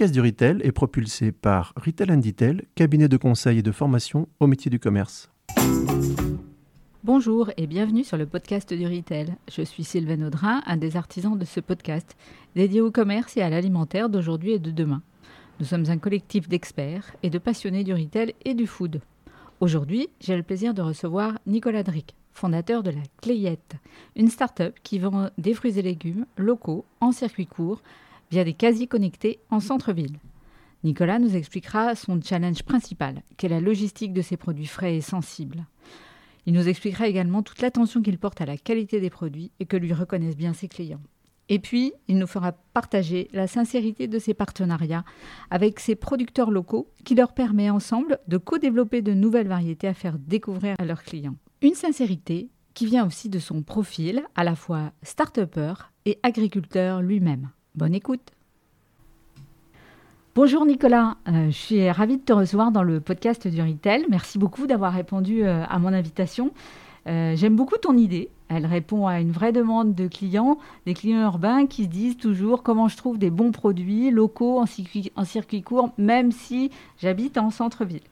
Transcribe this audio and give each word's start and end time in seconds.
Podcast 0.00 0.14
du 0.14 0.22
Retail 0.22 0.60
est 0.62 0.72
propulsé 0.72 1.30
par 1.30 1.74
Retail 1.76 2.18
Detail, 2.22 2.62
cabinet 2.74 3.06
de 3.06 3.18
conseil 3.18 3.58
et 3.58 3.62
de 3.62 3.70
formation 3.70 4.28
au 4.40 4.46
métier 4.46 4.70
du 4.70 4.78
commerce. 4.78 5.30
Bonjour 7.04 7.50
et 7.58 7.66
bienvenue 7.66 8.02
sur 8.02 8.16
le 8.16 8.24
podcast 8.24 8.72
du 8.72 8.86
Retail. 8.86 9.34
Je 9.52 9.60
suis 9.60 9.84
Sylvain 9.84 10.26
Audrin, 10.26 10.62
un 10.64 10.78
des 10.78 10.96
artisans 10.96 11.36
de 11.36 11.44
ce 11.44 11.60
podcast, 11.60 12.16
dédié 12.56 12.80
au 12.80 12.90
commerce 12.90 13.36
et 13.36 13.42
à 13.42 13.50
l'alimentaire 13.50 14.08
d'aujourd'hui 14.08 14.52
et 14.52 14.58
de 14.58 14.70
demain. 14.70 15.02
Nous 15.58 15.66
sommes 15.66 15.84
un 15.90 15.98
collectif 15.98 16.48
d'experts 16.48 17.14
et 17.22 17.28
de 17.28 17.36
passionnés 17.36 17.84
du 17.84 17.92
retail 17.92 18.34
et 18.46 18.54
du 18.54 18.66
food. 18.66 19.02
Aujourd'hui, 19.60 20.08
j'ai 20.18 20.34
le 20.34 20.42
plaisir 20.42 20.72
de 20.72 20.80
recevoir 20.80 21.38
Nicolas 21.46 21.82
Dric, 21.82 22.14
fondateur 22.32 22.82
de 22.82 22.90
la 22.90 23.02
Clayette, 23.20 23.74
une 24.16 24.28
start-up 24.28 24.78
qui 24.82 24.98
vend 24.98 25.28
des 25.36 25.52
fruits 25.52 25.78
et 25.78 25.82
légumes 25.82 26.24
locaux 26.38 26.86
en 27.02 27.12
circuit 27.12 27.46
court 27.46 27.82
via 28.30 28.44
des 28.44 28.54
quasi 28.54 28.88
connectés 28.88 29.40
en 29.50 29.60
centre-ville. 29.60 30.18
Nicolas 30.82 31.18
nous 31.18 31.36
expliquera 31.36 31.94
son 31.94 32.20
challenge 32.22 32.62
principal, 32.62 33.22
qu'est 33.36 33.48
la 33.48 33.60
logistique 33.60 34.12
de 34.12 34.22
ses 34.22 34.36
produits 34.36 34.66
frais 34.66 34.96
et 34.96 35.00
sensibles. 35.00 35.66
Il 36.46 36.54
nous 36.54 36.68
expliquera 36.68 37.06
également 37.06 37.42
toute 37.42 37.60
l'attention 37.60 38.00
qu'il 38.00 38.18
porte 38.18 38.40
à 38.40 38.46
la 38.46 38.56
qualité 38.56 39.00
des 39.00 39.10
produits 39.10 39.52
et 39.60 39.66
que 39.66 39.76
lui 39.76 39.92
reconnaissent 39.92 40.36
bien 40.36 40.54
ses 40.54 40.68
clients. 40.68 41.02
Et 41.50 41.58
puis, 41.58 41.92
il 42.06 42.16
nous 42.16 42.28
fera 42.28 42.52
partager 42.52 43.28
la 43.32 43.48
sincérité 43.48 44.06
de 44.06 44.18
ses 44.20 44.34
partenariats 44.34 45.04
avec 45.50 45.80
ses 45.80 45.96
producteurs 45.96 46.52
locaux 46.52 46.88
qui 47.04 47.16
leur 47.16 47.34
permet 47.34 47.70
ensemble 47.70 48.20
de 48.28 48.38
co-développer 48.38 49.02
de 49.02 49.12
nouvelles 49.12 49.48
variétés 49.48 49.88
à 49.88 49.94
faire 49.94 50.16
découvrir 50.18 50.76
à 50.78 50.84
leurs 50.84 51.02
clients. 51.02 51.34
Une 51.60 51.74
sincérité 51.74 52.48
qui 52.72 52.86
vient 52.86 53.04
aussi 53.04 53.28
de 53.28 53.40
son 53.40 53.62
profil 53.62 54.22
à 54.36 54.44
la 54.44 54.54
fois 54.54 54.92
start-upper 55.02 55.74
et 56.06 56.20
agriculteur 56.22 57.02
lui-même. 57.02 57.50
Bonne 57.76 57.94
écoute. 57.94 58.32
Bonjour 60.34 60.66
Nicolas, 60.66 61.16
euh, 61.28 61.46
je 61.46 61.56
suis 61.56 61.90
ravie 61.90 62.16
de 62.16 62.22
te 62.22 62.32
recevoir 62.32 62.72
dans 62.72 62.82
le 62.82 62.98
podcast 62.98 63.46
du 63.46 63.62
Retail. 63.62 64.06
Merci 64.10 64.38
beaucoup 64.38 64.66
d'avoir 64.66 64.92
répondu 64.92 65.44
euh, 65.44 65.64
à 65.68 65.78
mon 65.78 65.92
invitation. 65.92 66.50
Euh, 67.06 67.36
j'aime 67.36 67.54
beaucoup 67.54 67.76
ton 67.76 67.96
idée. 67.96 68.28
Elle 68.48 68.66
répond 68.66 69.06
à 69.06 69.20
une 69.20 69.30
vraie 69.30 69.52
demande 69.52 69.94
de 69.94 70.08
clients, 70.08 70.58
des 70.84 70.94
clients 70.94 71.22
urbains 71.22 71.66
qui 71.66 71.84
se 71.84 71.88
disent 71.88 72.16
toujours 72.16 72.64
comment 72.64 72.88
je 72.88 72.96
trouve 72.96 73.18
des 73.18 73.30
bons 73.30 73.52
produits 73.52 74.10
locaux 74.10 74.58
en 74.58 74.66
circuit, 74.66 75.12
en 75.14 75.24
circuit 75.24 75.62
court, 75.62 75.92
même 75.96 76.32
si 76.32 76.72
j'habite 76.98 77.38
en 77.38 77.50
centre-ville. 77.50 78.02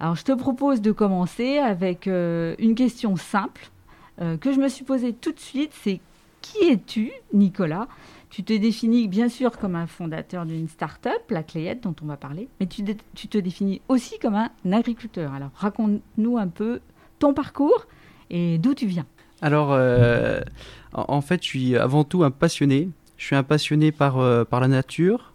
Alors 0.00 0.16
je 0.16 0.24
te 0.24 0.32
propose 0.32 0.80
de 0.80 0.90
commencer 0.90 1.58
avec 1.58 2.06
une 2.06 2.74
question 2.74 3.14
simple 3.16 3.70
que 4.18 4.52
je 4.52 4.58
me 4.58 4.68
suis 4.68 4.84
posée 4.84 5.12
tout 5.12 5.32
de 5.32 5.38
suite, 5.38 5.70
c'est 5.82 6.00
qui 6.40 6.70
es-tu, 6.70 7.12
Nicolas? 7.32 7.86
Tu 8.30 8.44
te 8.44 8.52
définis 8.52 9.08
bien 9.08 9.28
sûr 9.28 9.58
comme 9.58 9.74
un 9.74 9.88
fondateur 9.88 10.46
d'une 10.46 10.68
start-up, 10.68 11.20
la 11.30 11.42
Clayette 11.42 11.82
dont 11.82 11.94
on 12.02 12.06
va 12.06 12.16
parler, 12.16 12.48
mais 12.60 12.66
tu, 12.66 12.84
te 12.84 13.38
définis 13.38 13.82
aussi 13.88 14.18
comme 14.20 14.36
un 14.36 14.72
agriculteur. 14.72 15.34
Alors 15.34 15.50
raconte-nous 15.56 16.38
un 16.38 16.46
peu 16.46 16.80
ton 17.18 17.34
parcours 17.34 17.86
et 18.30 18.58
d'où 18.58 18.74
tu 18.74 18.86
viens. 18.86 19.06
Alors 19.42 19.72
euh, 19.72 20.40
en 20.92 21.20
fait, 21.20 21.42
je 21.42 21.48
suis 21.48 21.76
avant 21.76 22.04
tout 22.04 22.22
un 22.22 22.30
passionné. 22.30 22.88
Je 23.16 23.26
suis 23.26 23.36
un 23.36 23.42
passionné 23.42 23.90
par, 23.90 24.18
euh, 24.18 24.44
par 24.44 24.60
la 24.60 24.68
nature, 24.68 25.34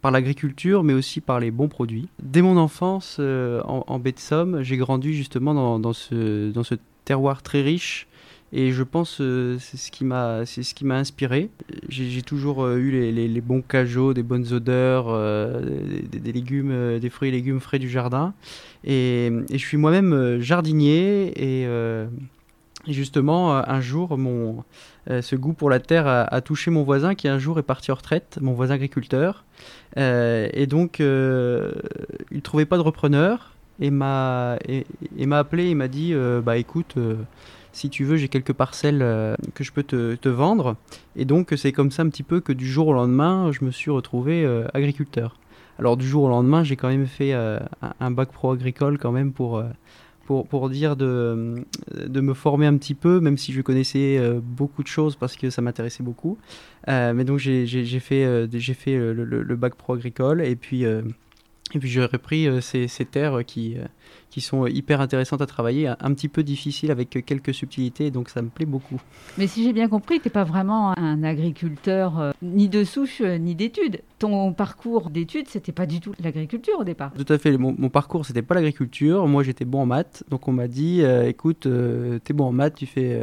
par 0.00 0.12
l'agriculture, 0.12 0.84
mais 0.84 0.94
aussi 0.94 1.20
par 1.20 1.40
les 1.40 1.50
bons 1.50 1.68
produits. 1.68 2.08
Dès 2.22 2.40
mon 2.40 2.56
enfance, 2.56 3.16
euh, 3.18 3.60
en, 3.64 3.98
baie 3.98 4.12
de 4.12 4.18
Somme, 4.18 4.62
j'ai 4.62 4.76
grandi 4.76 5.12
justement 5.12 5.78
dans 5.78 5.92
ce 5.92 6.74
terroir 7.04 7.42
très 7.42 7.62
riche 7.62 8.06
et 8.52 8.72
je 8.72 8.82
pense 8.82 9.18
euh, 9.20 9.58
c'est 9.60 9.76
ce 9.76 9.90
qui 9.90 10.04
m'a 10.04 10.96
inspiré. 10.96 11.50
J'ai 11.88 12.22
toujours 12.22 12.64
euh, 12.64 12.76
eu 12.76 12.90
les, 12.90 13.28
les, 13.28 13.40
bons 13.40 13.60
cajots, 13.60 14.14
des 14.14 14.22
bonnes 14.22 14.52
odeurs, 14.52 15.06
euh, 15.08 15.60
des, 16.10 16.32
légumes, 16.32 16.98
des 16.98 17.10
fruits 17.10 17.28
et 17.28 17.32
légumes 17.32 17.60
frais 17.60 17.78
du 17.78 17.90
jardin. 17.90 18.32
Et, 18.84 19.30
je 19.50 19.58
suis 19.58 19.76
moi-même 19.76 20.40
jardinier 20.40 21.32
et, 21.36 21.68
justement 22.86 23.54
un 23.54 23.80
jour 23.82 24.16
mon 24.16 24.64
ce 25.08 25.36
goût 25.36 25.52
pour 25.52 25.68
la 25.68 25.78
terre 25.78 26.06
a, 26.06 26.40
touché 26.40 26.70
mon 26.70 26.84
voisin 26.84 27.14
qui 27.14 27.28
un 27.28 27.38
jour 27.38 27.58
est 27.58 27.62
parti 27.62 27.90
en 27.90 27.96
retraite, 27.96 28.38
mon 28.40 28.54
voisin 28.54 28.74
agriculteur. 28.74 29.44
et 29.96 30.66
donc 30.66 31.00
il 31.00 31.04
ne 31.04 32.40
trouvait 32.42 32.66
pas 32.66 32.76
de 32.76 32.82
repreneur 32.82 33.52
et 33.80 33.90
m'a 33.90 34.56
et, 34.66 34.86
et 35.18 35.26
m'a 35.26 35.38
appelé 35.38 35.66
et 35.66 35.74
m'a 35.74 35.88
dit 35.88 36.14
bah 36.42 36.56
écoute 36.56 36.96
si 37.78 37.90
tu 37.90 38.04
veux, 38.04 38.16
j'ai 38.16 38.28
quelques 38.28 38.52
parcelles 38.52 39.02
euh, 39.02 39.36
que 39.54 39.62
je 39.62 39.72
peux 39.72 39.84
te, 39.84 40.28
vendre. 40.28 40.76
Et 41.16 41.24
donc, 41.24 41.54
c'est 41.56 41.72
comme 41.72 41.90
ça 41.90 42.02
un 42.02 42.08
petit 42.08 42.24
peu 42.24 42.40
que 42.40 42.52
du 42.52 42.66
jour 42.66 42.88
au 42.88 42.92
lendemain, 42.92 43.52
je 43.52 43.64
me 43.64 43.70
suis 43.70 43.90
retrouvé 43.90 44.44
euh, 44.44 44.66
agriculteur. 44.74 45.36
Alors, 45.78 45.96
du 45.96 46.06
jour 46.06 46.24
au 46.24 46.28
lendemain, 46.28 46.64
j'ai 46.64 46.76
quand 46.76 46.88
même 46.88 47.06
fait 47.06 47.32
euh, 47.32 47.60
un 48.00 48.10
bac 48.10 48.32
pro 48.32 48.50
agricole 48.50 48.98
quand 48.98 49.12
même 49.12 49.32
pour, 49.32 49.62
pour, 50.26 50.46
pour, 50.48 50.68
dire 50.70 50.96
de, 50.96 51.64
de 51.94 52.20
me 52.20 52.34
former 52.34 52.66
un 52.66 52.76
petit 52.76 52.94
peu, 52.94 53.20
même 53.20 53.38
si 53.38 53.52
je 53.52 53.62
connaissais 53.62 54.20
beaucoup 54.42 54.82
de 54.82 54.88
choses 54.88 55.14
parce 55.14 55.36
que 55.36 55.50
ça 55.50 55.62
m'intéressait 55.62 56.02
beaucoup. 56.02 56.36
mais 56.88 57.22
donc, 57.22 57.38
j'ai 57.38 58.00
fait, 58.00 58.48
fait 58.74 58.96
le, 58.96 59.56
bac 59.56 59.76
pro 59.76 59.94
agricole 59.94 60.42
et 60.42 60.56
puis 60.56 60.84
puis 61.78 61.88
j'ai 61.88 62.04
repris 62.04 62.48
ces, 62.60 62.88
terres 63.04 63.44
qui, 63.46 63.76
qui 64.30 64.40
sont 64.40 64.66
hyper 64.66 65.00
intéressantes 65.00 65.40
à 65.40 65.46
travailler, 65.46 65.88
un, 65.88 66.14
petit 66.14 66.28
peu 66.28 66.42
difficiles 66.42 66.90
avec 66.90 67.24
quelques 67.24 67.54
subtilités, 67.54 68.10
donc 68.10 68.28
ça 68.28 68.42
me 68.42 68.48
plaît 68.48 68.66
beaucoup. 68.66 69.00
Mais 69.36 69.46
si 69.46 69.64
j'ai 69.64 69.72
bien 69.72 69.88
compris, 69.88 70.20
tu 70.20 70.28
n'es 70.28 70.32
pas 70.32 70.44
vraiment 70.44 70.98
un 70.98 71.22
agriculteur 71.22 72.18
euh, 72.18 72.32
ni 72.42 72.68
de 72.68 72.84
souche 72.84 73.20
ni 73.20 73.54
d'études. 73.54 74.02
Ton 74.18 74.52
parcours 74.52 75.10
d'études, 75.10 75.48
c'était 75.48 75.72
pas 75.72 75.86
du 75.86 76.00
tout 76.00 76.12
l'agriculture 76.22 76.80
au 76.80 76.84
départ. 76.84 77.12
Tout 77.12 77.32
à 77.32 77.38
fait, 77.38 77.56
mon, 77.56 77.74
mon 77.78 77.88
parcours, 77.88 78.26
c'était 78.26 78.42
pas 78.42 78.54
l'agriculture. 78.54 79.26
Moi, 79.26 79.42
j'étais 79.42 79.64
bon 79.64 79.82
en 79.82 79.86
maths, 79.86 80.24
donc 80.28 80.48
on 80.48 80.52
m'a 80.52 80.68
dit, 80.68 81.02
écoute, 81.02 81.60
tu 81.62 82.32
es 82.32 82.32
bon 82.34 82.46
en 82.46 82.52
maths, 82.52 82.74
tu 82.74 82.86
fais 82.86 83.22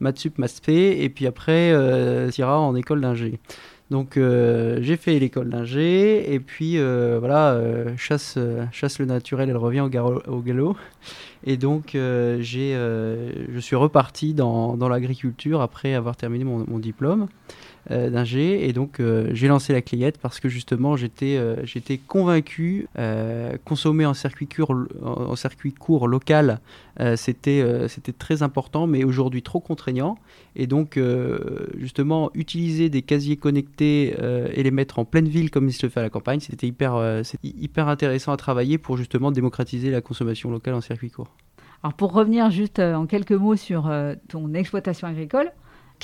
maths 0.00 0.18
sup, 0.18 0.38
maths 0.38 0.50
spé, 0.50 0.98
et 1.00 1.08
puis 1.08 1.26
après, 1.26 1.72
tu 2.32 2.40
iras 2.40 2.56
en 2.56 2.74
école 2.74 3.00
d'ingé. 3.00 3.38
Donc 3.90 4.16
euh, 4.16 4.78
j'ai 4.80 4.96
fait 4.96 5.18
l'école 5.18 5.50
d'ingé 5.50 6.32
et 6.32 6.40
puis 6.40 6.78
euh, 6.78 7.18
voilà, 7.18 7.52
euh, 7.52 7.94
chasse, 7.96 8.36
le 8.36 9.04
naturel, 9.04 9.50
elle 9.50 9.56
revient 9.56 9.80
au, 9.80 9.88
galop. 10.40 10.76
Et 11.44 11.56
donc 11.56 11.90
j'ai, 11.92 12.72
je 12.74 13.58
suis 13.60 13.76
reparti 13.76 14.32
dans, 14.32 14.76
dans 14.76 14.88
l'agriculture 14.88 15.60
après 15.60 15.94
avoir 15.94 16.16
terminé 16.16 16.44
mon 16.44 16.78
diplôme. 16.78 17.28
Euh, 17.90 18.08
d'ingé. 18.08 18.66
Et 18.66 18.72
donc, 18.72 18.98
euh, 18.98 19.28
j'ai 19.32 19.46
lancé 19.46 19.74
la 19.74 19.82
Clayette 19.82 20.16
parce 20.16 20.40
que 20.40 20.48
justement, 20.48 20.96
j'étais 20.96 21.36
euh, 21.36 21.56
j'étais 21.66 21.98
convaincu, 21.98 22.88
consommer 23.66 24.06
en 24.06 24.14
circuit 24.14 24.46
court, 24.46 24.74
en, 25.02 25.36
circuit 25.36 25.72
court 25.72 26.08
local, 26.08 26.60
c'était 27.16 27.62
c'était 27.88 28.12
très 28.12 28.42
important, 28.42 28.86
mais 28.86 29.04
aujourd'hui 29.04 29.42
trop 29.42 29.60
contraignant. 29.60 30.16
Et 30.56 30.66
donc, 30.66 30.98
justement, 31.76 32.30
utiliser 32.34 32.88
des 32.88 33.02
casiers 33.02 33.36
connectés 33.36 34.14
et 34.54 34.62
les 34.62 34.70
mettre 34.70 34.98
en 34.98 35.04
pleine 35.04 35.28
ville 35.28 35.50
comme 35.50 35.68
il 35.68 35.72
se 35.72 35.88
fait 35.88 36.00
à 36.00 36.02
la 36.02 36.10
campagne, 36.10 36.40
c'était 36.40 36.66
hyper, 36.66 37.22
hyper 37.42 37.88
intéressant 37.88 38.32
à 38.32 38.36
travailler 38.36 38.78
pour 38.78 38.96
justement 38.96 39.32
démocratiser 39.32 39.90
la 39.90 40.00
consommation 40.00 40.50
locale 40.50 40.74
en 40.74 40.80
circuit 40.80 41.10
court. 41.10 41.28
Alors 41.82 41.94
pour 41.94 42.12
revenir 42.12 42.50
juste 42.50 42.78
en 42.78 43.06
quelques 43.06 43.32
mots 43.32 43.56
sur 43.56 43.92
ton 44.28 44.54
exploitation 44.54 45.08
agricole, 45.08 45.50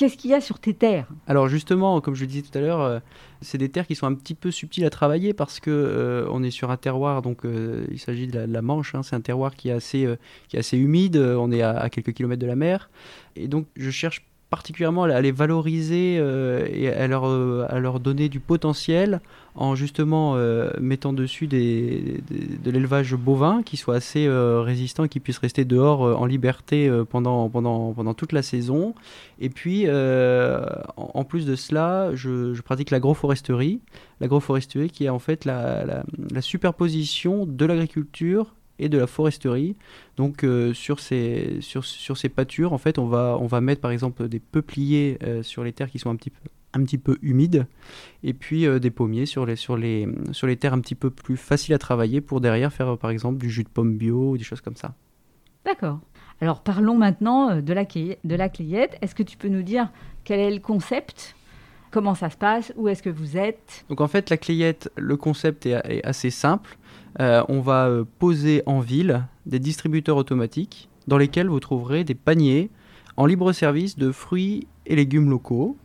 Qu'est-ce 0.01 0.17
qu'il 0.17 0.31
y 0.31 0.33
a 0.33 0.41
sur 0.41 0.57
tes 0.57 0.73
terres? 0.73 1.05
Alors 1.27 1.47
justement, 1.47 2.01
comme 2.01 2.15
je 2.15 2.21
le 2.21 2.27
disais 2.27 2.41
tout 2.41 2.57
à 2.57 2.59
l'heure, 2.59 2.81
euh, 2.81 2.99
c'est 3.41 3.59
des 3.59 3.69
terres 3.69 3.85
qui 3.85 3.93
sont 3.93 4.07
un 4.07 4.15
petit 4.15 4.33
peu 4.33 4.49
subtiles 4.49 4.83
à 4.83 4.89
travailler 4.89 5.31
parce 5.35 5.59
que 5.59 5.69
euh, 5.69 6.25
on 6.31 6.41
est 6.41 6.49
sur 6.49 6.71
un 6.71 6.77
terroir, 6.77 7.21
donc 7.21 7.45
euh, 7.45 7.85
il 7.91 7.99
s'agit 7.99 8.25
de 8.25 8.39
la, 8.39 8.61
Manche, 8.63 8.95
hein, 8.95 9.03
c'est 9.03 9.15
un 9.15 9.21
terroir 9.21 9.55
qui 9.55 9.69
est 9.69 9.73
assez, 9.73 10.17
humide, 10.73 11.17
on 11.17 11.51
est 11.51 11.61
à, 11.61 11.77
à, 11.77 11.91
quelques 11.91 12.13
kilomètres 12.13 12.41
de 12.41 12.47
la 12.47 12.55
mer, 12.55 12.89
et 13.35 13.47
donc 13.47 13.67
je 13.75 13.91
cherche 13.91 14.25
particulièrement 14.51 15.03
à 15.03 15.21
les 15.21 15.31
valoriser 15.31 16.17
euh, 16.19 16.67
et 16.69 16.89
à 16.89 17.07
leur, 17.07 17.25
euh, 17.25 17.65
à 17.69 17.79
leur 17.79 18.01
donner 18.01 18.27
du 18.27 18.41
potentiel 18.41 19.21
en 19.55 19.75
justement 19.75 20.33
euh, 20.35 20.71
mettant 20.79 21.13
dessus 21.13 21.47
des, 21.47 22.21
de 22.29 22.69
l'élevage 22.69 23.15
bovin 23.15 23.63
qui 23.63 23.77
soit 23.77 23.95
assez 23.95 24.27
résistant 24.29 25.05
et 25.05 25.09
qui 25.09 25.21
puisse 25.21 25.37
rester 25.37 25.63
dehors 25.63 26.01
en 26.01 26.25
liberté 26.25 26.91
pendant, 27.09 27.49
pendant, 27.49 27.93
pendant 27.93 28.13
toute 28.13 28.33
la 28.33 28.43
saison. 28.43 28.93
Et 29.39 29.49
puis, 29.49 29.87
en, 29.89 31.23
plus 31.23 31.45
de 31.45 31.55
cela, 31.55 32.11
je, 32.13 32.59
pratique 32.61 32.91
l'agroforesterie. 32.91 33.79
L'agroforesterie 34.19 34.89
qui 34.89 35.05
est 35.05 35.09
en 35.09 35.19
fait 35.19 35.45
la, 35.45 36.03
la 36.31 36.41
superposition 36.41 37.45
de 37.45 37.65
l'agriculture 37.65 38.53
et 38.81 38.89
de 38.89 38.97
la 38.97 39.07
foresterie. 39.07 39.75
Donc 40.17 40.43
euh, 40.43 40.73
sur, 40.73 40.99
ces, 40.99 41.59
sur, 41.61 41.85
sur, 41.85 42.17
ces 42.17 42.29
pâtures, 42.29 42.73
en 42.73 42.77
fait, 42.77 42.97
on 42.97 43.07
va, 43.07 43.37
on 43.39 43.47
va 43.47 43.61
mettre 43.61 43.81
par 43.81 43.91
exemple 43.91 44.27
des 44.27 44.39
peupliers 44.39 45.17
euh, 45.23 45.43
sur 45.43 45.63
les 45.63 45.71
terres 45.71 45.89
qui 45.89 45.99
sont 45.99 46.09
un 46.09 46.15
petit 46.15 46.31
peu 46.31 46.39
un 46.73 46.85
petit 46.85 46.97
peu 46.97 47.17
humides 47.21 47.67
et 48.23 48.33
puis 48.33 48.65
euh, 48.65 48.79
des 48.79 48.91
pommiers 48.91 49.25
sur 49.25 49.45
les, 49.45 49.57
sur, 49.57 49.75
les, 49.75 50.07
sur 50.31 50.47
les 50.47 50.55
terres 50.55 50.73
un 50.73 50.79
petit 50.79 50.95
peu 50.95 51.09
plus 51.09 51.35
faciles 51.35 51.73
à 51.73 51.77
travailler 51.77 52.21
pour 52.21 52.39
derrière 52.39 52.71
faire 52.71 52.97
par 52.97 53.09
exemple 53.09 53.39
du 53.39 53.49
jus 53.49 53.65
de 53.65 53.69
pomme 53.69 53.97
bio 53.97 54.29
ou 54.29 54.37
des 54.37 54.45
choses 54.45 54.61
comme 54.61 54.77
ça. 54.77 54.93
D'accord. 55.65 55.99
Alors 56.39 56.61
parlons 56.61 56.97
maintenant 56.97 57.59
de 57.59 57.73
la, 57.73 57.83
de 57.83 58.35
la 58.35 58.47
Clayette. 58.47 58.97
Est-ce 59.01 59.13
que 59.15 59.23
tu 59.23 59.35
peux 59.35 59.49
nous 59.49 59.63
dire 59.63 59.89
quel 60.23 60.39
est 60.39 60.49
le 60.49 60.61
concept? 60.61 61.35
Comment 61.91 62.15
ça 62.15 62.29
se 62.29 62.37
passe? 62.37 62.71
Où 62.77 62.87
est-ce 62.87 63.03
que 63.03 63.09
vous 63.09 63.37
êtes? 63.37 63.83
Donc 63.89 63.99
en 63.99 64.07
fait, 64.07 64.29
la 64.29 64.37
clayette, 64.37 64.89
le 64.95 65.17
concept 65.17 65.65
est, 65.65 66.05
assez 66.05 66.29
simple. 66.29 66.77
Euh, 67.19 67.43
on 67.49 67.59
va 67.61 67.87
euh, 67.87 68.05
poser 68.19 68.63
en 68.65 68.79
ville 68.79 69.25
des 69.45 69.59
distributeurs 69.59 70.17
automatiques 70.17 70.89
dans 71.07 71.17
lesquels 71.17 71.49
vous 71.49 71.59
trouverez 71.59 72.03
des 72.03 72.15
paniers 72.15 72.69
en 73.17 73.25
libre 73.25 73.51
service 73.51 73.97
de 73.97 74.11
fruits 74.11 74.67
et 74.85 74.95
légumes 74.95 75.29
locaux. 75.29 75.77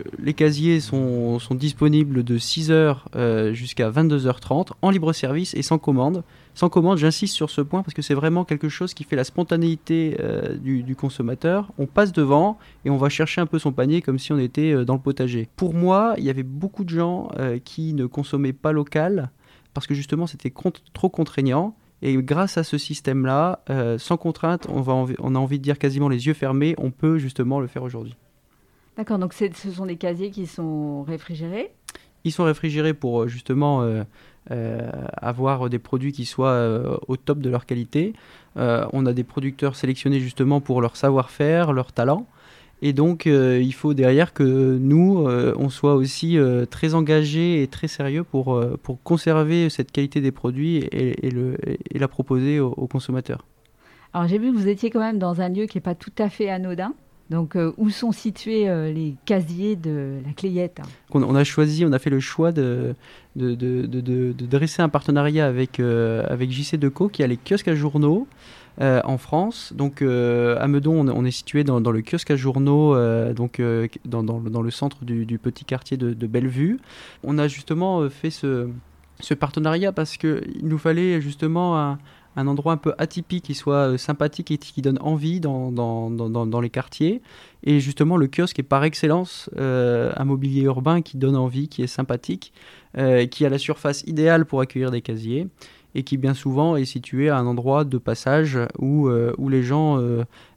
Euh, 0.00 0.04
les 0.18 0.34
casiers 0.34 0.80
sont, 0.80 1.38
disponibles 1.52 2.24
de 2.24 2.38
6h 2.38 3.52
jusqu'à 3.52 3.90
22h30 3.90 4.70
en 4.82 4.90
libre 4.90 5.12
service 5.12 5.54
et 5.54 5.62
sans 5.62 5.78
commande. 5.78 6.24
Sans 6.54 6.68
commande, 6.68 6.98
j'insiste 6.98 7.34
sur 7.34 7.48
ce 7.48 7.60
point 7.60 7.82
parce 7.82 7.94
que 7.94 8.02
c'est 8.02 8.14
vraiment 8.14 8.44
quelque 8.44 8.68
chose 8.68 8.92
qui 8.92 9.04
fait 9.04 9.16
la 9.16 9.24
spontanéité 9.24 10.16
du, 10.60 10.96
consommateur. 10.96 11.70
On 11.78 11.86
passe 11.86 12.12
devant 12.12 12.58
et 12.84 12.90
on 12.90 12.96
va 12.96 13.08
chercher 13.08 13.40
un 13.40 13.46
peu 13.46 13.58
son 13.58 13.72
panier 13.72 14.02
comme 14.02 14.18
si 14.18 14.32
on 14.32 14.38
était 14.38 14.84
dans 14.84 14.94
le 14.94 15.00
potager. 15.00 15.48
Pour 15.56 15.72
moi, 15.72 16.14
il 16.18 16.24
y 16.24 16.30
avait 16.30 16.42
beaucoup 16.42 16.84
de 16.84 16.90
gens 16.90 17.30
qui 17.64 17.94
ne 17.94 18.06
consommaient 18.06 18.52
pas 18.52 18.72
local 18.72 19.30
parce 19.74 19.86
que 19.86 19.94
justement 19.94 20.26
c'était 20.26 20.52
trop 20.92 21.08
contraignant. 21.08 21.76
Et 22.04 22.16
grâce 22.16 22.58
à 22.58 22.64
ce 22.64 22.78
système-là, 22.78 23.60
sans 23.98 24.16
contrainte, 24.16 24.66
on, 24.68 24.80
va 24.80 24.92
on 25.20 25.34
a 25.36 25.38
envie 25.38 25.58
de 25.58 25.62
dire 25.62 25.78
quasiment 25.78 26.08
les 26.08 26.26
yeux 26.26 26.34
fermés, 26.34 26.74
on 26.76 26.90
peut 26.90 27.18
justement 27.18 27.60
le 27.60 27.68
faire 27.68 27.84
aujourd'hui. 27.84 28.16
D'accord, 28.96 29.18
donc 29.18 29.32
ce 29.32 29.70
sont 29.70 29.86
des 29.86 29.96
casiers 29.96 30.30
qui 30.30 30.46
sont 30.46 31.02
réfrigérés? 31.04 31.70
Ils 32.24 32.32
sont 32.32 32.44
réfrigérés 32.44 32.94
pour 32.94 33.22
euh, 33.22 33.28
justement 33.28 33.82
euh, 33.82 34.04
euh, 34.50 34.90
avoir 35.16 35.68
des 35.70 35.78
produits 35.78 36.12
qui 36.12 36.24
soient 36.24 37.00
au 37.08 37.16
top 37.16 37.38
de 37.38 37.48
leur 37.48 37.66
qualité. 37.66 38.12
on 38.56 39.06
a 39.06 39.12
des 39.12 39.24
producteurs 39.24 39.76
sélectionnés 39.76 40.20
justement 40.20 40.60
pour 40.60 40.80
leur 40.80 40.96
savoir-faire, 40.96 41.72
leur 41.72 41.92
talent. 41.92 42.26
Et 42.82 42.92
donc, 42.92 43.26
il 43.26 43.72
faut 43.72 43.94
derrière 43.94 44.32
que 44.32 44.42
nous, 44.42 45.24
on 45.56 45.68
soit 45.70 45.94
aussi 45.94 46.36
très 46.68 46.94
engagés 46.94 47.62
et 47.62 47.68
très 47.68 47.86
sérieux 47.86 48.24
pour, 48.24 48.60
pour 48.82 49.02
conserver 49.02 49.70
cette 49.70 49.92
qualité 49.92 50.20
des 50.20 50.32
produits 50.32 50.78
et, 50.90 51.30
le, 51.30 51.56
et 51.62 51.98
la 51.98 52.08
proposer 52.08 52.58
aux, 52.58 52.72
aux 52.72 52.88
consommateurs. 52.88 53.46
Alors, 54.14 54.28
j'ai 54.28 54.38
vu 54.38 54.52
que 54.52 54.56
vous 54.58 54.68
étiez 54.68 54.90
quand 54.90 55.00
même 55.00 55.18
dans 55.18 55.40
un 55.40 55.48
lieu 55.48 55.66
qui 55.66 55.78
n'est 55.78 55.82
pas 55.82 55.94
tout 55.94 56.12
à 56.18 56.28
fait 56.28 56.50
anodin. 56.50 56.92
Donc, 57.30 57.56
euh, 57.56 57.72
où 57.78 57.88
sont 57.88 58.12
situés 58.12 58.68
euh, 58.68 58.92
les 58.92 59.14
casiers 59.24 59.74
de 59.74 60.18
la 60.26 60.32
Clayette 60.34 60.80
hein? 60.80 60.88
On, 61.14 61.34
a 61.34 61.44
choisi, 61.44 61.82
on 61.86 61.92
a 61.92 61.98
fait 61.98 62.10
le 62.10 62.20
choix 62.20 62.52
de, 62.52 62.94
de, 63.36 64.32
dresser 64.46 64.82
un 64.82 64.90
partenariat 64.90 65.46
avec, 65.46 65.80
euh, 65.80 66.24
avec 66.28 66.50
JC 66.50 66.76
Deco, 66.76 67.08
qui 67.08 67.22
a 67.22 67.26
les 67.26 67.38
kiosques 67.38 67.68
à 67.68 67.74
journaux 67.74 68.26
en 68.80 69.18
France. 69.18 69.72
Donc, 69.76 70.02
à 70.02 70.66
Meudon, 70.66 71.08
on, 71.08 71.24
est 71.24 71.30
situé 71.30 71.64
dans, 71.64 71.78
le 71.78 72.02
kiosque 72.02 72.30
à 72.30 72.36
journaux, 72.36 72.94
donc, 73.34 73.60
dans, 74.04 74.62
le 74.62 74.70
centre 74.70 75.04
du, 75.04 75.38
petit 75.38 75.64
quartier 75.64 75.96
de, 75.96 76.26
Bellevue. 76.26 76.80
On 77.22 77.38
a 77.38 77.48
justement 77.48 78.08
fait 78.08 78.30
ce, 78.30 78.68
partenariat 79.38 79.92
parce 79.92 80.16
qu'il 80.16 80.62
nous 80.62 80.78
fallait 80.78 81.20
justement 81.20 81.96
un 82.36 82.46
endroit 82.46 82.72
un 82.72 82.76
peu 82.76 82.94
atypique 82.98 83.44
qui 83.44 83.54
soit 83.54 83.92
euh, 83.92 83.98
sympathique 83.98 84.50
et 84.50 84.58
qui 84.58 84.82
donne 84.82 84.98
envie 85.00 85.40
dans, 85.40 86.60
les 86.60 86.70
quartiers. 86.70 87.22
Et 87.64 87.80
justement, 87.80 88.16
le 88.16 88.28
kiosque 88.28 88.58
est 88.58 88.64
par 88.64 88.84
excellence 88.84 89.50
euh, 89.56 90.12
un 90.16 90.24
mobilier 90.24 90.62
urbain 90.62 91.02
qui 91.02 91.16
donne 91.16 91.36
envie, 91.36 91.68
qui 91.68 91.82
est 91.82 91.86
sympathique, 91.86 92.52
euh, 92.98 93.26
qui 93.26 93.44
a 93.44 93.48
la 93.48 93.58
surface 93.58 94.02
idéale 94.06 94.46
pour 94.46 94.60
accueillir 94.60 94.90
des 94.90 95.02
casiers 95.02 95.48
et 95.94 96.02
qui 96.02 96.16
bien 96.16 96.34
souvent 96.34 96.76
est 96.76 96.84
situé 96.84 97.28
à 97.28 97.36
un 97.36 97.46
endroit 97.46 97.84
de 97.84 97.98
passage 97.98 98.58
où, 98.78 99.08
où 99.10 99.48
les 99.48 99.62
gens 99.62 100.00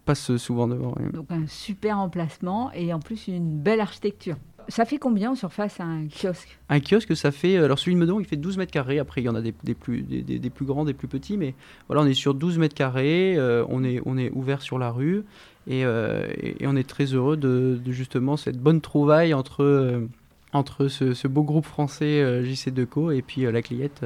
passent 0.06 0.36
souvent 0.38 0.68
devant. 0.68 0.96
Donc 1.14 1.32
un 1.32 1.48
super 1.48 2.00
emplacement 2.00 2.72
et 2.74 2.94
en 2.94 3.00
plus 3.00 3.28
une 3.28 3.60
belle 3.60 3.82
architecture. 3.82 4.38
Ça 4.68 4.86
fait 4.86 4.98
combien 4.98 5.32
en 5.32 5.36
surface 5.36 5.80
un 5.80 6.08
kiosque? 6.08 6.58
Un 6.70 6.80
kiosque, 6.80 7.16
ça 7.16 7.32
fait. 7.32 7.58
Alors 7.58 7.78
celui 7.78 7.94
de 7.94 8.00
Meudon, 8.00 8.20
il 8.20 8.26
fait 8.26 8.36
12 8.36 8.58
mètres 8.58 8.72
carrés. 8.72 9.00
Après, 9.00 9.22
il 9.22 9.26
y 9.26 9.30
en 9.30 9.36
a 9.36 9.42
des, 9.42 9.52
plus, 9.52 10.02
des, 10.02 10.50
plus 10.50 10.66
grands, 10.66 10.86
des 10.86 10.94
plus 10.94 11.08
petits. 11.08 11.38
Mais 11.38 11.54
voilà, 11.88 12.02
on 12.02 12.06
est 12.06 12.16
sur 12.16 12.34
12 12.34 12.58
mètres 12.58 12.76
carrés. 12.76 13.36
Euh, 13.38 13.64
on, 13.70 13.84
est, 13.84 14.02
on 14.06 14.18
est 14.18 14.32
ouvert 14.32 14.62
sur 14.62 14.80
la 14.80 14.92
rue. 14.92 15.24
Euh, 15.70 16.28
et, 16.42 16.66
on 16.68 16.76
est 16.76 16.88
très 16.88 17.06
heureux 17.06 17.38
de, 17.38 17.80
justement 17.88 18.38
cette 18.38 18.58
bonne 18.58 18.82
trouvaille 18.82 19.34
entre, 19.34 19.64
euh, 19.64 20.08
entre 20.54 20.88
ce, 20.88 21.28
beau 21.28 21.44
groupe 21.44 21.66
français 21.66 22.44
JC 22.44 22.72
Deco 22.72 23.12
et 23.12 23.22
puis 23.22 23.42
la 23.44 23.62
Clayette, 23.62 24.06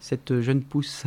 cette 0.00 0.40
jeune 0.40 0.62
pousse. 0.62 1.04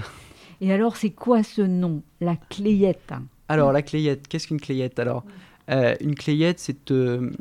Et 0.61 0.71
alors, 0.71 0.95
c'est 0.95 1.09
quoi 1.09 1.43
ce 1.43 1.61
nom 1.61 2.03
La 2.19 2.35
Clayette? 2.35 3.13
Alors, 3.49 3.71
la 3.71 3.81
Clayette, 3.81 4.27
qu'est-ce 4.27 4.47
qu'une 4.47 4.61
Clayette? 4.61 4.99
Alors. 4.99 5.23
Euh, 5.69 5.95
une 6.01 6.15
clayette, 6.15 6.59
c'est 6.59 6.91
euh, 6.91 7.31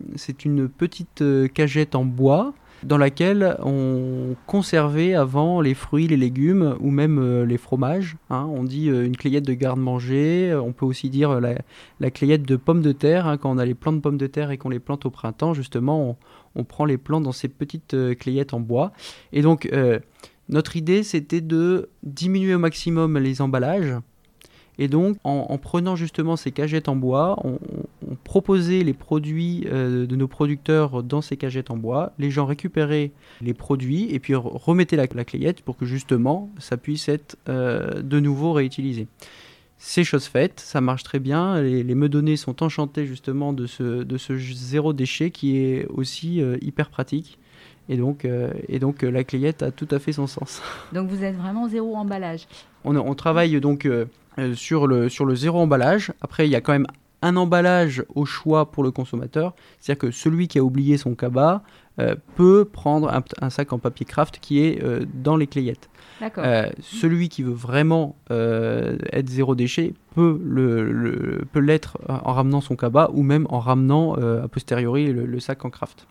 une 0.44 0.68
petite 0.68 1.22
euh, 1.22 1.48
cagette 1.48 1.94
en 1.94 2.04
bois 2.04 2.54
dans 2.82 2.96
laquelle 2.96 3.58
on 3.62 4.36
conservait 4.46 5.14
avant 5.14 5.60
les 5.60 5.74
fruits, 5.74 6.06
les 6.06 6.16
légumes 6.16 6.76
ou 6.80 6.90
même 6.90 7.42
les 7.42 7.58
fromages. 7.58 8.16
Hein. 8.30 8.48
On 8.50 8.64
dit 8.64 8.86
une 8.86 9.18
clayette 9.18 9.44
de 9.44 9.52
garde-manger, 9.52 10.54
on 10.54 10.72
peut 10.72 10.86
aussi 10.86 11.10
dire 11.10 11.40
la, 11.40 12.10
clayette 12.10 12.44
de 12.44 12.56
pommes 12.56 12.80
de 12.80 12.92
terre. 12.92 13.26
Hein. 13.26 13.36
Quand 13.36 13.50
on 13.50 13.58
a 13.58 13.66
les 13.66 13.74
plants 13.74 13.92
de 13.92 13.98
pommes 13.98 14.16
de 14.16 14.26
terre 14.26 14.50
et 14.50 14.56
qu'on 14.56 14.70
les 14.70 14.78
plante 14.78 15.04
au 15.04 15.10
printemps, 15.10 15.52
justement, 15.52 16.16
on, 16.54 16.64
prend 16.64 16.86
les 16.86 16.96
plants 16.96 17.20
dans 17.20 17.32
ces 17.32 17.48
petites 17.48 17.94
clayettes 18.18 18.54
en 18.54 18.60
bois. 18.60 18.92
Et 19.34 19.42
donc, 19.42 19.70
notre 20.50 20.76
idée, 20.76 21.02
c'était 21.02 21.40
de 21.40 21.88
diminuer 22.02 22.54
au 22.54 22.58
maximum 22.58 23.18
les 23.18 23.40
emballages 23.40 23.94
et 24.80 24.88
donc, 24.88 25.18
en, 25.24 25.58
prenant 25.58 25.94
justement 25.94 26.36
ces 26.36 26.52
cagettes 26.52 26.88
en 26.88 26.96
bois, 26.96 27.38
on, 27.44 27.58
proposait 28.24 28.82
les 28.82 28.94
produits 28.94 29.64
euh, 29.66 30.06
de 30.06 30.16
nos 30.16 30.26
producteurs 30.26 31.02
dans 31.02 31.20
ces 31.20 31.36
cagettes 31.36 31.70
en 31.70 31.76
bois. 31.76 32.12
Les 32.18 32.30
gens 32.30 32.46
récupéraient 32.46 33.10
les 33.42 33.52
produits 33.52 34.10
et 34.10 34.18
puis 34.18 34.34
remettaient 34.34 34.96
la, 34.96 35.06
la 35.14 35.24
clayette 35.24 35.60
pour 35.62 35.76
que 35.76 35.84
justement 35.84 36.50
ça 36.58 36.78
puisse 36.78 37.10
être 37.10 37.36
euh, 37.48 38.00
de 38.00 38.20
nouveau 38.20 38.52
réutilisé. 38.54 39.06
C'est 39.76 40.04
chose 40.04 40.26
faite, 40.26 40.60
ça 40.60 40.80
marche 40.80 41.02
très 41.02 41.18
bien. 41.18 41.60
Les, 41.60 41.94
meudonnais 41.94 42.36
sont 42.36 42.62
enchantés 42.62 43.06
justement 43.06 43.52
de 43.52 43.66
ce, 43.66 44.02
de 44.02 44.16
ce 44.16 44.36
zéro 44.38 44.94
déchet 44.94 45.30
qui 45.30 45.58
est 45.58 45.86
aussi 45.88 46.40
euh, 46.40 46.56
hyper 46.62 46.88
pratique. 46.88 47.38
Et 47.90 47.96
donc, 47.96 48.24
et 48.24 48.78
donc 48.78 49.02
la 49.02 49.24
clayette 49.24 49.64
a 49.64 49.72
tout 49.72 49.88
à 49.90 49.98
fait 49.98 50.12
son 50.12 50.28
sens. 50.28 50.62
Donc 50.92 51.08
vous 51.08 51.24
êtes 51.24 51.36
vraiment 51.36 51.68
zéro 51.68 51.96
emballage. 51.96 52.46
On, 52.84 52.94
on 52.94 53.14
travaille 53.14 53.60
donc 53.60 53.84
euh, 54.38 54.54
sur, 54.54 54.86
le, 54.86 55.08
sur 55.08 55.24
le 55.24 55.34
zéro 55.34 55.58
emballage. 55.58 56.12
Après, 56.20 56.46
il 56.46 56.50
y 56.50 56.56
a 56.56 56.60
quand 56.60 56.72
même 56.72 56.86
un 57.22 57.36
emballage 57.36 58.04
au 58.14 58.24
choix 58.24 58.70
pour 58.70 58.82
le 58.82 58.90
consommateur. 58.90 59.54
C'est-à-dire 59.78 59.98
que 59.98 60.10
celui 60.10 60.48
qui 60.48 60.58
a 60.58 60.62
oublié 60.62 60.96
son 60.96 61.14
cabas 61.14 61.62
euh, 61.98 62.14
peut 62.36 62.64
prendre 62.64 63.12
un, 63.40 63.50
sac 63.50 63.72
en 63.72 63.78
papier 63.78 64.06
craft 64.06 64.38
qui 64.40 64.64
est 64.64 64.82
euh, 64.82 65.04
dans 65.12 65.36
les 65.36 65.46
clayettes. 65.46 65.90
celui 66.80 67.28
qui 67.28 67.42
veut 67.42 67.52
vraiment 67.52 68.16
être 68.30 69.28
zéro 69.28 69.54
déchet 69.54 69.94
peut 70.14 70.40
le, 70.42 71.44
peut 71.52 71.60
l'être 71.60 71.98
en 72.08 72.32
ramenant 72.32 72.60
son 72.60 72.76
cabas 72.76 73.10
ou 73.12 73.22
même 73.22 73.46
en 73.50 73.58
ramenant 73.58 74.14
a 74.14 74.48
posteriori 74.48 75.12
le, 75.12 75.40
sac 75.40 75.64
en 75.64 75.70
craft. 75.70 76.06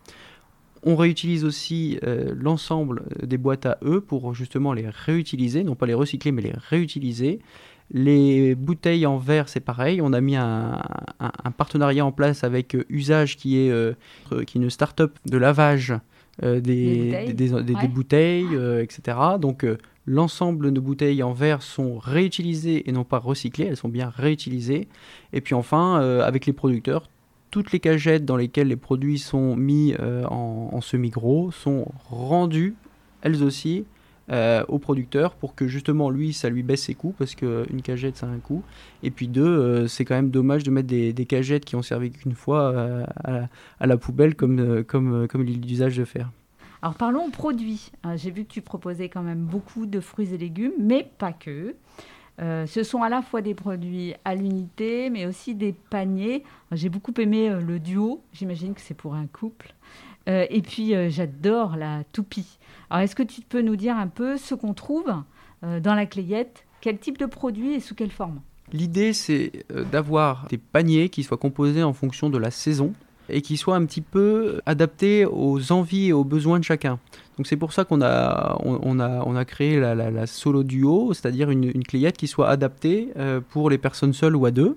On 0.83 0.95
réutilise 0.95 1.43
aussi 1.43 1.99
l'ensemble 2.35 3.03
des 3.21 3.37
boîtes 3.37 3.65
à 3.65 3.77
eux 3.83 4.01
pour 4.01 4.33
justement 4.33 4.73
les 4.73 4.87
réutiliser, 4.87 5.63
non 5.63 5.75
pas 5.75 5.85
les 5.85 5.93
recycler 5.93 6.31
mais 6.31 6.41
les 6.41 6.53
réutiliser. 6.55 7.39
Les 7.91 8.53
bouteilles 8.53 9.07
en 9.07 9.17
verre, 9.17 9.49
c'est 9.49 9.59
pareil. 9.59 9.99
On 10.01 10.13
a 10.13 10.21
mis 10.21 10.35
un, 10.35 10.79
partenariat 11.57 12.05
en 12.05 12.11
place 12.11 12.43
avec 12.43 12.75
euh, 12.75 12.85
Usage, 12.89 13.35
qui 13.35 13.57
est, 13.59 13.71
euh, 13.71 13.93
qui 14.29 14.57
est 14.57 14.61
une 14.61 14.69
start-up 14.69 15.17
de 15.25 15.37
lavage 15.37 15.93
euh, 16.43 16.59
des, 16.59 17.33
des, 17.33 17.87
bouteilles, 17.87 18.55
etc. 18.79 19.17
Donc, 19.39 19.65
l'ensemble 20.05 20.71
de 20.71 20.79
bouteilles 20.79 21.23
en 21.23 21.33
verre 21.33 21.63
sont 21.63 21.97
réutilisées 21.97 22.87
et 22.87 22.91
non 22.91 23.03
pas 23.03 23.17
recyclées. 23.17 23.65
Elles 23.65 23.77
sont 23.77 23.89
bien 23.89 24.09
réutilisées. 24.09 24.87
Et 25.33 25.41
puis, 25.41 25.55
enfin, 25.55 25.95
avec 26.21 26.45
les 26.45 26.53
producteurs, 26.53 27.09
toutes 27.51 27.71
les 27.71 27.79
cagettes 27.79 28.25
dans 28.25 28.37
lesquelles 28.37 28.67
les 28.67 28.75
produits 28.75 29.19
sont 29.19 29.55
mis 29.55 29.95
en, 29.99 30.69
en 30.71 30.81
semi-gros 30.81 31.51
sont 31.51 31.87
rendues, 32.09 32.75
elles 33.21 33.43
aussi, 33.43 33.85
euh, 34.31 34.63
au 34.67 34.77
producteur 34.77 35.33
pour 35.33 35.55
que 35.55 35.67
justement 35.67 36.11
lui 36.11 36.33
ça 36.33 36.51
lui 36.51 36.61
baisse 36.61 36.83
ses 36.83 36.93
coûts 36.93 37.15
parce 37.17 37.33
qu'une 37.33 37.81
cagette 37.81 38.15
ça 38.15 38.27
a 38.27 38.29
un 38.29 38.37
coût 38.37 38.61
et 39.01 39.09
puis 39.09 39.27
deux 39.27 39.41
euh, 39.41 39.87
c'est 39.87 40.05
quand 40.05 40.13
même 40.13 40.29
dommage 40.29 40.61
de 40.61 40.69
mettre 40.69 40.87
des, 40.87 41.25
cagettes 41.25 41.65
qui 41.65 41.75
ont 41.75 41.81
servi 41.81 42.11
qu'une 42.11 42.35
fois 42.35 42.71
euh, 42.71 43.05
à, 43.79 43.87
la, 43.87 43.97
poubelle 43.97 44.35
comme, 44.35 44.83
comme, 44.83 45.27
comme 45.27 45.47
il 45.47 45.55
est 45.55 45.57
d'usage 45.57 45.97
de 45.97 46.05
faire. 46.05 46.29
Alors 46.83 46.93
parlons 46.93 47.31
produits. 47.31 47.91
J'ai 48.17 48.29
vu 48.29 48.43
que 48.43 48.51
tu 48.51 48.61
proposais 48.61 49.09
quand 49.09 49.23
même 49.23 49.45
beaucoup 49.45 49.87
de 49.87 49.99
fruits 49.99 50.31
et 50.31 50.37
légumes, 50.37 50.73
mais 50.79 51.09
pas 51.17 51.33
que. 51.33 51.73
Ce 52.39 52.83
sont 52.83 53.03
à 53.03 53.09
la 53.09 53.21
fois 53.21 53.41
des 53.41 53.53
produits 53.53 54.13
à 54.23 54.33
l'unité, 54.33 55.09
mais 55.09 55.25
aussi 55.25 55.55
des 55.55 55.73
paniers. 55.73 56.43
J'ai 56.71 56.89
beaucoup 56.89 57.13
aimé 57.17 57.49
le 57.49 57.79
duo, 57.79 58.21
j'imagine 58.31 58.73
que 58.73 58.81
c'est 58.81 58.93
pour 58.93 59.13
un 59.13 59.27
couple. 59.27 59.73
et 60.27 60.61
puis 60.61 60.93
j'adore 61.09 61.75
la 61.75 62.03
toupie. 62.13 62.57
Alors, 62.89 63.03
est-ce 63.03 63.15
que 63.15 63.23
tu 63.23 63.41
peux 63.41 63.61
nous 63.61 63.75
dire 63.75 63.97
un 63.97 64.07
peu 64.07 64.37
ce 64.37 64.55
qu'on 64.55 64.73
trouve 64.73 65.13
euh, 65.63 65.79
dans 65.79 65.93
la 65.93 66.05
clayette? 66.05 66.65
Quel 66.81 66.97
type 66.97 67.17
de 67.17 67.25
produit 67.25 67.73
et 67.73 67.79
sous 67.79 67.93
quelle 67.93 68.11
forme? 68.11 68.41
L'idée, 68.71 69.13
c'est 69.13 69.65
euh, 69.71 69.83
d'avoir 69.83 70.47
des 70.47 70.57
paniers 70.57 71.09
qui 71.09 71.23
soient 71.23 71.37
composés 71.37 71.83
en 71.83 71.93
fonction 71.93 72.29
de 72.29 72.37
la 72.37 72.51
saison. 72.51 72.93
et 73.31 73.43
qui 73.43 73.57
soit 73.57 73.75
un 73.75 73.85
petit 73.85 74.01
peu 74.01 74.59
adapté 74.65 75.23
aux 75.23 75.71
envies 75.71 76.07
et 76.07 76.13
aux 76.13 76.23
besoins 76.23 76.57
de 76.57 76.63
chacun. 76.63 76.97
Donc 77.39 77.47
c'est 77.47 77.55
pour 77.55 77.71
ça 77.71 77.85
qu'on 77.85 78.01
a, 78.01 78.57
on, 78.65 78.99
a, 78.99 79.45
créé 79.45 79.79
la, 79.79 80.27
solo 80.27 80.63
duo, 80.63 81.13
c'est-à-dire 81.13 81.49
une, 81.49 81.71
une, 81.73 81.83
qui 81.83 82.27
soit 82.27 82.49
adaptée 82.49 83.13
euh, 83.15 83.39
pour 83.39 83.69
les 83.69 83.77
personnes 83.77 84.11
seules 84.11 84.35
ou 84.35 84.45
à 84.45 84.51
deux. 84.51 84.75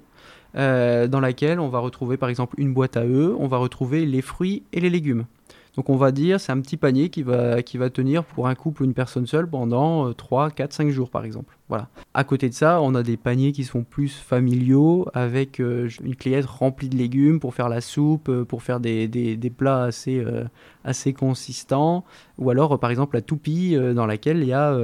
Euh, 0.54 1.08
dans 1.08 1.18
laquelle 1.18 1.58
on 1.58 1.68
va 1.68 1.80
retrouver 1.80 2.18
par 2.18 2.28
exemple 2.28 2.54
une 2.58 2.72
boîte 2.72 2.96
à 2.96 3.02
œufs, 3.04 3.34
on 3.36 3.48
va 3.48 3.56
retrouver 3.56 4.06
les 4.06 4.22
fruits 4.22 4.62
et 4.72 4.78
les 4.78 4.90
légumes. 4.90 5.24
Donc 5.76 5.88
on 5.88 5.96
va 5.96 6.12
dire 6.12 6.38
c'est 6.38 6.52
un 6.52 6.60
petit 6.60 6.76
panier 6.76 7.08
qui 7.08 7.22
va, 7.22 7.62
qui 7.62 7.78
va 7.78 7.88
tenir 7.88 8.24
pour 8.24 8.46
un 8.46 8.54
couple 8.54 8.82
ou 8.82 8.84
une 8.84 8.94
personne 8.94 9.26
seule 9.26 9.48
pendant 9.48 10.12
3, 10.12 10.50
4, 10.50 10.72
5 10.72 10.90
jours 10.90 11.10
par 11.10 11.24
exemple. 11.24 11.56
Voilà. 11.68 11.88
À 12.12 12.24
côté 12.24 12.50
de 12.50 12.54
ça, 12.54 12.82
on 12.82 12.94
a 12.94 13.02
des 13.02 13.16
paniers 13.16 13.52
qui 13.52 13.64
sont 13.64 13.82
plus 13.82 14.14
familiaux 14.14 15.08
avec 15.14 15.60
euh, 15.60 15.88
une 16.04 16.14
clayette 16.14 16.44
remplie 16.44 16.90
de 16.90 16.96
légumes 16.96 17.40
pour 17.40 17.54
faire 17.54 17.70
la 17.70 17.80
soupe, 17.80 18.28
euh, 18.28 18.44
pour 18.44 18.62
faire 18.62 18.78
des, 18.78 19.08
des, 19.08 19.38
des 19.38 19.50
plats 19.50 19.84
assez, 19.84 20.18
euh, 20.18 20.44
assez 20.84 21.14
consistants. 21.14 22.04
Ou 22.36 22.50
alors 22.50 22.78
par 22.78 22.90
exemple 22.90 23.16
la 23.16 23.22
toupie 23.22 23.74
dans 23.94 24.04
laquelle 24.06 24.38
il 24.40 24.48
y 24.48 24.52
a 24.52 24.78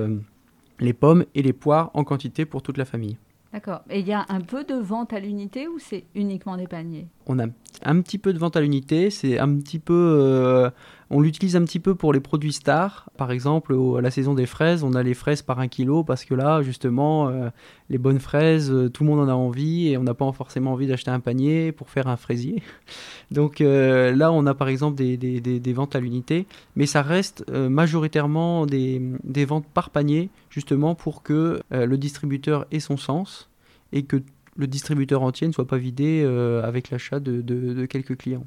les 0.81 0.93
pommes 0.93 1.25
et 1.35 1.43
les 1.43 1.53
poires 1.53 1.91
en 1.95 2.05
quantité 2.05 2.47
pour 2.47 2.63
toute 2.63 2.79
la 2.79 2.85
famille. 2.85 3.19
D'accord. 3.53 3.83
Et 3.89 4.01
il 4.01 4.07
y 4.07 4.13
a 4.13 4.27
un 4.29 4.41
peu 4.41 4.65
de 4.65 4.75
vente 4.75 5.13
à 5.13 5.21
l'unité 5.21 5.69
ou 5.69 5.79
c'est 5.79 6.05
uniquement 6.15 6.57
des 6.57 6.67
paniers? 6.67 7.09
On 7.27 7.39
a 7.39 7.47
un 7.83 8.01
petit 8.03 8.19
peu 8.19 8.33
de 8.33 8.39
vente 8.39 8.57
à 8.57 8.61
l'unité. 8.61 9.11
C'est 9.11 9.39
un 9.39 9.57
petit 9.57 9.79
peu. 9.79 9.95
Euh, 9.95 10.71
on 11.11 11.21
l'utilise 11.21 11.57
un 11.57 11.65
petit 11.65 11.81
peu 11.81 11.95
pour 11.95 12.13
les 12.13 12.21
produits 12.21 12.53
stars. 12.53 13.11
Par 13.17 13.31
exemple, 13.31 13.77
à 13.97 14.01
la 14.01 14.11
saison 14.11 14.35
des 14.35 14.47
fraises, 14.47 14.85
on 14.85 14.95
a 14.95 15.03
les 15.03 15.15
fraises 15.15 15.43
par 15.43 15.59
un 15.61 15.69
kilo 15.69 16.05
parce 16.05 16.25
que 16.25 16.35
là, 16.35 16.63
justement, 16.63 17.29
euh, 17.29 17.51
les 17.89 17.99
bonnes 17.99 18.21
fraises, 18.21 18.71
euh, 18.71 18.89
tout 18.89 19.05
le 19.05 19.11
monde 19.11 19.21
en 19.21 19.29
a 19.29 19.35
envie 19.35 19.89
et 19.89 19.97
on 19.97 20.03
n'a 20.03 20.15
pas 20.15 20.31
forcément 20.33 20.73
envie 20.73 20.87
d'acheter 20.87 21.11
un 21.11 21.21
panier 21.21 21.73
pour 21.73 21.91
faire 21.91 22.09
un 22.09 22.17
fraisier. 22.17 22.63
Donc 23.31 23.61
là, 23.61 24.33
on 24.33 24.47
a 24.47 24.55
par 24.55 24.69
exemple 24.69 24.97
des, 24.97 25.73
ventes 25.75 25.95
à 25.95 26.01
l'unité, 26.01 26.47
mais 26.77 26.87
ça 26.87 27.03
reste 27.03 27.49
majoritairement 27.51 28.65
des, 28.65 29.45
ventes 29.47 29.67
par 29.67 29.91
panier, 29.91 30.31
justement 30.49 30.95
pour 30.95 31.23
que 31.23 31.61
le 31.71 31.99
distributeur 31.99 32.67
ait 32.71 32.81
son 32.81 32.97
sens 32.97 33.51
et 33.93 34.05
que 34.05 34.23
le 34.59 34.67
distributeur 34.67 35.23
entier 35.23 35.47
ne 35.47 35.53
soit 35.53 35.67
pas 35.67 35.79
vidé 35.79 36.23
euh, 36.25 36.63
avec 36.65 36.91
l'achat 36.91 37.21
de, 37.21 37.87
quelques 37.87 38.19
clients. 38.19 38.47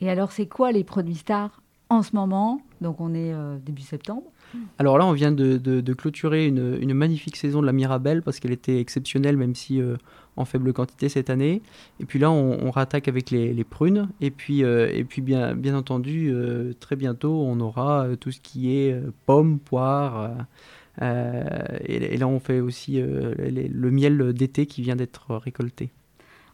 Et 0.00 0.10
alors, 0.10 0.32
c'est 0.32 0.46
quoi 0.46 0.72
les 0.72 0.82
produits 0.82 1.14
stars? 1.14 1.59
En 1.90 2.02
ce 2.02 2.16
moment 2.16 2.62
Donc, 2.80 3.00
on 3.00 3.14
est 3.14 3.32
euh, 3.32 3.58
début 3.58 3.82
septembre. 3.82 4.24
Alors 4.78 4.98
là, 4.98 5.06
on 5.06 5.12
vient 5.12 5.30
de, 5.30 5.92
clôturer 5.92 6.46
une, 6.46 6.94
magnifique 6.94 7.36
saison 7.36 7.60
de 7.60 7.66
la 7.66 7.72
Mirabelle 7.72 8.22
parce 8.22 8.40
qu'elle 8.40 8.52
était 8.52 8.80
exceptionnelle, 8.80 9.36
même 9.36 9.54
si 9.54 9.80
euh, 9.80 9.96
en 10.36 10.44
faible 10.44 10.72
quantité 10.72 11.08
cette 11.08 11.30
année. 11.30 11.62
Et 12.00 12.04
puis 12.04 12.18
là, 12.18 12.30
on, 12.30 12.66
on 12.66 12.70
rattaque 12.70 13.06
avec 13.06 13.30
les, 13.30 13.64
prunes. 13.64 14.08
Et 14.20 14.30
puis, 14.30 14.60
et 14.60 15.04
puis 15.04 15.22
bien, 15.22 15.54
bien 15.54 15.76
entendu, 15.76 16.34
très 16.80 16.96
bientôt, 16.96 17.44
on 17.46 17.60
aura 17.60 18.06
tout 18.18 18.32
ce 18.32 18.40
qui 18.40 18.74
est 18.74 19.00
pommes, 19.26 19.58
poires 19.60 20.30
euh, 21.02 21.78
et, 21.84 22.16
là, 22.16 22.28
on 22.28 22.40
fait 22.40 22.60
aussi 22.60 23.00
euh, 23.00 23.34
le 23.38 23.90
miel 23.90 24.32
d'été 24.32 24.66
qui 24.66 24.82
vient 24.82 24.96
d'être 24.96 25.34
récolté. 25.36 25.90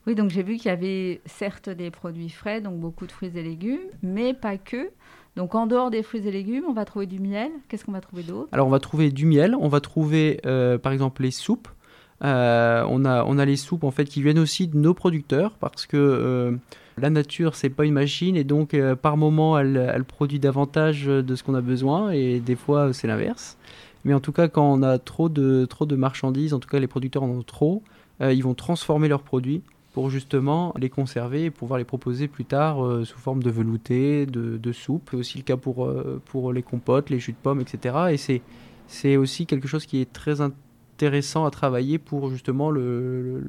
Oui, 0.07 0.15
donc 0.15 0.31
j'ai 0.31 0.43
vu 0.43 0.57
qu'il 0.57 0.67
y 0.67 0.73
avait 0.73 1.21
certes 1.27 1.69
des 1.69 1.91
produits 1.91 2.29
frais, 2.29 2.61
donc 2.61 2.79
beaucoup 2.79 3.07
de 3.07 3.13
fruits 3.13 3.33
et 3.35 3.43
légumes, 3.43 3.81
mais 4.03 4.35
pas 4.35 4.57
que. 4.57 4.91
Donc 5.37 5.55
en 5.55 5.67
dehors 5.67 5.91
des 5.91 6.03
fruits 6.03 6.27
et 6.27 6.31
légumes, 6.31 6.65
on 6.69 6.73
va 6.73 6.85
trouver 6.85 7.07
du 7.07 7.21
miel. 7.21 7.51
Qu'est-ce 7.69 7.85
qu'on 7.85 7.93
va 7.93 8.01
trouver 8.01 8.23
d'autre? 8.23 8.49
Alors 8.53 8.67
on 8.67 8.71
va 8.71 8.81
trouver 8.81 9.11
du 9.11 9.27
miel, 9.27 9.55
on 9.59 9.69
va 9.69 9.81
trouver 9.81 10.41
euh, 10.47 10.79
par 10.79 10.93
exemple 10.93 11.23
les 11.23 11.31
soupes. 11.31 11.69
on, 12.23 12.25
a, 13.05 13.25
on 13.25 13.39
a 13.39 13.45
les 13.45 13.57
soupes 13.57 13.85
en 13.85 13.91
fait 13.91 14.07
qui 14.07 14.23
viennent 14.23 14.39
aussi 14.39 14.67
de 14.67 14.77
nos 14.79 14.95
producteurs 14.95 15.53
parce 15.61 15.85
que 15.87 16.59
la 16.99 17.11
nature 17.11 17.55
c'est 17.55 17.69
pas 17.69 17.85
une 17.85 17.93
machine 17.93 18.37
et 18.37 18.45
donc 18.45 18.75
par 19.03 19.19
moment 19.19 19.59
elle, 19.59 19.77
elle, 19.95 20.05
produit 20.05 20.39
davantage 20.39 21.05
de 21.05 21.35
ce 21.35 21.43
qu'on 21.43 21.55
a 21.55 21.61
besoin 21.61 22.11
et 22.13 22.41
des 22.41 22.57
fois 22.57 22.95
c'est 22.95 23.07
l'inverse. 23.07 23.59
Mais 24.07 24.15
en 24.15 24.21
tout 24.21 24.31
cas, 24.31 24.47
quand 24.47 24.73
on 24.73 24.85
a 24.85 24.99
trop 25.01 25.29
de, 25.29 25.65
trop 25.65 25.85
de 25.85 25.97
marchandises, 25.97 26.55
en 26.55 26.61
tout 26.61 26.69
cas 26.69 26.79
les 26.79 26.87
producteurs 26.87 27.25
en 27.25 27.29
ont 27.29 27.43
trop, 27.43 27.83
euh, 28.21 28.33
ils 28.33 28.45
vont 28.45 28.55
transformer 28.55 29.09
leurs 29.09 29.23
produits 29.23 29.63
pour 29.97 30.11
justement 30.11 30.75
les 30.79 30.91
conserver 30.91 31.47
et 31.47 31.51
pouvoir 31.51 31.79
les 31.79 31.87
proposer 31.87 32.29
plus 32.29 32.45
tard 32.45 32.85
euh, 32.85 33.07
sous 33.07 33.17
forme 33.17 33.43
de 33.43 33.49
velouté, 33.51 34.27
de, 34.27 34.73
soupe. 34.73 35.09
C'est 35.11 35.17
aussi 35.17 35.39
le 35.39 35.43
cas 35.43 35.57
pour, 35.57 35.87
euh, 35.87 36.21
pour 36.27 36.53
les 36.53 36.63
compotes, 36.63 37.09
les 37.09 37.19
jus 37.19 37.33
de 37.33 37.39
pommes, 37.39 37.63
etc. 37.63 38.09
Et 38.11 38.19
c'est, 38.19 38.43
c'est 38.89 39.17
aussi 39.17 39.47
quelque 39.47 39.67
chose 39.67 39.87
qui 39.87 40.03
est 40.03 40.13
très 40.13 40.43
intéressant 40.43 41.47
à 41.47 41.51
travailler 41.51 41.97
pour 41.97 42.29
justement 42.29 42.71
le, 42.71 43.43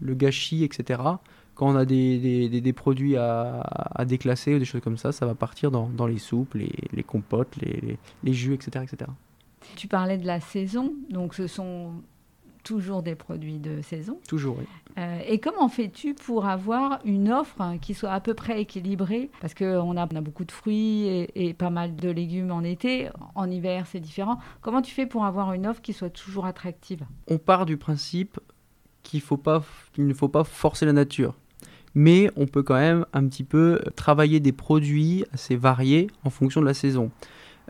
gâchis, 0.00 0.64
etc. 0.64 1.02
Quand 1.56 1.68
on 1.68 1.76
a 1.76 1.84
des, 1.84 2.48
des, 2.48 2.72
produits 2.72 3.18
à, 3.18 4.02
déclasser 4.06 4.54
ou 4.54 4.58
des 4.58 4.64
choses 4.64 4.80
comme 4.80 4.96
ça, 4.96 5.12
ça 5.12 5.26
va 5.26 5.34
partir 5.34 5.70
dans, 5.70 5.90
dans 5.90 6.06
les 6.06 6.16
soupes, 6.16 6.54
les, 6.54 6.72
les 6.94 7.02
compotes, 7.02 7.54
les, 7.60 7.80
les, 7.82 7.98
les 8.24 8.32
jus, 8.32 8.54
etc., 8.54 8.86
etc. 8.90 9.10
Tu 9.76 9.88
parlais 9.88 10.16
de 10.16 10.26
la 10.26 10.40
saison, 10.40 10.94
donc 11.10 11.34
ce 11.34 11.46
sont 11.46 11.92
toujours 12.62 13.02
des 13.02 13.14
produits 13.14 13.58
de 13.58 13.82
saison. 13.82 14.18
Toujours, 14.28 14.56
oui. 14.58 14.64
Euh, 14.98 15.20
et 15.26 15.38
comment 15.38 15.68
fais-tu 15.68 16.14
pour 16.14 16.46
avoir 16.46 17.00
une 17.04 17.32
offre 17.32 17.76
qui 17.80 17.94
soit 17.94 18.10
à 18.10 18.20
peu 18.20 18.34
près 18.34 18.60
équilibrée? 18.60 19.30
Parce 19.40 19.54
qu'on 19.54 19.96
a, 19.96 20.08
on 20.10 20.16
a 20.16 20.20
beaucoup 20.20 20.44
de 20.44 20.52
fruits 20.52 21.26
et, 21.34 21.54
pas 21.54 21.70
mal 21.70 21.96
de 21.96 22.10
légumes 22.10 22.50
en 22.50 22.62
été. 22.62 23.08
En 23.34 23.50
hiver, 23.50 23.86
c'est 23.86 24.00
différent. 24.00 24.38
Comment 24.60 24.82
tu 24.82 24.92
fais 24.92 25.06
pour 25.06 25.24
avoir 25.24 25.52
une 25.52 25.66
offre 25.66 25.80
qui 25.80 25.92
soit 25.92 26.10
toujours 26.10 26.46
attractive? 26.46 27.04
On 27.28 27.38
part 27.38 27.66
du 27.66 27.76
principe 27.76 28.38
qu'il 29.02 29.20
faut 29.20 29.36
pas, 29.36 29.62
qu'il 29.94 30.06
ne 30.06 30.14
faut 30.14 30.28
pas 30.28 30.44
forcer 30.44 30.86
la 30.86 30.92
nature. 30.92 31.34
Mais 31.94 32.30
on 32.36 32.46
peut 32.46 32.62
quand 32.62 32.74
même 32.74 33.04
un 33.12 33.26
petit 33.26 33.44
peu 33.44 33.80
travailler 33.96 34.40
des 34.40 34.52
produits 34.52 35.24
assez 35.32 35.56
variés 35.56 36.08
en 36.24 36.30
fonction 36.30 36.60
de 36.60 36.66
la 36.66 36.74
saison. 36.74 37.10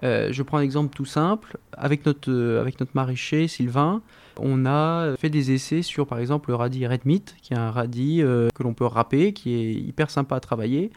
Euh, 0.05 0.29
je 0.33 0.43
prends 0.43 0.59
un 0.59 0.63
exemple 0.63 0.95
tout 0.95 1.05
simple. 1.05 1.59
Avec 1.73 2.07
notre, 2.07 2.31
euh, 2.31 2.61
avec 2.61 2.81
notre 2.81 2.93
maraîcher 2.95 3.49
Sylvain, 3.49 4.03
on 4.39 4.67
a 4.67 5.17
fait 5.17 5.31
des 5.31 5.53
essais 5.53 5.83
sur 5.83 6.07
par 6.07 6.19
exemple 6.19 6.51
le 6.51 6.57
radis 6.57 6.87
Red 6.87 7.05
Meat, 7.05 7.37
qui 7.43 7.55
est 7.55 7.57
un 7.57 7.71
radis 7.71 8.23
euh, 8.23 8.49
que 8.55 8.63
l'on 8.63 8.75
peut 8.75 8.85
râper, 8.85 9.33
qui 9.33 9.55
est 9.55 9.73
hyper 9.73 10.11
sympa 10.11 10.37
à 10.37 10.41
travailler 10.41 10.91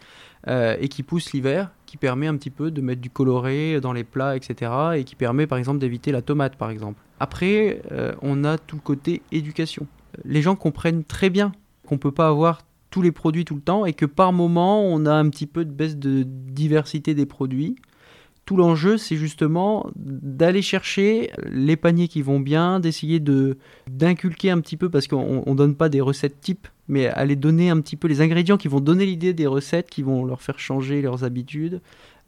et 0.47 0.89
qui 0.89 1.01
pousse 1.01 1.33
l'hiver, 1.33 1.71
qui 1.87 1.97
permet 1.97 2.27
un 2.27 2.37
petit 2.37 2.51
peu 2.51 2.69
de 2.69 2.79
mettre 2.79 3.01
du 3.01 3.09
coloré 3.09 3.81
dans 3.81 3.93
les 3.93 4.03
plats, 4.03 4.35
etc. 4.35 4.71
Et 4.95 5.03
qui 5.03 5.15
permet 5.15 5.47
par 5.47 5.57
exemple 5.57 5.79
d'éviter 5.79 6.11
la 6.11 6.21
tomate 6.21 6.55
par 6.55 6.69
exemple. 6.69 7.01
Après, 7.19 7.81
on 8.21 8.43
a 8.43 8.59
tout 8.59 8.75
le 8.75 8.81
côté 8.83 9.23
éducation. 9.31 9.87
Les 10.23 10.43
gens 10.43 10.55
comprennent 10.55 11.03
très 11.03 11.31
bien 11.31 11.51
qu'on 11.87 11.95
ne 11.95 11.99
peut 11.99 12.11
pas 12.11 12.27
avoir 12.27 12.61
tous 12.95 13.01
les 13.01 13.11
produits 13.11 13.43
tout 13.43 13.55
le 13.55 13.61
temps 13.61 13.85
et 13.85 13.91
que 13.91 14.05
par 14.05 14.31
moment 14.31 14.81
on 14.81 15.05
a 15.05 15.13
un 15.13 15.29
petit 15.29 15.47
peu 15.47 15.65
de 15.65 15.71
baisse 15.71 15.97
de 15.97 16.23
diversité 16.25 17.13
des 17.13 17.25
produits 17.25 17.75
tout 18.45 18.57
l'enjeu, 18.57 18.97
c'est 18.97 19.15
justement 19.15 19.89
d'aller 19.95 20.61
chercher 20.61 21.31
les 21.49 21.75
paniers 21.75 22.07
qui 22.07 22.21
vont 22.21 22.39
bien, 22.39 22.79
d'essayer 22.79 23.19
de 23.19 23.57
d'inculquer 23.87 24.51
un 24.51 24.61
petit 24.61 24.77
peu, 24.77 24.89
parce 24.89 25.07
qu'on 25.07 25.43
ne 25.45 25.55
donne 25.55 25.75
pas 25.75 25.89
des 25.89 26.01
recettes 26.01 26.39
types, 26.41 26.67
mais 26.87 27.07
aller 27.07 27.35
donner 27.35 27.71
un 27.71 27.81
petit 27.81 27.95
peu 27.95 28.07
les 28.07 28.21
ingrédients 28.21 28.57
qui 28.57 28.67
vont 28.67 28.79
donner 28.79 29.05
l'idée 29.07 29.33
des 29.33 29.47
recettes, 29.47 29.89
qui 29.89 30.03
vont 30.03 30.25
leur 30.25 30.43
faire 30.43 30.59
changer 30.59 31.01
leurs 31.01 31.23
habitudes, 31.23 31.81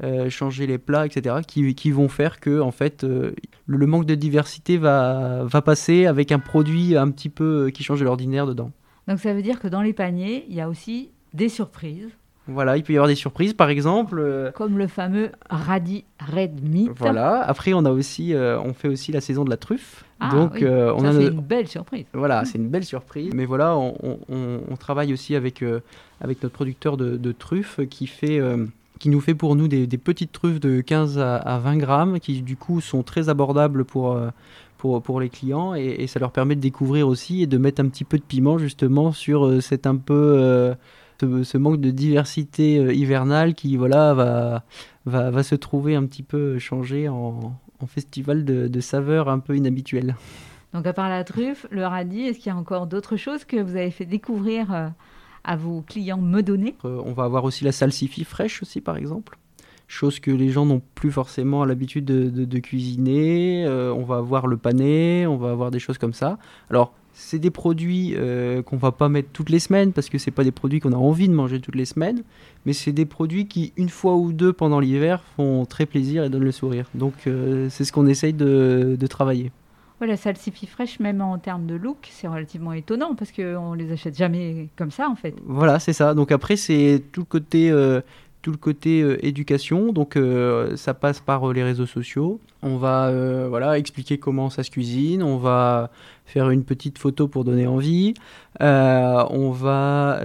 euh, 0.04 0.30
changer 0.32 0.66
les 0.66 0.80
plats, 0.80 1.06
etc., 1.06 1.38
qui, 1.46 1.92
vont 1.92 2.08
faire 2.08 2.40
que 2.40 2.62
en 2.62 2.72
fait, 2.72 3.04
euh, 3.04 3.34
le, 3.68 3.86
manque 3.86 4.06
de 4.06 4.16
diversité 4.16 4.78
va, 4.78 5.44
va 5.44 5.62
passer 5.62 6.08
avec 6.08 6.32
un 6.32 6.40
produit 6.40 6.98
un 6.98 7.12
petit 7.12 7.30
peu 7.30 7.68
euh, 7.68 7.70
qui 7.70 7.84
change 7.84 8.00
de 8.00 8.06
l'ordinaire 8.06 8.48
dedans. 8.48 8.72
Donc 9.08 9.20
ça 9.20 9.34
veut 9.34 9.44
dire 9.44 9.60
que 9.60 9.68
dans 9.68 9.82
les 9.82 9.94
paniers, 9.94 10.46
il 10.50 10.56
y 10.56 10.62
a 10.62 10.68
aussi 10.68 11.12
des 11.34 11.50
surprises 11.50 12.10
voilà, 12.48 12.77
il 12.77 12.84
peut 12.84 12.94
y 12.94 12.96
avoir 12.96 13.10
des 13.10 13.16
surprises, 13.16 13.54
par 13.54 13.70
exemple. 13.70 14.20
Euh, 14.20 14.51
Comme 14.51 14.77
le 14.77 14.88
fameux 14.88 15.32
radis 15.50 16.06
red 16.20 16.63
meat. 16.68 16.89
Voilà. 16.98 17.42
Après, 17.42 17.74
on 17.74 17.84
a 17.84 17.92
aussi, 17.92 18.34
euh, 18.34 18.60
on 18.60 18.74
fait 18.74 18.88
aussi 18.88 19.12
la 19.12 19.22
saison 19.22 19.44
de 19.44 19.50
la 19.50 19.58
truffe. 19.58 20.06
Ah, 20.20 20.32
Donc, 20.32 20.62
euh, 20.62 20.94
on 20.96 21.04
a 21.04 21.12
une 21.12 21.42
belle 21.42 21.68
surprise. 21.68 22.06
Voilà, 22.13 22.46
c'est 22.46 22.58
une 22.58 22.70
belle 22.70 22.86
surprise. 22.86 23.32
Mais 23.34 23.46
voilà, 23.46 23.77
on, 23.77 24.75
travaille 24.80 25.12
aussi 25.12 25.36
avec 25.36 25.63
avec 26.22 26.42
notre 26.42 26.54
producteur 26.54 26.98
de, 26.98 27.32
truffes 27.32 27.82
qui 27.89 28.08
fait. 28.08 28.42
qui 29.00 29.10
nous 29.10 29.22
fait 29.22 29.36
pour 29.36 29.56
nous 29.56 29.68
des, 29.68 29.86
petites 29.98 30.32
truffes 30.32 30.60
de 30.60 30.82
15 30.82 31.20
à, 31.20 31.60
20 31.62 31.77
grammes 31.77 32.20
qui 32.20 32.42
du 32.42 32.56
coup 32.56 32.80
sont 32.82 33.04
très 33.04 33.30
abordables 33.30 33.84
pour, 33.86 34.18
pour, 34.77 35.01
pour 35.01 35.20
les 35.20 35.30
clients 35.30 35.75
et, 35.75 35.98
et, 36.00 36.08
ça 36.08 36.20
leur 36.20 36.32
permet 36.32 36.56
de 36.56 36.62
découvrir 36.62 37.08
aussi 37.08 37.44
et 37.44 37.48
de 37.48 37.58
mettre 37.58 37.82
un 37.82 37.88
petit 37.89 38.04
peu 38.04 38.18
de 38.18 38.24
piment 38.24 38.58
justement 38.58 39.12
sur 39.12 39.62
cet 39.62 39.86
un 39.86 39.98
peu 39.98 40.75
ce, 41.20 41.58
manque 41.58 41.82
de 41.82 41.92
diversité 41.92 42.80
euh, 42.80 42.94
hivernale 42.94 43.54
qui 43.54 43.78
voilà, 43.78 44.14
va, 44.14 44.64
va, 45.06 45.32
va, 45.32 45.44
se 45.44 45.56
trouver 45.56 45.96
un 45.96 46.06
petit 46.06 46.24
peu 46.24 46.60
changé 46.60 47.10
en, 47.10 47.58
en 47.80 47.88
festival 47.88 48.46
de, 48.46 48.68
de 48.68 48.80
saveurs 48.80 49.30
un 49.30 49.40
peu 49.40 49.56
inhabituelles. 49.56 50.16
Donc 50.74 50.86
à 50.86 50.94
part 50.94 51.10
la 51.10 51.24
truffe, 51.24 51.66
le 51.72 51.86
radis, 51.86 52.24
est-ce 52.24 52.40
qu'il 52.40 52.48
y 52.48 52.56
a 52.56 52.58
encore 52.58 52.88
d'autres 52.88 53.16
choses 53.16 53.46
que 53.46 53.58
vous 53.58 53.76
avez 53.76 53.92
fait 53.92 54.06
découvrir 54.06 54.74
euh, 54.74 54.88
à 55.44 55.56
vos 55.56 55.82
clients 55.82 56.22
me 56.22 56.42
donner 56.42 56.76
euh, 56.86 57.02
On 57.06 57.14
va 57.14 57.24
avoir 57.24 57.46
aussi 57.46 57.64
la 57.64 57.72
salsifie 57.72 58.26
fraîche 58.26 58.62
aussi 58.62 58.82
par 58.82 58.98
exemple. 58.98 59.38
chose 59.88 60.20
que 60.20 60.32
les 60.32 60.50
gens 60.50 60.66
n'ont 60.66 60.82
plus 60.96 61.12
forcément 61.12 61.64
l'habitude 61.64 62.06
de, 62.06 62.60
cuisiner. 62.60 63.66
Euh, 63.66 63.94
on 63.94 64.04
va 64.04 64.18
avoir 64.18 64.48
le 64.48 64.58
pané, 64.58 65.26
on 65.26 65.38
va 65.38 65.52
avoir 65.52 65.72
des 65.72 65.80
choses 65.80 65.98
comme 65.98 66.14
ça. 66.14 66.38
Alors, 66.70 66.94
c'est 67.20 67.40
des 67.40 67.50
produits 67.50 68.14
euh, 68.16 68.62
qu'on 68.62 68.78
va 68.78 68.92
pas 68.92 69.10
mettre 69.10 69.30
toutes 69.34 69.50
les 69.50 69.58
semaines 69.58 69.92
parce 69.92 70.08
que 70.08 70.20
c'est 70.20 70.30
pas 70.30 70.44
des 70.44 70.52
produits 70.52 70.80
qu'on 70.80 70.94
a 70.94 70.98
envie 70.98 71.28
de 71.28 71.34
manger 71.34 71.60
toutes 71.60 71.76
les 71.76 71.86
semaines, 71.86 72.22
mais 72.66 72.74
c'est 72.74 72.92
des 72.92 73.06
produits 73.06 73.48
qui, 73.48 73.74
une 73.76 73.90
fois 73.90 74.16
ou 74.16 74.32
deux 74.32 74.54
pendant 74.54 74.80
l'hiver, 74.80 75.24
font 75.36 75.66
très 75.66 75.88
plaisir 75.88 76.24
et 76.24 76.30
donnent 76.30 76.44
le 76.44 76.52
sourire. 76.52 76.86
Donc, 76.94 77.14
euh, 77.26 77.70
c'est 77.72 77.86
ce 77.86 77.92
qu'on 77.92 78.06
essaye 78.06 78.34
de, 78.34 78.96
travailler. 79.10 79.52
Voilà, 79.98 80.16
salsifis 80.16 80.68
fraîche, 80.68 81.00
même 81.00 81.22
en 81.22 81.40
termes 81.40 81.66
de 81.66 81.74
look, 81.74 82.08
c'est 82.12 82.28
relativement 82.28 82.74
étonnant 82.74 83.16
parce 83.16 83.32
qu'on 83.32 83.74
les 83.74 83.92
achète 83.92 84.16
jamais 84.16 84.68
comme 84.78 84.92
ça 84.92 85.10
en 85.10 85.16
fait. 85.16 85.34
Voilà, 85.44 85.80
c'est 85.80 85.94
ça. 85.94 86.14
Donc 86.14 86.32
après, 86.32 86.56
c'est 86.56 87.02
tout 87.12 87.22
le 87.22 87.26
côté 87.26 87.72
tout 88.48 88.54
le 88.54 88.58
côté 88.58 89.01
euh, 89.01 89.25
éducation. 89.25 89.92
Donc 89.92 90.16
euh, 90.16 90.77
ça 90.77 90.94
passe 90.94 91.20
par 91.20 91.50
euh, 91.50 91.54
les 91.54 91.63
réseaux 91.63 91.86
sociaux. 91.86 92.39
On 92.62 92.77
va 92.77 93.12
voilà 93.50 93.77
expliquer 93.77 94.18
comment 94.20 94.50
ça 94.50 94.63
se 94.63 94.72
cuisine. 94.72 95.22
On 95.22 95.36
va 95.36 95.92
faire 96.25 96.50
une 96.50 96.63
petite 96.63 96.98
photo 96.98 97.27
pour 97.27 97.44
donner 97.44 97.68
envie. 97.68 98.13
on 98.62 99.51
va 99.51 100.22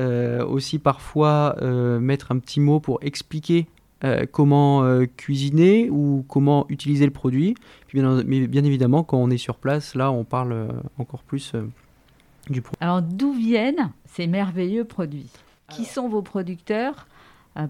aussi 0.48 0.78
parfois 0.78 1.56
mettre 2.00 2.32
un 2.32 2.38
petit 2.38 2.58
mot 2.58 2.80
pour 2.80 2.98
expliquer 3.02 3.66
comment 4.32 5.04
cuisiner 5.16 5.90
ou 5.90 6.24
comment 6.26 6.64
utiliser 6.68 7.04
le 7.04 7.12
produit. 7.12 7.54
Puis 7.86 8.00
bien, 8.00 8.22
mais 8.24 8.46
bien 8.46 8.64
évidemment, 8.64 9.02
quand 9.04 9.18
on 9.18 9.30
est 9.30 9.38
sur 9.38 9.56
place, 9.56 9.94
là, 9.94 10.10
on 10.10 10.24
parle 10.24 10.68
encore 10.98 11.22
plus 11.22 11.52
du 12.48 12.62
produit. 12.62 12.78
Alors, 12.80 13.02
d'où 13.02 13.32
viennent 13.34 13.92
ces 14.06 14.26
merveilleux 14.26 14.84
produits? 14.84 15.30
Qui 15.68 15.84
sont 15.84 16.08
vos 16.08 16.22
producteurs? 16.22 17.06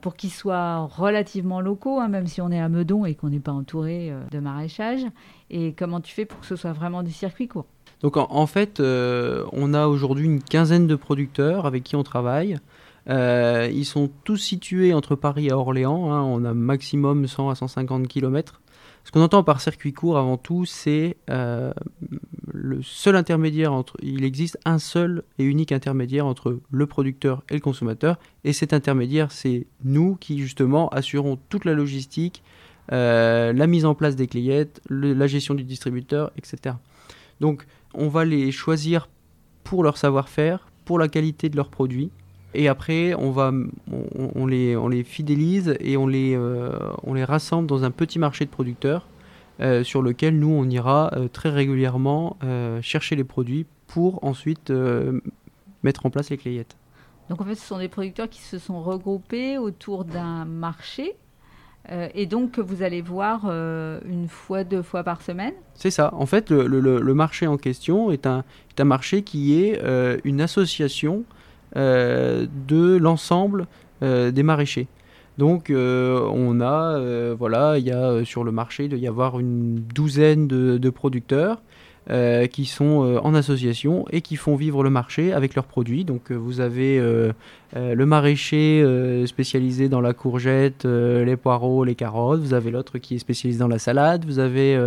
Pour 0.01 0.15
qu'ils 0.15 0.31
soient 0.31 0.87
relativement 0.87 1.61
locaux, 1.61 1.99
hein, 2.01 2.09
même 2.09 2.27
si 2.27 2.41
on 2.41 2.51
est 2.51 2.61
à 2.61 2.69
Meudon 2.69 3.05
et 3.05 3.15
qu'on 3.15 3.31
n'est 3.31 3.41
pas 3.41 3.53
entouré 3.53 4.11
euh, 4.11 4.21
de 4.31 4.39
maraîchage. 4.39 5.05
Et 5.51 5.73
comment 5.73 6.01
tu 6.01 6.15
fais 6.15 6.25
pour 6.25 6.41
que 6.41 6.47
ce 6.47 6.57
soit 6.57 6.73
vraiment 6.73 7.03
du 7.03 7.12
circuit 7.12 7.49
court 7.49 7.67
Donc 8.01 8.17
en, 8.17 8.47
fait, 8.47 8.81
euh, 8.81 9.45
on 9.53 9.75
a 9.75 9.87
aujourd'hui 9.87 10.27
une 10.27 10.43
quinzaine 10.43 10.87
de 10.87 10.95
producteurs 10.95 11.67
avec 11.67 11.83
qui 11.83 11.97
on 11.97 12.03
travaille. 12.03 12.59
ils 13.09 13.85
sont 13.85 14.11
tous 14.25 14.37
situés 14.37 14.95
entre 14.95 15.17
Paris 15.17 15.49
et 15.49 15.53
Orléans. 15.53 16.12
Hein. 16.12 16.23
on 16.23 16.45
a 16.45 16.55
maximum 16.55 17.27
100 17.27 17.51
à 17.51 17.55
150 17.55 18.09
km. 18.09 18.62
Ce 19.04 19.11
qu'on 19.11 19.21
entend 19.21 19.42
par 19.42 19.61
circuit 19.61 19.92
court 19.92 20.16
avant 20.16 20.37
tout, 20.37 20.64
c'est 20.64 21.16
euh, 21.28 21.73
le 22.52 22.82
seul 22.82 23.16
intermédiaire 23.16 23.73
entre. 23.73 23.97
Il 24.02 24.25
existe 24.25 24.59
un 24.64 24.78
seul 24.78 25.25
et 25.38 25.44
unique 25.44 25.73
intermédiaire 25.73 26.26
entre 26.26 26.61
le 26.71 26.87
producteur 26.87 27.42
et 27.50 27.54
le 27.54 27.61
consommateur. 27.61 28.18
Et 28.44 28.52
cet 28.52 28.73
intermédiaire, 28.73 29.32
c'est 29.32 29.66
nous 29.85 30.16
qui 30.16 30.38
justement 30.38 30.88
assurons 30.90 31.38
toute 31.49 31.64
la 31.64 31.75
logistique, 31.75 32.42
euh, 32.92 33.52
la 33.52 33.66
mise 33.66 33.85
en 33.85 33.94
place 33.94 34.16
des 34.16 34.28
clients, 34.28 34.66
la 34.88 35.26
gestion 35.26 35.54
du 35.54 35.64
distributeur, 35.64 36.30
etc. 36.37 36.76
Donc, 37.40 37.66
on 37.94 38.09
va 38.09 38.25
les 38.25 38.52
choisir 38.52 39.09
pour 39.64 39.82
leur 39.82 39.97
savoir-faire, 39.97 40.68
pour 40.85 40.99
la 40.99 41.09
qualité 41.09 41.49
de 41.49 41.56
leurs 41.56 41.71
produits. 41.71 42.11
Et 42.54 42.68
après, 42.68 43.14
on, 43.14 43.30
va, 43.30 43.52
on, 43.90 44.47
les, 44.47 44.76
on 44.76 44.88
les 44.88 45.04
fidélise 45.04 45.75
et 45.80 45.97
on 45.97 46.06
les, 46.06 46.37
euh, 46.37 46.71
on 47.02 47.14
les 47.14 47.25
rassemble 47.25 47.66
dans 47.66 47.85
un 47.85 47.90
petit 47.90 48.18
marché 48.18 48.44
de 48.44 48.50
producteurs 48.50 49.06
euh, 49.61 49.85
sur 49.85 50.02
lequel 50.02 50.38
nous, 50.38 50.50
on 50.50 50.68
ira 50.68 51.11
euh, 51.14 51.28
très 51.28 51.50
régulièrement 51.50 52.37
chercher 52.82 53.16
les 53.16 53.25
produits 53.25 53.66
pour 53.87 54.25
ensuite 54.25 54.73
mettre 55.82 56.06
en 56.06 56.11
place 56.11 56.30
les 56.30 56.37
clayettes. 56.37 56.76
Donc 57.28 57.40
en 57.40 57.44
fait, 57.44 57.54
ce 57.54 57.66
sont 57.66 57.78
des 57.78 57.88
producteurs 57.88 58.28
qui 58.28 58.40
se 58.40 58.59
sont 58.59 58.82
regroupés 58.82 59.59
autour 59.59 60.04
d'un 60.04 60.44
marché 60.44 61.14
et 62.14 62.26
donc 62.26 62.52
que 62.52 62.61
vous 62.61 62.82
allez 62.82 63.02
voir 63.02 63.47
une 63.47 64.28
fois, 64.28 64.64
deux 64.64 64.82
fois 64.82 65.02
par 65.04 65.21
semaine 65.21 65.52
C'est 65.75 65.90
ça. 65.90 66.14
En 66.14 66.26
fait, 66.26 66.50
le, 66.50 66.66
le, 66.66 66.80
le, 66.80 67.14
marché 67.14 67.47
en 67.47 67.59
question 67.59 68.11
est 68.11 68.26
un, 68.26 68.44
est 68.70 68.81
un 68.81 68.85
marché 68.85 69.22
qui 69.22 69.61
est 69.61 69.81
une 70.24 70.40
association 70.40 71.24
de 71.74 72.96
l'ensemble 72.96 73.66
euh, 74.02 74.30
des 74.32 74.42
maraîchers. 74.42 74.88
Donc 75.38 75.70
euh, 75.70 76.28
on 76.32 76.61
a, 76.61 77.35
voilà, 77.35 77.78
il 77.78 77.87
y 77.87 77.92
a 77.92 78.24
sur 78.24 78.44
le 78.44 78.52
marché, 78.52 78.88
de 78.88 78.96
y 78.96 79.06
avoir 79.06 79.38
une 79.38 79.76
douzaine 79.76 80.46
de 80.46 80.90
producteurs 80.90 81.62
euh, 82.11 82.49
qui 82.49 82.65
sont 82.65 83.05
euh, 83.05 83.21
en 83.23 83.33
association 83.33 84.07
et 84.11 84.23
qui 84.23 84.35
font 84.35 84.57
vivre 84.57 84.83
le 84.83 84.91
marché 84.91 85.33
avec 85.33 85.55
leurs 85.55 85.67
produits. 85.67 86.05
Donc 86.05 86.33
euh, 86.33 86.35
vous 86.35 86.59
avez 86.59 87.01
le 87.75 88.07
maraîcher 88.07 88.85
spécialisé 89.27 89.88
dans 89.88 90.01
la 90.01 90.12
courgette, 90.12 90.85
les 90.85 91.37
poireaux, 91.37 91.85
les 91.85 91.95
carottes, 91.95 92.41
vous 92.41 92.55
avez 92.55 92.71
l'autre 92.71 92.99
qui 92.99 93.15
est 93.15 93.19
spécialisé 93.19 93.61
dans 93.61 93.69
la 93.69 93.79
salade, 93.79 94.25
vous 94.27 94.41
avez 94.41 94.79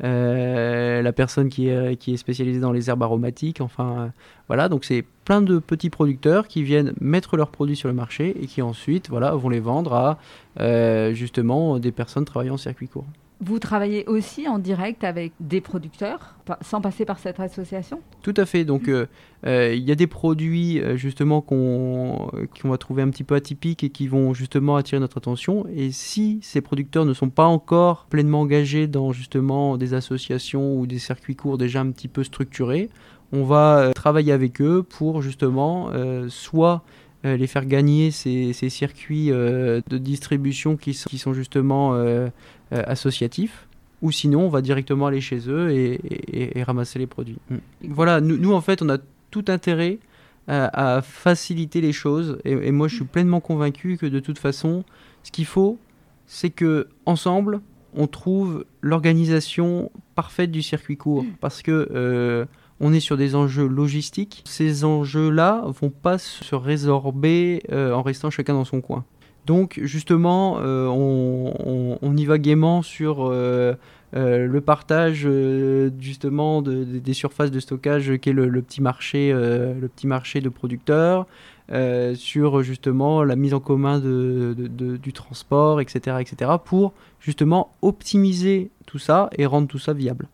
la 0.00 1.12
personne 1.12 1.48
qui 1.48 1.68
est, 1.68 1.96
qui 1.96 2.14
est 2.14 2.16
spécialisée 2.16 2.60
dans 2.60 2.72
les 2.72 2.88
herbes 2.88 3.02
aromatiques, 3.02 3.60
enfin 3.60 4.10
voilà, 4.48 4.68
donc 4.68 4.84
c'est 4.84 5.04
plein 5.24 5.42
de 5.42 5.58
petits 5.58 5.90
producteurs 5.90 6.48
qui 6.48 6.64
viennent 6.64 6.92
mettre 7.00 7.36
leurs 7.36 7.50
produits 7.50 7.76
sur 7.76 7.88
le 7.88 7.94
marché 7.94 8.34
et 8.42 8.46
qui 8.46 8.62
ensuite 8.62 9.10
voilà, 9.10 9.32
vont 9.36 9.48
les 9.48 9.60
vendre 9.60 9.92
à 9.92 10.18
justement 11.12 11.78
des 11.78 11.92
personnes 11.92 12.24
travaillant 12.24 12.54
en 12.54 12.56
circuit 12.56 12.88
court. 12.88 13.06
Vous 13.40 13.58
travaillez 13.58 14.06
aussi 14.06 14.48
en 14.48 14.58
direct 14.58 15.02
avec 15.02 15.32
des 15.40 15.60
producteurs, 15.60 16.36
sans 16.60 16.80
passer 16.80 17.04
par 17.04 17.18
cette 17.18 17.40
association? 17.40 18.00
Tout 18.22 18.34
à 18.36 18.46
fait. 18.46 18.64
Donc, 18.64 18.88
euh, 18.88 19.06
euh, 19.44 19.74
il 19.74 19.82
y 19.82 19.90
a 19.90 19.96
des 19.96 20.06
produits 20.06 20.80
euh, 20.80 20.96
justement 20.96 21.40
qu'on 21.40 22.30
va 22.62 22.78
trouver 22.78 23.02
un 23.02 23.10
petit 23.10 23.24
peu 23.24 23.34
atypiques 23.34 23.82
et 23.82 23.90
qui 23.90 24.06
vont 24.06 24.34
justement 24.34 24.76
attirer 24.76 25.00
notre 25.00 25.18
attention. 25.18 25.66
Et 25.74 25.90
si 25.90 26.38
ces 26.42 26.60
producteurs 26.60 27.04
ne 27.04 27.12
sont 27.12 27.28
pas 27.28 27.46
encore 27.46 28.06
pleinement 28.08 28.42
engagés 28.42 28.86
dans 28.86 29.12
justement 29.12 29.76
des 29.76 29.94
associations 29.94 30.78
ou 30.78 30.86
des 30.86 31.00
circuits 31.00 31.36
courts 31.36 31.58
déjà 31.58 31.80
un 31.80 31.90
petit 31.90 32.08
peu 32.08 32.22
structurés, 32.22 32.88
on 33.32 33.42
va 33.42 33.90
travailler 33.96 34.32
avec 34.32 34.60
eux 34.60 34.84
pour 34.84 35.20
justement 35.20 35.90
soit 36.28 36.84
les 37.24 37.46
faire 37.46 37.64
gagner 37.64 38.10
ces, 38.10 38.52
circuits 38.52 39.28
de 39.28 39.98
distribution 39.98 40.76
qui 40.76 40.94
sont, 40.94 41.32
justement 41.32 41.94
euh, 42.74 42.82
associatif 42.86 43.68
ou 44.00 44.10
sinon 44.10 44.46
on 44.46 44.48
va 44.48 44.62
directement 44.62 45.06
aller 45.06 45.20
chez 45.20 45.48
eux 45.48 45.70
et, 45.70 46.62
ramasser 46.62 46.98
les 46.98 47.06
produits. 47.06 47.36
Mm. 47.50 47.56
Voilà, 47.90 48.20
nous, 48.20 48.52
en 48.52 48.60
fait 48.60 48.82
on 48.82 48.88
a 48.88 48.98
tout 49.30 49.44
intérêt 49.48 49.98
à, 50.48 51.00
faciliter 51.02 51.80
les 51.80 51.92
choses 51.92 52.38
et, 52.44 52.72
moi 52.72 52.88
je 52.88 52.96
suis 52.96 53.04
pleinement 53.04 53.40
convaincu 53.40 53.96
que 53.96 54.06
de 54.06 54.18
toute 54.18 54.38
façon 54.38 54.84
ce 55.22 55.30
qu'il 55.30 55.46
faut 55.46 55.78
c'est 56.26 56.50
que 56.50 56.88
ensemble 57.06 57.60
on 57.94 58.06
trouve 58.06 58.64
l'organisation 58.80 59.92
parfaite 60.14 60.50
du 60.50 60.62
circuit 60.62 60.96
court 60.96 61.24
parce 61.40 61.62
que 61.62 61.88
euh, 61.94 62.46
on 62.80 62.92
est 62.92 63.00
sur 63.00 63.16
des 63.16 63.34
enjeux 63.34 63.66
logistiques. 63.66 64.42
Ces 64.46 64.84
enjeux-là 64.84 65.64
vont 65.80 65.90
pas 65.90 66.18
se 66.18 66.54
résorber 66.54 67.62
euh, 67.72 67.92
en 67.92 68.02
restant 68.02 68.30
chacun 68.30 68.54
dans 68.54 68.64
son 68.64 68.80
coin. 68.80 69.04
Donc 69.46 69.78
justement, 69.82 70.58
euh, 70.60 70.86
on, 70.86 72.16
y 72.16 72.24
va 72.24 72.38
gaiement 72.38 72.80
sur 72.80 73.26
euh, 73.26 73.74
le 74.12 74.60
partage 74.60 75.28
justement 75.98 76.62
des 76.62 77.12
surfaces 77.12 77.50
de 77.50 77.60
stockage 77.60 78.16
qui 78.18 78.30
est 78.30 78.32
le, 78.32 78.62
petit 78.62 78.80
marché, 78.80 79.32
le 79.32 79.86
petit 79.88 80.06
marché 80.06 80.40
de 80.40 80.48
producteurs, 80.48 81.26
sur 82.14 82.62
justement 82.62 83.22
la 83.22 83.36
mise 83.36 83.52
en 83.52 83.60
commun 83.60 84.00
du 84.00 85.12
transport, 85.12 85.82
etc., 85.82 86.16
etc., 86.20 86.52
pour 86.64 86.94
justement 87.20 87.74
optimiser 87.82 88.70
tout 88.86 88.98
ça 88.98 89.28
et 89.36 89.44
rendre 89.44 89.68
tout 89.68 89.78
ça 89.78 89.92
viable. 89.92 90.28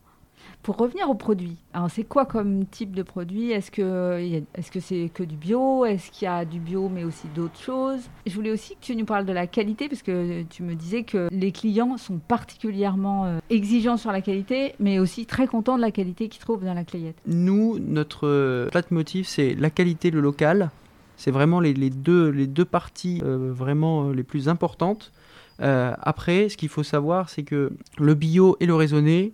Pour 0.62 0.76
revenir 0.76 1.08
aux 1.08 1.14
produits, 1.14 1.56
alors 1.72 1.90
c'est 1.90 2.04
quoi 2.04 2.26
comme 2.26 2.66
type 2.66 2.94
de 2.94 3.02
produit? 3.02 3.50
Est-ce 3.50 3.70
que 3.70 4.42
est-ce 4.54 4.70
que 4.70 4.80
c'est 4.80 5.10
que 5.12 5.22
du 5.22 5.36
bio? 5.36 5.86
Est-ce 5.86 6.10
qu'il 6.10 6.26
y 6.26 6.28
a 6.28 6.44
du 6.44 6.60
bio 6.60 6.90
mais 6.90 7.02
aussi 7.04 7.28
d'autres 7.34 7.58
choses? 7.58 8.00
Je 8.26 8.34
voulais 8.34 8.50
aussi 8.50 8.74
que 8.74 8.80
tu 8.80 8.94
nous 8.94 9.06
parles 9.06 9.24
de 9.24 9.32
la 9.32 9.46
qualité 9.46 9.88
parce 9.88 10.02
que 10.02 10.42
tu 10.42 10.62
me 10.62 10.74
disais 10.74 11.04
que 11.04 11.28
les 11.32 11.50
clients 11.50 11.96
sont 11.96 12.18
particulièrement 12.18 13.24
euh, 13.24 13.38
exigeants 13.48 13.96
sur 13.96 14.12
la 14.12 14.20
qualité, 14.20 14.74
mais 14.78 14.98
aussi 14.98 15.24
très 15.24 15.46
contents 15.46 15.76
de 15.76 15.82
la 15.82 15.90
qualité 15.90 16.28
qu'ils 16.28 16.42
trouvent 16.42 16.64
dans 16.64 16.74
la 16.74 16.84
clayette. 16.84 17.16
Nous, 17.26 17.78
notre 17.78 18.26
euh, 18.26 18.68
motif, 18.90 19.26
c'est 19.28 19.54
la 19.54 19.70
qualité, 19.70 20.10
le 20.10 20.20
local. 20.20 20.70
C'est 21.16 21.30
vraiment 21.30 21.60
les, 21.60 21.74
deux, 21.74 22.28
les 22.28 22.46
deux 22.46 22.64
parties 22.64 23.20
euh, 23.24 23.52
vraiment 23.52 24.10
les 24.10 24.22
plus 24.22 24.48
importantes. 24.48 25.12
après, 25.58 26.48
ce 26.48 26.56
qu'il 26.56 26.70
faut 26.70 26.82
savoir, 26.82 27.28
c'est 27.28 27.42
que 27.42 27.72
le 27.98 28.14
bio 28.14 28.56
et 28.60 28.66
le 28.66 28.74
raisonné, 28.74 29.32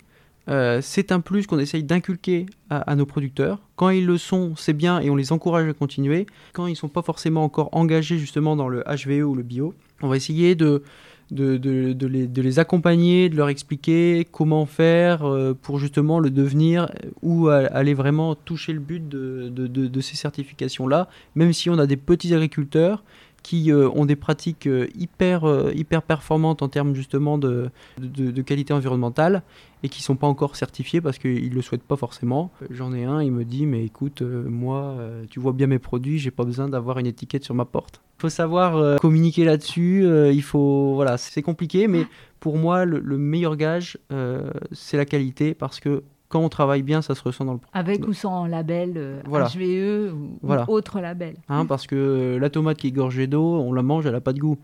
euh, 0.49 0.81
c'est 0.81 1.13
un 1.13 1.21
plus 1.21 1.47
qu'on 1.47 1.59
essaye 1.59 1.83
d'inculquer 1.83 2.47
à, 2.71 2.95
nos 2.97 3.07
producteurs. 3.07 3.61
Quand 3.75 3.91
ils 3.91 4.07
le 4.07 4.19
sont, 4.19 4.55
c'est 4.57 4.73
bien 4.73 5.01
et 5.01 5.11
on 5.11 5.17
les 5.17 5.33
encourage 5.33 5.69
à 5.69 5.73
continuer. 5.73 6.27
Quand 6.53 6.67
ils 6.67 6.73
ne 6.73 6.77
sont 6.77 6.89
pas 6.89 7.03
forcément 7.03 7.45
encore 7.45 7.69
engagés 7.73 8.19
justement 8.19 8.57
dans 8.57 8.69
le 8.69 8.83
HVE 8.85 9.25
ou 9.27 9.35
le 9.35 9.43
bio, 9.43 9.75
on 10.03 10.09
va 10.09 10.17
essayer 10.17 10.55
de, 10.55 10.83
les, 11.31 12.59
accompagner, 12.59 13.29
de 13.29 13.37
leur 13.37 13.49
expliquer 13.49 14.27
comment 14.31 14.67
faire 14.67 15.25
euh, 15.25 15.53
pour 15.61 15.79
justement 15.79 16.21
le 16.21 16.31
devenir 16.31 16.91
ou 17.23 17.49
aller 17.49 17.95
vraiment 17.95 18.35
toucher 18.35 18.73
le 18.73 18.81
but 18.81 19.09
de, 19.09 20.01
ces 20.01 20.17
certifications-là, 20.17 21.09
même 21.35 21.53
si 21.53 21.71
on 21.71 21.79
a 21.79 21.87
des 21.87 21.97
petits 21.97 22.35
agriculteurs 22.35 23.03
qui 23.47 23.73
ont 23.73 24.05
des 24.05 24.17
pratiques 24.17 24.69
hyper, 24.99 25.45
hyper 25.73 26.03
performantes 26.03 26.63
en 26.63 26.69
termes 26.69 26.95
justement 26.95 27.39
de, 27.39 27.71
de, 27.99 28.43
qualité 28.43 28.73
environnementale 28.73 29.43
et 29.85 29.89
qui 29.89 30.03
sont 30.03 30.17
pas 30.17 30.27
encore 30.27 30.57
certifiés 30.57 31.01
parce 31.01 31.19
qu'ils 31.19 31.55
le 31.55 31.63
souhaitent 31.63 31.85
pas 31.85 31.95
forcément. 31.95 32.51
J'en 32.71 32.93
ai 32.93 33.05
un, 33.05 33.23
il 33.23 33.31
me 33.31 33.45
dit 33.45 33.67
mais 33.67 33.85
écoute, 33.85 34.23
moi, 34.23 34.97
tu 35.31 35.39
vois 35.39 35.53
bien 35.53 35.69
mes 35.69 35.79
produits, 35.79 36.19
j'ai 36.19 36.33
pas 36.33 36.45
besoin 36.45 36.69
d'avoir 36.69 36.99
une 36.99 37.07
étiquette 37.07 37.45
sur 37.45 37.55
ma 37.55 37.65
porte. 37.65 38.01
Il 38.19 38.23
faut 38.23 38.29
savoir 38.31 38.99
communiquer 38.99 39.45
là-dessus. 39.45 40.05
il 40.33 40.43
faut, 40.43 40.95
voilà, 40.95 41.17
c'est 41.17 41.43
compliqué, 41.43 41.87
mais 41.87 42.05
pour 42.41 42.59
moi, 42.59 42.85
le, 42.85 43.19
meilleur 43.19 43.57
gage, 43.57 43.99
euh, 44.13 44.51
c'est 44.71 44.97
la 44.97 45.05
qualité 45.05 45.55
parce 45.55 45.81
que 45.81 46.03
quand 46.29 46.41
on 46.41 46.49
travaille 46.49 46.83
bien, 46.83 47.03
ça 47.03 47.15
se 47.15 47.23
ressent 47.23 47.45
dans 47.45 47.55
le 47.55 47.61
Avec 47.73 48.07
ou 48.07 48.13
sans 48.13 48.47
label 48.47 48.95
euh, 48.97 49.23
HVE 49.23 50.13
ou, 50.13 50.53
autre 50.69 51.01
label. 51.01 51.37
Hein, 51.49 51.67
parce 51.67 51.87
que 51.87 52.37
la 52.41 52.51
tomate 52.51 52.79
qui 52.79 52.89
est 52.89 52.93
gorgée 52.93 53.27
d'eau, 53.27 53.61
on 53.61 53.73
la 53.73 53.83
mange, 53.83 54.07
elle 54.07 54.13
n'a 54.13 54.21
pas 54.21 54.33
de 54.33 54.41
goût. 54.41 54.59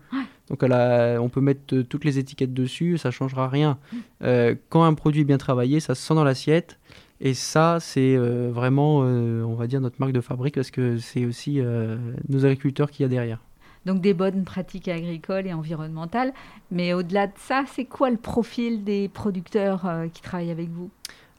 Donc 0.49 0.61
elle 0.61 1.17
on 1.19 1.29
peut 1.29 1.41
mettre 1.41 1.81
toutes 1.83 2.03
les 2.03 2.19
étiquettes 2.19 2.53
dessus, 2.53 2.97
ça 2.97 3.11
changera 3.11 3.47
rien. 3.47 3.77
Euh, 4.23 4.55
quand 4.69 4.83
un 4.83 4.93
produit 4.93 5.21
est 5.21 5.25
bien 5.25 5.37
travaillé, 5.37 5.79
ça 5.79 5.95
se 5.95 6.01
sent 6.01 6.15
dans 6.15 6.23
l'assiette. 6.23 6.79
Et 7.21 7.33
ça, 7.33 7.77
c'est 7.79 8.17
vraiment, 8.17 8.97
on 8.97 9.55
va 9.55 9.67
dire, 9.67 9.79
notre 9.79 9.95
marque 9.99 10.11
de 10.11 10.19
fabrique 10.19 10.55
parce 10.55 10.71
que 10.71 10.97
c'est 10.97 11.25
aussi 11.25 11.61
nos 12.27 12.43
agriculteurs 12.43 12.91
qui 12.91 13.03
y 13.03 13.05
a 13.05 13.09
derrière 13.09 13.39
donc 13.85 14.01
des 14.01 14.13
bonnes 14.13 14.43
pratiques 14.43 14.87
agricoles 14.87 15.47
et 15.47 15.53
environnementales. 15.53 16.33
Mais 16.71 16.93
au-delà 16.93 17.27
de 17.27 17.33
ça, 17.37 17.63
c'est 17.67 17.85
quoi 17.85 18.09
le 18.09 18.17
profil 18.17 18.83
des 18.83 19.09
producteurs 19.09 19.85
euh, 19.85 20.07
qui 20.07 20.21
travaillent 20.21 20.51
avec 20.51 20.69
vous? 20.69 20.89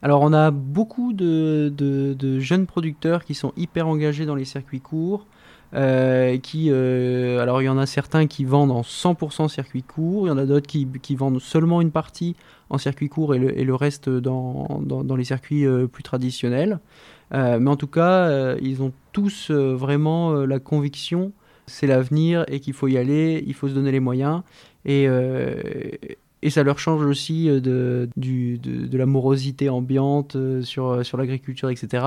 Alors 0.05 0.21
on 0.23 0.33
a 0.33 0.51
beaucoup 0.51 1.13
de, 1.13 2.39
jeunes 2.39 2.67
producteurs 2.67 3.25
qui 3.25 3.35
sont 3.35 3.53
hyper 3.57 3.89
engagés 3.89 4.27
dans 4.27 4.35
les 4.35 4.45
circuits 4.45 4.81
courts. 4.81 5.27
Euh, 5.73 6.39
qui, 6.39 6.69
euh, 6.71 7.41
alors 7.41 7.61
il 7.61 7.65
y 7.65 7.69
en 7.69 7.79
a 7.79 7.87
certains 7.87 8.29
qui 8.29 8.45
vendent 8.45 8.71
en 8.71 8.83
100% 8.83 9.49
circuit 9.49 9.83
court, 9.83 10.27
il 10.27 10.29
y 10.29 10.33
en 10.33 10.39
a 10.39 10.47
d'autres 10.47 10.69
qui, 10.69 11.17
vendent 11.17 11.41
seulement 11.41 11.81
une 11.81 11.91
partie 11.91 12.37
en 12.71 12.79
circuit 12.79 13.09
court 13.09 13.35
et 13.35 13.65
le, 13.65 13.75
reste 13.75 14.09
dans, 14.09 15.17
les 15.17 15.25
circuits 15.25 15.67
plus 15.91 16.05
traditionnels. 16.05 16.79
mais 17.33 17.67
en 17.69 17.77
tout 17.77 17.89
cas, 17.89 18.55
ils 18.59 18.83
ont 18.83 18.93
tous 19.13 19.51
vraiment 19.51 20.33
la 20.45 20.61
conviction 20.61 21.33
c'est 21.67 21.87
l'avenir 21.87 22.45
et 22.49 22.61
qu'il 22.61 22.73
faut 22.73 22.89
y 22.89 22.99
aller, 22.99 23.43
il 23.47 23.55
faut 23.55 23.69
se 23.69 23.75
donner 23.75 23.93
les 23.93 24.01
moyens. 24.01 24.43
Et, 24.85 25.07
euh, 25.09 25.55
et 26.45 26.51
ça 26.51 26.63
leur 26.63 26.79
change 26.79 27.05
aussi 27.05 27.49
euh, 27.49 27.59
de, 27.59 28.09
du, 28.17 28.59
de, 28.59 28.99
la 28.99 29.07
morosité 29.07 29.71
ambiante 29.71 30.37
euh, 30.37 30.63
sur, 30.63 31.05
sur 31.05 31.17
l'agriculture, 31.17 31.71
etc. 31.71 32.05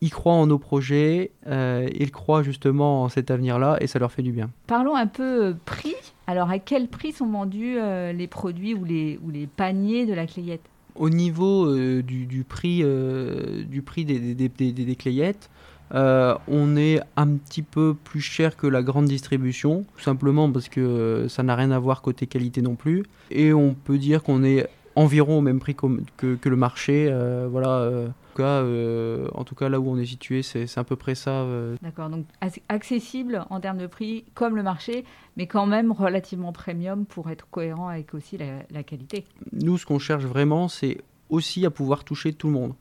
Ils 0.00 0.10
croient 0.10 0.32
en 0.32 0.46
nos 0.46 0.58
projets, 0.58 1.30
ils 1.46 2.10
croient 2.10 2.42
justement 2.42 3.04
en 3.04 3.08
cet 3.08 3.30
avenir-là 3.30 3.76
et 3.80 3.86
ça 3.86 4.00
leur 4.00 4.10
fait 4.10 4.22
du 4.22 4.32
bien. 4.32 4.50
Parlons 4.66 4.96
un 4.96 5.06
peu 5.06 5.54
prix. 5.64 5.94
Alors 6.26 6.50
à 6.50 6.58
quel 6.58 6.88
prix 6.88 7.12
sont 7.12 7.28
vendus 7.28 7.76
les 8.12 8.26
produits 8.26 8.74
ou 8.74 8.82
les, 8.84 9.20
ou 9.22 9.30
les 9.30 9.46
paniers 9.46 10.04
de 10.04 10.12
la 10.12 10.26
Clayette? 10.26 10.68
Au 10.96 11.08
niveau 11.08 11.72
du, 12.02 12.26
du, 12.26 12.42
prix, 12.42 12.82
du 12.82 13.82
prix 13.82 14.04
des, 14.04 14.34
des, 14.34 14.48
des, 14.48 14.72
des 14.72 14.96
Clayettes, 14.96 15.48
euh, 15.94 16.34
on 16.48 16.76
est 16.76 17.00
un 17.16 17.28
petit 17.28 17.62
peu 17.62 17.94
plus 17.94 18.20
cher 18.20 18.56
que 18.56 18.66
la 18.66 18.82
grande 18.82 19.06
distribution, 19.06 19.84
tout 19.96 20.02
simplement 20.02 20.50
parce 20.50 20.68
que 20.68 21.26
ça 21.28 21.42
n'a 21.42 21.54
rien 21.54 21.70
à 21.70 21.78
voir 21.78 22.02
côté 22.02 22.26
qualité 22.26 22.62
non 22.62 22.76
plus. 22.76 23.04
Et 23.30 23.52
on 23.52 23.74
peut 23.74 23.98
dire 23.98 24.22
qu'on 24.22 24.42
est 24.42 24.68
environ 24.94 25.38
au 25.38 25.40
même 25.40 25.58
prix 25.58 25.74
que, 25.74 26.34
que, 26.34 26.48
le 26.48 26.56
marché. 26.56 27.08
Euh, 27.10 27.48
voilà. 27.50 27.70
Euh, 27.70 28.08
en, 28.08 28.34
tout 28.34 28.42
cas, 28.42 29.38
en 29.38 29.44
tout 29.44 29.54
cas, 29.54 29.68
là 29.68 29.78
où 29.78 29.90
on 29.90 29.98
est 29.98 30.06
situé, 30.06 30.42
c'est 30.42 30.78
à 30.78 30.84
peu 30.84 30.96
près 30.96 31.14
ça. 31.14 31.46
D'accord, 31.82 32.08
donc 32.08 32.24
accessible 32.70 33.44
en 33.50 33.60
termes 33.60 33.76
de 33.76 33.86
prix 33.86 34.24
comme 34.32 34.56
le 34.56 34.62
marché, 34.62 35.04
mais 35.36 35.46
quand 35.46 35.66
même 35.66 35.92
relativement 35.92 36.52
premium 36.52 37.04
pour 37.04 37.28
être 37.28 37.46
cohérent 37.50 37.88
avec 37.88 38.14
aussi 38.14 38.38
la 38.38 38.82
qualité. 38.82 39.26
Nous, 39.52 39.76
ce 39.76 39.84
qu'on 39.84 39.98
cherche 39.98 40.24
vraiment, 40.24 40.68
c'est 40.68 41.02
aussi 41.28 41.66
à 41.66 41.70
pouvoir 41.70 42.04
toucher 42.04 42.32
tout 42.32 42.46
le 42.46 42.54
monde. 42.54 42.74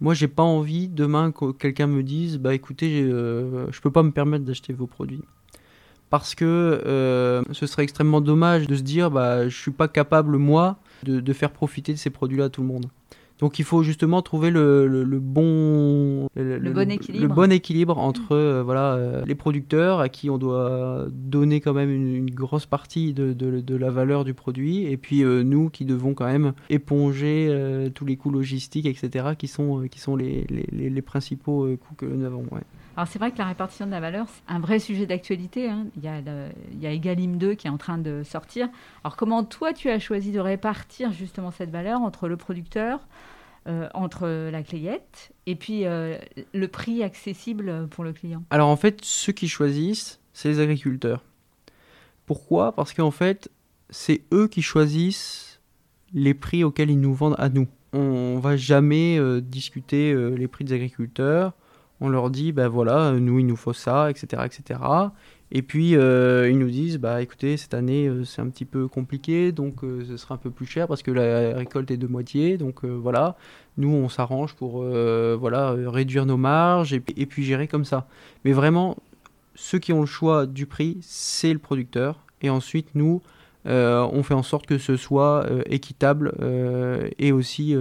Moi, 0.00 0.14
j'ai 0.14 0.28
pas 0.28 0.42
envie 0.42 0.88
demain 0.88 1.32
que 1.32 1.52
quelqu'un 1.52 1.86
me 1.86 2.02
dise 2.02 2.38
bah 2.38 2.54
écoutez, 2.54 3.02
euh, 3.02 3.70
je 3.72 3.80
peux 3.80 3.90
pas 3.90 4.02
me 4.02 4.12
permettre 4.12 4.44
d'acheter 4.44 4.72
vos 4.72 4.86
produits. 4.86 5.22
Parce 6.10 6.34
que 6.34 6.44
euh, 6.86 7.42
ce 7.52 7.66
serait 7.66 7.82
extrêmement 7.82 8.20
dommage 8.20 8.66
de 8.66 8.76
se 8.76 8.82
dire 8.82 9.10
bah 9.10 9.48
je 9.48 9.56
suis 9.56 9.70
pas 9.70 9.88
capable 9.88 10.38
moi 10.38 10.78
de, 11.02 11.20
de 11.20 11.32
faire 11.32 11.50
profiter 11.50 11.92
de 11.92 11.98
ces 11.98 12.10
produits-là 12.10 12.44
à 12.44 12.48
tout 12.48 12.62
le 12.62 12.68
monde. 12.68 12.86
Donc 13.38 13.58
il 13.58 13.64
faut 13.64 13.82
justement 13.82 14.20
trouver 14.22 14.50
le, 14.50 15.04
bon, 15.20 16.28
le, 16.34 16.58
bon 16.72 16.90
équilibre. 16.90 17.22
le 17.22 17.32
bon 17.32 17.52
équilibre 17.52 17.98
entre 17.98 18.32
euh, 18.32 18.62
voilà, 18.64 18.94
euh, 18.94 19.24
les 19.26 19.36
producteurs 19.36 20.00
à 20.00 20.08
qui 20.08 20.28
on 20.28 20.38
doit 20.38 21.06
donner 21.12 21.60
quand 21.60 21.72
même 21.72 21.90
une, 21.90 22.30
grosse 22.30 22.66
partie 22.66 23.12
de, 23.12 23.32
de, 23.32 23.76
la 23.76 23.90
valeur 23.90 24.24
du 24.24 24.34
produit 24.34 24.84
et 24.86 24.96
puis 24.96 25.22
euh, 25.22 25.42
nous 25.42 25.70
qui 25.70 25.84
devons 25.84 26.14
quand 26.14 26.26
même 26.26 26.52
éponger 26.68 27.88
tous 27.94 28.04
les 28.04 28.16
coûts 28.16 28.30
logistiques, 28.30 28.86
etc., 28.86 29.30
qui 29.38 29.46
sont, 29.46 29.86
qui 29.90 30.00
sont 30.00 30.16
les, 30.16 30.46
les, 30.48 30.90
les 30.90 31.02
principaux 31.02 31.68
coûts 31.76 31.94
que 31.94 32.06
nous 32.06 32.24
avons. 32.24 32.44
Alors 32.98 33.06
c'est 33.06 33.20
vrai 33.20 33.30
que 33.30 33.38
la 33.38 33.46
répartition 33.46 33.86
de 33.86 33.92
la 33.92 34.00
valeur, 34.00 34.26
c'est 34.26 34.52
un 34.52 34.58
vrai 34.58 34.80
sujet 34.80 35.06
d'actualité. 35.06 35.68
Hein. 35.68 35.86
Il, 35.96 36.02
y 36.02 36.08
a 36.08 36.18
il 36.18 36.82
y 36.82 36.86
a 36.88 36.90
Egalim 36.90 37.38
2 37.38 37.54
qui 37.54 37.68
est 37.68 37.70
en 37.70 37.76
train 37.76 37.96
de 37.96 38.24
sortir. 38.24 38.68
Alors 39.04 39.16
comment 39.16 39.44
toi 39.44 39.72
tu 39.72 39.88
as 39.88 40.00
choisi 40.00 40.32
de 40.32 40.40
répartir 40.40 41.12
justement 41.12 41.52
cette 41.52 41.70
valeur 41.70 42.00
entre 42.00 42.26
le 42.26 42.36
producteur, 42.36 43.06
euh, 43.68 43.88
entre 43.94 44.50
la 44.50 44.64
clayette 44.64 45.30
et 45.46 45.54
puis 45.54 45.86
euh, 45.86 46.18
le 46.52 46.66
prix 46.66 47.04
accessible 47.04 47.86
pour 47.86 48.02
le 48.02 48.12
client? 48.12 48.42
Alors 48.50 48.68
en 48.68 48.74
fait, 48.74 48.98
ceux 49.04 49.32
qui 49.32 49.46
choisissent, 49.46 50.18
c'est 50.32 50.48
les 50.48 50.58
agriculteurs. 50.58 51.22
Pourquoi? 52.26 52.72
Parce 52.72 52.94
qu'en 52.94 53.12
fait, 53.12 53.48
c'est 53.90 54.22
eux 54.32 54.48
qui 54.48 54.60
choisissent 54.60 55.60
les 56.14 56.34
prix 56.34 56.64
auxquels 56.64 56.90
ils 56.90 57.00
nous 57.00 57.14
vendent 57.14 57.36
à 57.38 57.48
nous. 57.48 57.68
On 57.92 58.40
va 58.40 58.56
jamais 58.56 59.20
euh, 59.20 59.40
discuter 59.40 60.12
les 60.36 60.48
prix 60.48 60.64
des 60.64 60.72
agriculteurs 60.72 61.52
on 62.00 62.08
leur 62.08 62.30
dit, 62.30 62.52
ben 62.52 62.68
voilà, 62.68 63.12
nous, 63.12 63.38
il 63.38 63.46
nous 63.46 63.56
faut 63.56 63.72
ça, 63.72 64.10
etc. 64.10 64.42
etc. 64.44 64.80
Et 65.50 65.62
puis, 65.62 65.96
euh, 65.96 66.50
ils 66.50 66.58
nous 66.58 66.70
disent, 66.70 66.98
bah 66.98 67.22
écoutez, 67.22 67.56
cette 67.56 67.72
année, 67.72 68.06
euh, 68.06 68.24
c'est 68.24 68.42
un 68.42 68.48
petit 68.48 68.66
peu 68.66 68.86
compliqué, 68.86 69.50
donc 69.50 69.82
euh, 69.82 70.04
ce 70.06 70.16
sera 70.18 70.34
un 70.34 70.38
peu 70.38 70.50
plus 70.50 70.66
cher 70.66 70.86
parce 70.86 71.02
que 71.02 71.10
la 71.10 71.56
récolte 71.56 71.90
est 71.90 71.96
de 71.96 72.06
moitié. 72.06 72.58
Donc 72.58 72.84
voilà, 72.84 73.36
nous, 73.78 73.90
on 73.90 74.08
s'arrange 74.08 74.54
pour 74.54 74.82
voilà, 74.82 75.72
réduire 75.86 76.26
nos 76.26 76.36
marges 76.36 76.92
et, 76.92 77.02
et, 77.16 77.26
puis 77.26 77.44
gérer 77.44 77.66
comme 77.68 77.84
ça. 77.84 78.06
Mais 78.44 78.52
vraiment, 78.52 78.96
ceux 79.54 79.78
qui 79.78 79.92
ont 79.92 80.00
le 80.00 80.06
choix 80.06 80.46
du 80.46 80.66
prix, 80.66 80.98
c'est 81.00 81.52
le 81.52 81.58
producteur. 81.58 82.24
Et 82.42 82.50
ensuite, 82.50 82.88
nous, 82.94 83.22
on 83.64 84.22
fait 84.22 84.34
en 84.34 84.42
sorte 84.42 84.66
que 84.66 84.78
ce 84.78 84.96
soit 84.96 85.46
équitable 85.66 86.32
et 87.18 87.32
aussi 87.32 87.74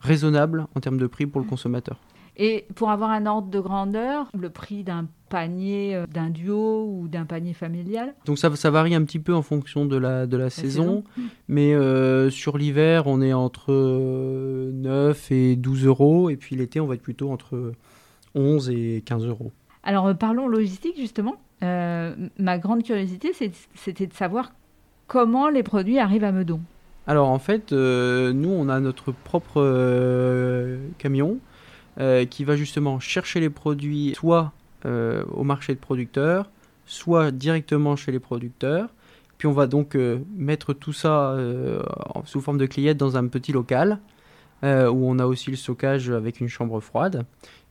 raisonnable 0.00 0.66
en 0.74 0.80
termes 0.80 0.98
de 0.98 1.06
prix 1.06 1.26
pour 1.26 1.40
le 1.40 1.46
consommateur. 1.46 1.98
Et 2.38 2.66
pour 2.76 2.90
avoir 2.90 3.10
un 3.10 3.26
ordre 3.26 3.48
de 3.48 3.58
grandeur, 3.58 4.28
le 4.38 4.48
prix 4.48 4.84
d'un 4.84 5.06
panier 5.28 5.94
euh, 5.94 6.06
d'un 6.06 6.30
duo 6.30 6.86
ou 6.88 7.08
d'un 7.08 7.24
panier 7.24 7.52
familial 7.52 8.14
Donc 8.24 8.38
ça, 8.38 8.54
ça, 8.54 8.70
varie 8.70 8.94
un 8.94 9.02
petit 9.04 9.18
peu 9.18 9.34
en 9.34 9.42
fonction 9.42 9.86
de 9.86 9.96
la, 9.96 10.26
de 10.26 10.36
la, 10.36 10.48
saison, 10.48 11.04
mais 11.48 11.74
euh, 11.74 12.30
sur 12.30 12.56
l'hiver, 12.56 13.06
on 13.06 13.20
est 13.20 13.32
entre 13.32 13.72
9 13.72 15.28
euh, 15.30 15.34
et 15.34 15.56
12 15.56 15.86
euros, 15.86 16.30
et 16.30 16.36
puis 16.36 16.56
l'été, 16.56 16.80
on 16.80 16.86
va 16.86 16.94
être 16.94 17.02
plutôt 17.02 17.30
entre 17.30 17.72
11 18.34 18.70
et 18.70 19.02
15 19.04 19.26
euros. 19.26 19.52
Alors 19.82 20.14
parlons 20.16 20.48
logistique 20.48 20.96
justement. 20.96 21.36
ma 21.60 22.58
grande 22.58 22.82
curiosité, 22.84 23.32
c'était 23.74 24.06
de 24.06 24.14
savoir 24.14 24.52
comment 25.06 25.48
les 25.48 25.62
produits 25.62 25.98
arrivent 25.98 26.24
à 26.24 26.32
Meudon. 26.32 26.60
Alors 27.06 27.30
en 27.30 27.38
fait, 27.38 27.72
nous, 27.72 28.50
on 28.50 28.68
a 28.68 28.80
notre 28.80 29.12
propre 29.12 30.78
camion 30.98 31.38
euh, 32.00 32.24
qui 32.26 32.44
va 32.44 32.54
justement 32.54 33.00
chercher 33.00 33.40
les 33.40 33.50
produits 33.50 34.12
soit 34.14 34.52
euh, 34.86 35.24
au 35.32 35.42
marché 35.42 35.74
de 35.74 35.80
producteurs, 35.80 36.48
soit 36.86 37.32
directement 37.32 37.96
chez 37.96 38.12
les 38.12 38.20
producteurs. 38.20 38.88
Puis 39.36 39.48
on 39.48 39.52
va 39.52 39.66
donc 39.66 39.96
euh, 39.96 40.18
mettre 40.36 40.72
tout 40.72 40.92
ça 40.92 41.36
sous 42.24 42.40
forme 42.40 42.58
de 42.58 42.66
cliette 42.66 42.96
dans 42.96 43.16
un 43.16 43.26
petit 43.26 43.52
local 43.52 43.98
où 44.62 44.66
on 44.66 45.20
a 45.20 45.26
aussi 45.26 45.50
le 45.50 45.56
stockage 45.56 46.10
avec 46.10 46.40
une 46.40 46.48
chambre 46.48 46.80
froide. 46.80 47.24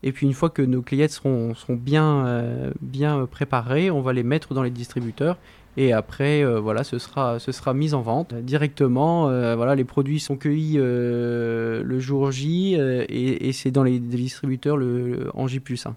Et 0.03 0.13
puis 0.13 0.25
une 0.25 0.33
fois 0.33 0.49
que 0.49 0.61
nos 0.61 0.81
clients 0.81 1.09
seront, 1.09 1.53
bien, 1.69 2.71
bien 2.81 3.25
préparées, 3.25 3.91
on 3.91 4.01
va 4.01 4.13
les 4.13 4.23
mettre 4.23 4.53
dans 4.53 4.63
les 4.63 4.69
distributeurs 4.69 5.37
et 5.77 5.93
après 5.93 6.43
euh, 6.43 6.59
voilà 6.59 6.83
ce 6.83 6.97
sera 6.97 7.39
ce 7.39 7.51
sera 7.51 7.73
mis 7.73 7.93
en 7.93 8.01
vente 8.01 8.33
directement. 8.33 9.29
Euh, 9.29 9.55
voilà 9.55 9.75
les 9.75 9.85
produits 9.85 10.19
sont 10.19 10.35
cueillis 10.35 10.75
euh, 10.77 11.83
le 11.83 11.99
jour 11.99 12.31
J 12.31 12.73
et, 12.73 13.51
c'est 13.53 13.71
dans 13.71 13.83
les 13.83 13.99
distributeurs 13.99 14.75
le, 14.75 15.29
en 15.33 15.47
J 15.47 15.59
plus 15.59 15.85
1 15.85 15.95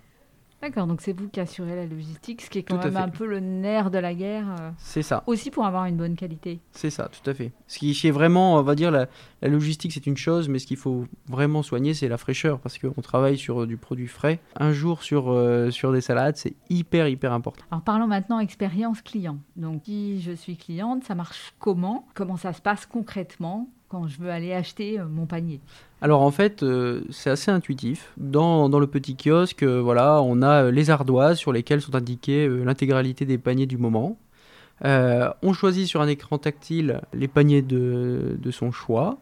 D'accord, 0.63 0.87
donc 0.87 1.01
c'est 1.01 1.19
vous 1.19 1.27
qui 1.29 1.41
assurez 1.41 1.75
la 1.75 1.87
logistique, 1.87 2.43
ce 2.43 2.51
qui 2.51 2.59
est 2.59 2.63
quand 2.63 2.77
Tout 2.79 2.89
même 2.89 2.97
un 2.99 3.09
peu 3.09 3.25
le 3.27 3.41
nerf 3.41 3.91
de 3.91 3.97
la 3.99 4.13
guerre, 4.15 4.45
euh, 4.61 4.71
C'est 4.77 5.01
ça. 5.01 5.23
aussi 5.27 5.51
pour 5.51 5.65
avoir 5.65 5.87
une 5.87 5.97
bonne 5.97 6.17
qualité. 6.17 6.61
C'est 6.73 6.91
ça, 6.91 7.09
tout 7.09 7.31
à 7.31 7.33
fait. 7.33 7.53
Ce 7.67 7.79
qui 7.79 7.91
est 8.07 8.11
vraiment, 8.11 8.57
on 8.57 8.63
va 8.63 8.75
dire, 8.75 8.91
la, 8.91 9.07
la 9.41 9.49
logistique, 9.49 9.93
c'est 9.93 10.07
une 10.07 10.19
chose, 10.19 10.51
mais 10.51 10.59
ce 10.59 10.67
qu'il 10.67 10.77
faut 10.77 11.07
vraiment 11.29 11.63
soigner, 11.63 11.95
c'est 11.95 12.09
la 12.09 12.19
fraîcheur, 12.19 12.59
parce 12.61 12.77
qu'on 12.79 13.01
travaille 13.01 13.39
sur 13.39 13.63
euh, 13.63 13.67
du 13.67 13.79
produit 13.79 14.07
frais. 14.07 14.39
Un 14.55 14.73
jour 14.73 15.03
sur, 15.03 15.31
euh, 15.31 15.71
sur 15.71 15.93
des 15.93 16.03
salades, 16.03 16.37
c'est 16.37 16.55
hyper, 16.69 17.09
hyper 17.09 17.33
important. 17.33 17.65
Alors 17.71 17.83
parlons 17.83 18.07
maintenant 18.07 18.39
expérience 18.39 19.01
client. 19.01 19.39
Donc 19.57 19.83
si 19.87 20.21
je 20.21 20.33
suis 20.33 20.59
cliente, 20.59 21.05
ça 21.05 21.15
marche 21.15 21.55
comment? 21.59 22.07
Comment 22.15 22.37
ça 22.37 22.53
se 22.53 22.61
passe 22.61 22.85
concrètement? 22.85 23.71
Quand 23.91 24.07
je 24.07 24.21
veux 24.21 24.31
aller 24.31 24.53
acheter 24.53 24.99
euh, 24.99 25.05
mon 25.07 25.27
panier 25.27 25.61
Alors 26.01 26.23
en 26.23 26.31
fait, 26.31 26.63
euh, 26.63 27.03
c'est 27.11 27.29
assez 27.29 27.51
intuitif. 27.51 28.13
Dans, 28.17 28.69
le 28.69 28.87
petit 28.87 29.17
kiosque, 29.17 29.65
euh, 29.65 29.83
on 29.83 30.43
a 30.43 30.71
les 30.71 30.91
ardoises 30.91 31.39
sur 31.39 31.53
lesquelles 31.53 31.83
sont 31.83 31.97
indiquées 31.97 32.49
l'intégralité 32.49 33.27
des 33.27 33.37
paniers 33.37 33.67
du 33.67 33.77
moment. 33.77 34.17
On 34.83 35.53
choisit 35.53 35.87
sur 35.87 36.01
un 36.01 36.09
écran 36.09 36.39
tactile 36.39 37.03
les 37.13 37.29
paniers 37.29 37.63
de, 37.63 38.51
son 38.51 38.73
choix. 38.73 39.19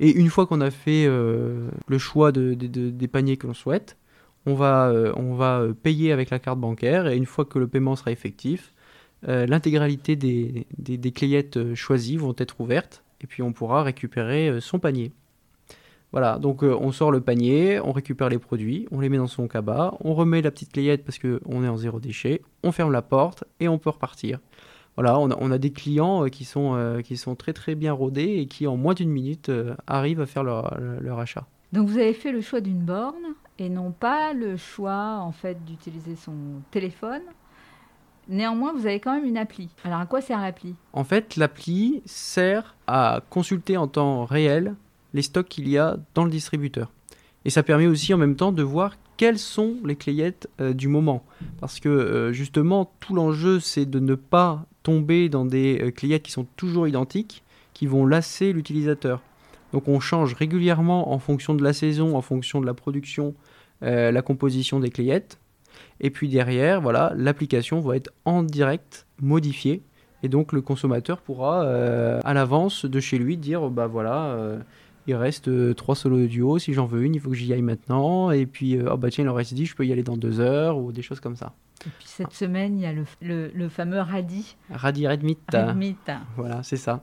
Et 0.00 0.10
une 0.10 0.28
fois 0.28 0.46
qu'on 0.46 0.60
a 0.60 0.70
fait 0.70 1.06
le 1.06 1.98
choix 1.98 2.30
de- 2.30 2.54
de- 2.54 2.66
de- 2.66 2.90
des 2.90 3.08
paniers 3.08 3.38
que 3.38 3.46
l'on 3.46 3.54
souhaite, 3.54 3.96
on 4.44 4.54
va, 4.54 4.92
on 5.16 5.72
payer 5.72 6.12
avec 6.12 6.28
la 6.28 6.38
carte 6.38 6.58
bancaire. 6.58 7.06
Et 7.06 7.16
une 7.16 7.24
fois 7.24 7.46
que 7.46 7.58
le 7.58 7.68
paiement 7.68 7.96
sera 7.96 8.10
effectif, 8.10 8.74
l'intégralité 9.22 10.14
des, 10.14 10.66
des, 10.76 10.98
des 10.98 11.12
clayettes 11.12 11.56
euh, 11.56 11.74
choisies 11.74 12.18
vont 12.18 12.34
être 12.38 12.60
ouvertes. 12.60 13.02
Et 13.20 13.26
puis 13.26 13.42
on 13.42 13.52
pourra 13.52 13.82
récupérer 13.82 14.48
euh, 14.48 14.60
son 14.60 14.78
panier. 14.78 15.12
Voilà, 16.12 16.38
donc 16.38 16.64
euh, 16.64 16.74
on 16.80 16.90
sort 16.90 17.10
le 17.10 17.20
panier, 17.20 17.80
on 17.80 17.92
récupère 17.92 18.28
les 18.28 18.38
produits, 18.38 18.86
on 18.90 19.00
les 19.00 19.08
met 19.08 19.18
dans 19.18 19.26
son 19.26 19.46
cabas, 19.46 19.94
on 20.00 20.14
remet 20.14 20.40
la 20.40 20.50
petite 20.50 20.72
clayette 20.72 21.04
parce 21.04 21.18
qu'on 21.18 21.64
est 21.64 21.68
en 21.68 21.76
zéro 21.76 22.00
déchet, 22.00 22.40
on 22.62 22.72
ferme 22.72 22.92
la 22.92 23.02
porte 23.02 23.44
et 23.60 23.68
on 23.68 23.78
peut 23.78 23.90
repartir. 23.90 24.38
Voilà, 24.96 25.18
on 25.18 25.50
a, 25.52 25.58
des 25.58 25.70
clients 25.70 26.24
euh, 26.24 26.28
qui 26.28 26.44
sont, 26.44 27.00
qui 27.04 27.16
sont 27.16 27.36
très 27.36 27.52
très 27.52 27.76
bien 27.76 27.92
rodés 27.92 28.38
et 28.38 28.46
qui 28.46 28.66
en 28.66 28.76
moins 28.76 28.94
d'une 28.94 29.10
minute 29.10 29.50
arrivent 29.86 30.20
à 30.20 30.26
faire 30.26 30.42
leur, 30.42 30.76
leur 31.00 31.20
achat. 31.20 31.46
Donc 31.72 31.88
vous 31.88 31.98
avez 31.98 32.14
fait 32.14 32.32
le 32.32 32.40
choix 32.40 32.60
d'une 32.60 32.80
borne 32.80 33.34
et 33.58 33.68
non 33.68 33.92
pas 33.92 34.32
le 34.32 34.56
choix 34.56 35.18
en 35.20 35.32
fait 35.32 35.64
d'utiliser 35.64 36.16
son 36.16 36.34
téléphone. 36.70 37.22
Néanmoins, 38.28 38.72
vous 38.72 38.86
avez 38.86 39.00
quand 39.00 39.14
même 39.14 39.24
une 39.24 39.38
appli. 39.38 39.68
Alors 39.84 40.00
à 40.00 40.06
quoi 40.06 40.20
sert 40.20 40.40
l'appli? 40.40 40.74
En 40.92 41.04
fait, 41.04 41.36
l'appli 41.36 42.02
sert 42.04 42.76
à 42.86 43.22
consulter 43.30 43.76
en 43.76 43.88
temps 43.88 44.24
réel 44.24 44.74
les 45.14 45.22
stocks 45.22 45.48
qu'il 45.48 45.68
y 45.68 45.78
a 45.78 45.96
dans 46.14 46.24
le 46.24 46.30
distributeur. 46.30 46.92
Et 47.44 47.50
ça 47.50 47.62
permet 47.62 47.86
aussi 47.86 48.12
en 48.12 48.18
même 48.18 48.36
temps 48.36 48.52
de 48.52 48.62
voir 48.62 48.96
quelles 49.16 49.38
sont 49.38 49.76
les 49.84 49.96
clayettes 49.96 50.48
euh, 50.60 50.74
du 50.74 50.88
moment. 50.88 51.24
Parce 51.60 51.80
que 51.80 51.88
euh, 51.88 52.32
justement, 52.32 52.92
tout 53.00 53.14
l'enjeu, 53.14 53.60
c'est 53.60 53.86
de 53.86 53.98
ne 53.98 54.14
pas 54.14 54.66
tomber 54.82 55.28
dans 55.28 55.44
des 55.44 55.80
euh, 55.82 56.18
qui 56.18 56.30
sont 56.30 56.46
toujours 56.56 56.86
identiques, 56.86 57.42
qui 57.72 57.86
vont 57.86 58.06
lasser 58.06 58.52
l'utilisateur. 58.52 59.22
Donc 59.72 59.88
on 59.88 60.00
change 60.00 60.34
régulièrement 60.34 61.12
en 61.12 61.18
fonction 61.18 61.54
de 61.54 61.62
la 61.62 61.72
saison, 61.72 62.16
en 62.16 62.22
fonction 62.22 62.60
de 62.60 62.66
la 62.66 62.74
production, 62.74 63.34
euh, 63.82 64.10
la 64.10 64.22
composition 64.22 64.80
des 64.80 64.90
clayettes. 64.90 65.38
Et 66.00 66.10
puis 66.10 66.28
derrière, 66.28 66.80
voilà, 66.80 67.12
l'application 67.16 67.80
va 67.80 67.96
être 67.96 68.10
en 68.24 68.42
direct 68.42 69.06
modifiée. 69.20 69.82
Et 70.22 70.28
donc 70.28 70.52
le 70.52 70.60
consommateur 70.60 71.20
pourra 71.20 71.62
euh, 71.64 72.20
à 72.24 72.34
l'avance 72.34 72.84
de 72.84 72.98
chez 73.00 73.18
lui 73.18 73.36
dire 73.36 73.68
bah 73.70 73.86
voilà, 73.86 74.24
euh, 74.30 74.58
il 75.06 75.14
reste 75.14 75.48
euh, 75.48 75.74
trois 75.74 75.94
solos 75.94 76.24
audio, 76.24 76.58
si 76.58 76.74
j'en 76.74 76.86
veux 76.86 77.02
une, 77.04 77.14
il 77.14 77.20
faut 77.20 77.30
que 77.30 77.36
j'y 77.36 77.52
aille 77.52 77.62
maintenant. 77.62 78.30
Et 78.32 78.44
puis 78.46 78.78
oh 78.80 78.96
bah 78.96 79.10
tiens, 79.10 79.24
il 79.24 79.28
en 79.30 79.34
reste 79.34 79.54
10, 79.54 79.66
je 79.66 79.74
peux 79.76 79.86
y 79.86 79.92
aller 79.92 80.02
dans 80.02 80.16
deux 80.16 80.40
heures 80.40 80.76
ou 80.78 80.90
des 80.92 81.02
choses 81.02 81.20
comme 81.20 81.36
ça. 81.36 81.52
Et 81.86 81.90
puis 81.96 82.08
cette 82.08 82.32
semaine, 82.32 82.76
il 82.76 82.82
y 82.82 82.86
a 82.86 82.92
le, 82.92 83.04
le- 83.22 83.50
le 83.54 83.68
fameux 83.68 84.00
radis. 84.00 84.56
Radi 84.70 85.06
Redmit, 85.06 85.38
Red 85.52 85.76
Meat. 85.76 86.10
voilà, 86.36 86.64
c'est 86.64 86.76
ça. 86.76 87.00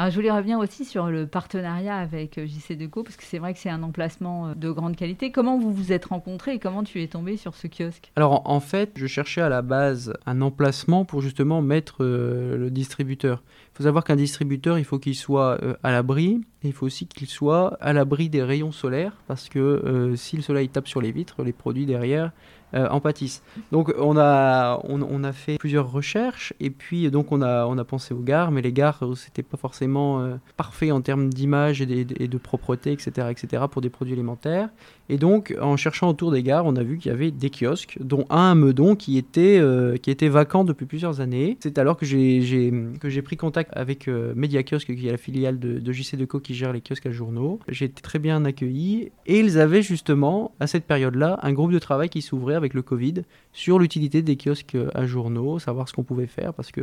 Alors 0.00 0.12
je 0.12 0.14
voulais 0.14 0.30
revenir 0.30 0.60
aussi 0.60 0.84
sur 0.84 1.08
le 1.08 1.26
partenariat 1.26 1.96
avec 1.96 2.38
euh, 2.38 2.46
JC 2.46 2.78
Deco 2.78 3.02
parce 3.02 3.16
que 3.16 3.24
c'est 3.24 3.40
vrai 3.40 3.52
que 3.52 3.58
c'est 3.58 3.68
un 3.68 3.82
emplacement 3.82 4.46
euh, 4.46 4.54
de 4.54 4.70
grande 4.70 4.94
qualité. 4.94 5.32
Comment 5.32 5.58
vous 5.58 5.72
vous 5.72 5.90
êtes 5.90 6.04
rencontrés 6.04 6.54
et 6.54 6.58
comment 6.60 6.84
tu 6.84 7.02
es 7.02 7.08
tombé 7.08 7.36
sur 7.36 7.56
ce 7.56 7.66
kiosque? 7.66 8.12
Alors 8.14 8.48
en, 8.48 8.60
fait, 8.60 8.92
je 8.94 9.08
cherchais 9.08 9.40
à 9.40 9.48
la 9.48 9.60
base 9.60 10.12
un 10.24 10.40
emplacement 10.40 11.04
pour 11.04 11.20
justement 11.20 11.62
mettre 11.62 12.04
euh, 12.04 12.56
le 12.56 12.70
distributeur. 12.70 13.42
Il 13.74 13.78
faut 13.78 13.82
savoir 13.82 14.04
qu'un 14.04 14.14
distributeur, 14.14 14.78
il 14.78 14.84
faut 14.84 15.00
qu'il 15.00 15.16
soit 15.16 15.58
à 15.82 15.90
l'abri 15.90 16.42
il 16.64 16.72
faut 16.72 16.86
aussi 16.86 17.06
qu'il 17.06 17.28
soit 17.28 17.76
à 17.80 17.92
l'abri 17.92 18.28
des 18.28 18.42
rayons 18.42 18.72
solaires 18.72 19.12
parce 19.28 19.48
que 19.48 19.58
euh, 19.58 20.16
si 20.16 20.36
le 20.36 20.42
soleil 20.42 20.68
tape 20.68 20.88
sur 20.88 21.00
les 21.00 21.12
vitres, 21.12 21.44
les 21.44 21.52
produits 21.52 21.86
derrière 21.86 22.32
euh, 22.74 22.86
en 22.90 23.00
pâtissent. 23.00 23.42
Donc 23.72 23.94
on 23.98 24.18
a, 24.18 24.78
on, 24.84 25.24
a 25.24 25.32
fait 25.32 25.56
plusieurs 25.56 25.90
recherches 25.90 26.52
et 26.60 26.68
puis 26.68 27.10
donc 27.10 27.32
on 27.32 27.40
a, 27.40 27.64
on 27.64 27.78
a 27.78 27.84
pensé 27.84 28.12
aux 28.12 28.20
gares, 28.20 28.50
mais 28.50 28.60
les 28.60 28.72
gares 28.74 28.98
euh, 29.02 29.14
c'était 29.14 29.42
pas 29.42 29.56
forcément 29.56 30.38
parfait 30.56 30.90
en 30.90 31.00
termes 31.00 31.30
d'image 31.30 31.80
et, 31.80 31.86
de- 31.86 32.14
et 32.22 32.28
de 32.28 32.38
propreté, 32.38 32.92
etc., 32.92 33.28
etc. 33.30 33.62
pour 33.70 33.80
des 33.80 33.88
produits 33.88 34.12
alimentaires. 34.12 34.68
Et 35.08 35.16
donc, 35.16 35.56
en 35.58 35.78
cherchant 35.78 36.10
autour 36.10 36.30
des 36.30 36.42
gares, 36.42 36.66
on 36.66 36.76
a 36.76 36.82
vu 36.82 36.98
qu'il 36.98 37.10
y 37.10 37.14
avait 37.14 37.30
des 37.30 37.48
kiosques, 37.48 37.96
dont 38.00 38.26
un 38.28 38.50
à 38.50 38.54
Meudon 38.54 38.94
qui 38.94 39.16
était, 39.16 39.62
qui 40.02 40.10
était 40.10 40.28
vacant 40.28 40.64
depuis 40.64 40.84
plusieurs 40.84 41.20
années. 41.20 41.56
C'est 41.60 41.78
alors 41.78 41.96
que 41.96 42.04
j'ai, 42.04 43.22
pris 43.24 43.38
contact 43.38 43.70
avec 43.74 44.06
Media 44.08 44.62
Kiosque, 44.62 44.94
qui 44.94 45.08
est 45.08 45.12
la 45.12 45.16
filiale 45.16 45.58
de, 45.58 45.78
de 45.78 45.92
JC 45.92 46.16
qui 46.48 46.54
gère 46.54 46.72
les 46.72 46.80
kiosques 46.80 47.04
à 47.04 47.10
journaux. 47.10 47.60
J'ai 47.68 47.84
été 47.84 48.00
très 48.00 48.18
bien 48.18 48.42
accueilli. 48.46 49.12
Et 49.26 49.38
ils 49.38 49.58
avaient 49.58 49.82
justement, 49.82 50.52
à 50.60 50.66
cette 50.66 50.86
période-là, 50.86 51.38
un 51.42 51.52
groupe 51.52 51.72
de 51.72 51.78
travail 51.78 52.08
qui 52.08 52.22
s'ouvrait 52.22 52.54
avec 52.54 52.72
le 52.72 52.80
Covid 52.80 53.16
sur 53.52 53.78
l'utilité 53.78 54.22
des 54.22 54.38
kiosques 54.38 54.78
à 54.94 55.04
journaux, 55.04 55.58
savoir 55.58 55.90
ce 55.90 55.92
qu'on 55.92 56.04
pouvait 56.04 56.26
faire, 56.26 56.54
parce 56.54 56.72
que 56.72 56.80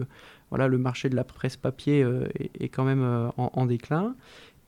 voilà, 0.51 0.67
le 0.67 0.77
marché 0.77 1.09
de 1.09 1.15
la 1.15 1.23
presse 1.23 1.57
papier 1.57 2.03
euh, 2.03 2.27
est, 2.59 2.69
quand 2.69 2.83
même 2.83 3.01
euh, 3.01 3.29
en 3.37 3.65
déclin. 3.65 4.13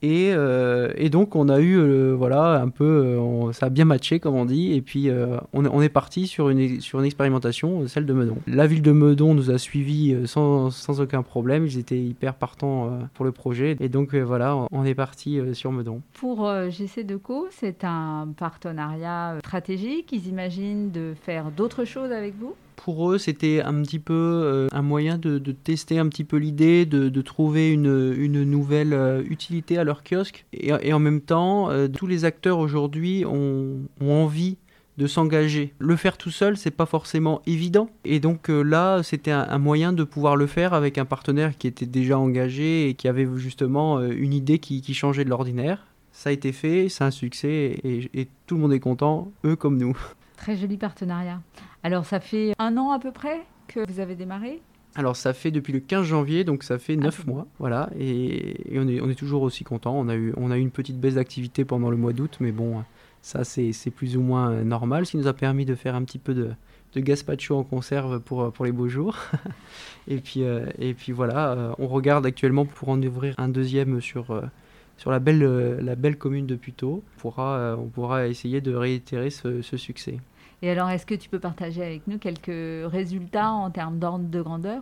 Et, 0.04 0.32
euh, 0.34 0.92
et 0.96 1.10
donc 1.10 1.36
on 1.36 1.50
a 1.50 1.60
eu 1.60 1.78
euh, 1.78 2.14
voilà 2.16 2.62
un 2.62 2.70
peu 2.70 2.84
euh, 2.86 3.52
ça 3.52 3.66
a 3.66 3.70
bien 3.70 3.86
matché 3.86 4.20
comme 4.20 4.36
on 4.36 4.46
dit. 4.46 4.74
Et 4.74 4.82
puis 4.82 5.10
on, 5.54 5.82
est- 5.82 5.90
parti 5.90 6.28
sur 6.28 6.50
une, 6.50 6.82
sur 6.82 7.00
une 7.00 7.06
expérimentation 7.06 7.88
celle 7.88 8.06
de 8.06 8.14
Meudon. 8.14 8.38
La 8.46 8.68
ville 8.68 8.82
de 8.82 8.92
Meudon 8.92 9.34
nous 9.34 9.50
a 9.52 9.58
suivis 9.58 10.16
sans, 10.28 10.70
sans 10.70 11.02
aucun 11.02 11.24
problème. 11.24 11.66
Ils 11.66 11.80
étaient 11.80 12.00
hyper 12.00 12.36
partants 12.36 13.00
pour 13.14 13.26
le 13.26 13.32
projet. 13.32 13.76
Et 13.80 13.90
donc 13.90 14.14
voilà 14.16 14.56
on- 14.72 14.86
est 14.86 14.96
parti 14.96 15.40
sur 15.54 15.72
Meudon. 15.72 16.02
Pour 16.14 16.50
JC 16.70 17.04
Deco, 17.06 17.48
c'est 17.52 17.84
un 17.84 18.28
partenariat 18.38 19.36
stratégique. 19.40 20.10
Ils 20.12 20.28
imaginent 20.28 20.92
de 20.92 21.14
faire 21.24 21.52
d'autres 21.52 21.86
choses 21.86 22.12
avec 22.12 22.36
vous? 22.40 22.54
Pour 22.78 23.12
eux, 23.12 23.18
c'était 23.18 23.62
un 23.62 23.82
petit 23.82 24.00
peu 24.00 24.14
euh, 24.14 24.68
un 24.72 24.82
moyen 24.82 25.18
de, 25.18 25.40
tester 25.52 26.00
un 26.00 26.08
petit 26.08 26.24
peu 26.24 26.38
l'idée, 26.38 26.86
de, 26.86 27.22
trouver 27.22 27.74
une, 27.74 28.44
nouvelle 28.46 28.94
euh, 28.94 29.22
utilité 29.28 29.78
à 29.78 29.84
leur 29.84 30.04
kiosque. 30.04 30.46
Et, 30.54 30.94
en 30.94 31.00
même 31.00 31.20
temps, 31.20 31.70
euh, 31.70 31.90
tous 31.90 32.08
les 32.08 32.24
acteurs 32.24 32.60
aujourd'hui 32.60 33.26
ont, 33.26 33.80
envie 34.00 34.58
de 34.98 35.06
s'engager. 35.06 35.74
Le 35.80 35.96
faire 35.96 36.18
tout 36.18 36.32
seul, 36.32 36.56
c'est 36.56 36.72
pas 36.72 36.86
forcément 36.86 37.42
évident. 37.46 37.90
Et 38.06 38.20
donc 38.20 38.48
là, 38.48 39.04
c'était 39.04 39.32
un, 39.32 39.58
moyen 39.58 39.92
de 39.92 40.04
pouvoir 40.04 40.36
le 40.36 40.48
faire 40.48 40.74
avec 40.74 40.98
un 40.98 41.06
partenaire 41.06 41.58
qui 41.58 41.68
était 41.68 41.86
déjà 41.86 42.18
engagé 42.18 42.90
et 42.90 42.94
qui 42.94 43.08
avait 43.08 43.28
justement 43.36 44.02
une 44.02 44.34
idée 44.34 44.60
qui, 44.60 44.94
changeait 44.94 45.26
de 45.26 45.30
l'ordinaire. 45.30 45.86
Ça 46.14 46.30
a 46.30 46.34
été 46.34 46.52
fait, 46.52 46.90
c'est 46.90 47.04
un 47.04 47.12
succès 47.12 47.80
et 47.84 48.28
tout 48.48 48.56
le 48.56 48.62
monde 48.62 48.74
est 48.74 48.80
content, 48.80 49.32
eux 49.46 49.56
comme 49.56 49.78
nous. 49.78 49.96
Très 50.38 50.56
joli 50.56 50.78
partenariat. 50.78 51.42
Alors 51.84 52.06
ça 52.06 52.20
fait 52.20 52.54
un 52.60 52.78
an 52.78 52.92
à 52.92 53.00
peu 53.00 53.12
près 53.12 53.42
que 53.68 53.92
vous 53.92 54.00
avez 54.00 54.16
démarré? 54.16 54.62
Alors 54.96 55.16
ça 55.16 55.34
fait 55.34 55.52
depuis 55.52 55.74
le 55.74 55.80
15 55.80 56.06
janvier, 56.06 56.44
donc 56.44 56.64
ça 56.64 56.80
fait 56.80 56.96
9 56.96 57.28
mois, 57.28 57.46
voilà, 57.60 57.90
et, 58.00 58.74
et 58.74 58.80
on, 58.80 58.88
est, 58.88 59.00
on 59.02 59.10
est 59.10 59.16
toujours 59.16 59.44
aussi 59.44 59.64
content. 59.64 59.94
On 59.96 60.08
a 60.08 60.16
eu, 60.16 60.34
on 60.38 60.50
a 60.50 60.58
eu 60.58 60.62
une 60.62 60.72
petite 60.72 61.00
baisse 61.00 61.16
d'activité 61.16 61.66
pendant 61.66 61.92
le 61.92 61.98
mois 61.98 62.14
d'août, 62.14 62.38
mais 62.40 62.52
bon, 62.52 62.84
ça 63.22 63.44
c'est 63.44 63.92
plus 63.92 64.18
ou 64.18 64.22
moins 64.22 64.64
normal, 64.64 65.06
ce 65.06 65.12
qui 65.12 65.18
nous 65.18 65.28
a 65.28 65.34
permis 65.34 65.66
de 65.66 65.76
faire 65.76 65.96
un 65.96 66.04
petit 66.04 66.18
peu 66.18 66.34
de, 66.34 66.52
de 66.94 67.00
gazpacho 67.02 67.56
en 67.56 67.64
conserve 67.64 68.20
pour, 68.20 68.52
pour 68.52 68.66
les 68.66 68.72
beaux 68.72 68.88
jours. 68.88 69.18
et, 70.08 70.18
puis, 70.18 70.44
euh, 70.44 70.66
et 70.80 70.94
puis 70.94 71.12
voilà, 71.12 71.52
euh, 71.52 71.74
on 71.78 71.88
regarde 71.88 72.26
actuellement 72.26 72.66
pour 72.66 72.90
en 72.90 73.02
ouvrir 73.02 73.36
un 73.38 73.50
deuxième 73.50 74.02
sur, 74.02 74.32
euh, 74.32 74.42
sur 74.98 75.12
la, 75.12 75.20
belle, 75.20 75.44
euh, 75.44 75.80
la 75.82 75.96
belle 75.96 76.18
commune 76.18 76.46
de 76.46 76.56
Puteaux. 76.56 77.04
On 77.18 77.20
pourra, 77.22 77.58
euh, 77.58 77.76
on 77.78 77.88
pourra 77.88 78.28
essayer 78.28 78.62
de 78.62 78.74
réitérer 78.76 79.30
ce, 79.30 79.62
ce 79.62 79.78
succès. 79.78 80.20
Et 80.62 80.70
alors, 80.70 80.90
est-ce 80.90 81.06
que 81.06 81.16
tu 81.16 81.30
peux 81.30 81.40
partager 81.40 81.84
avec 81.84 82.08
nous 82.08 82.18
quelques 82.18 82.90
résultats 82.92 83.52
en 83.52 83.70
termes 83.70 84.00
d'ordre 84.00 84.26
de 84.26 84.42
grandeur? 84.42 84.82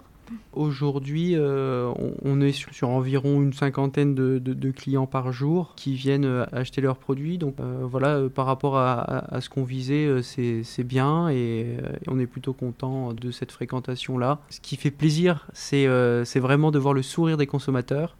Aujourd'hui, 0.53 1.33
euh, 1.35 1.91
on, 2.23 2.41
est 2.41 2.51
sur, 2.51 2.89
environ 2.89 3.43
une 3.43 3.53
cinquantaine 3.53 4.15
de, 4.15 4.39
de- 4.39 4.53
de 4.55 4.71
clients 4.71 5.05
par 5.05 5.31
jour 5.31 5.73
qui 5.75 5.93
viennent 5.93 6.45
acheter 6.51 6.81
leurs 6.81 6.97
produits. 6.97 7.37
Donc 7.37 7.59
euh, 7.59 7.79
voilà, 7.83 8.21
par 8.33 8.47
rapport 8.47 8.77
à, 8.77 8.93
à- 9.01 9.35
à 9.35 9.41
ce 9.41 9.49
qu'on 9.49 9.63
visait, 9.63 10.23
c'est 10.23 10.83
bien 10.83 11.29
et, 11.29 11.77
on 12.07 12.17
est 12.19 12.25
plutôt 12.25 12.53
content 12.53 13.13
de 13.13 13.29
cette 13.29 13.51
fréquentation-là. 13.51 14.39
Ce 14.49 14.59
qui 14.61 14.77
fait 14.77 14.89
plaisir, 14.91 15.47
c'est 15.53 15.85
euh, 15.87 16.25
c'est 16.25 16.39
vraiment 16.39 16.71
de 16.71 16.79
voir 16.79 16.93
le 16.95 17.03
sourire 17.03 17.37
des 17.37 17.47
consommateurs. 17.47 18.15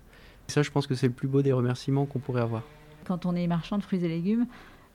Et 0.48 0.52
ça, 0.52 0.62
je 0.62 0.72
pense 0.72 0.88
que 0.88 0.96
c'est 0.96 1.08
le 1.08 1.14
plus 1.14 1.28
beau 1.28 1.42
des 1.42 1.54
remerciements 1.54 2.06
qu'on 2.06 2.20
pourrait 2.20 2.42
avoir. 2.42 2.64
Quand 3.06 3.26
on 3.26 3.36
est 3.36 3.48
marchand 3.48 3.78
de 3.78 3.84
fruits 3.84 4.04
et 4.04 4.08
légumes, 4.08 4.46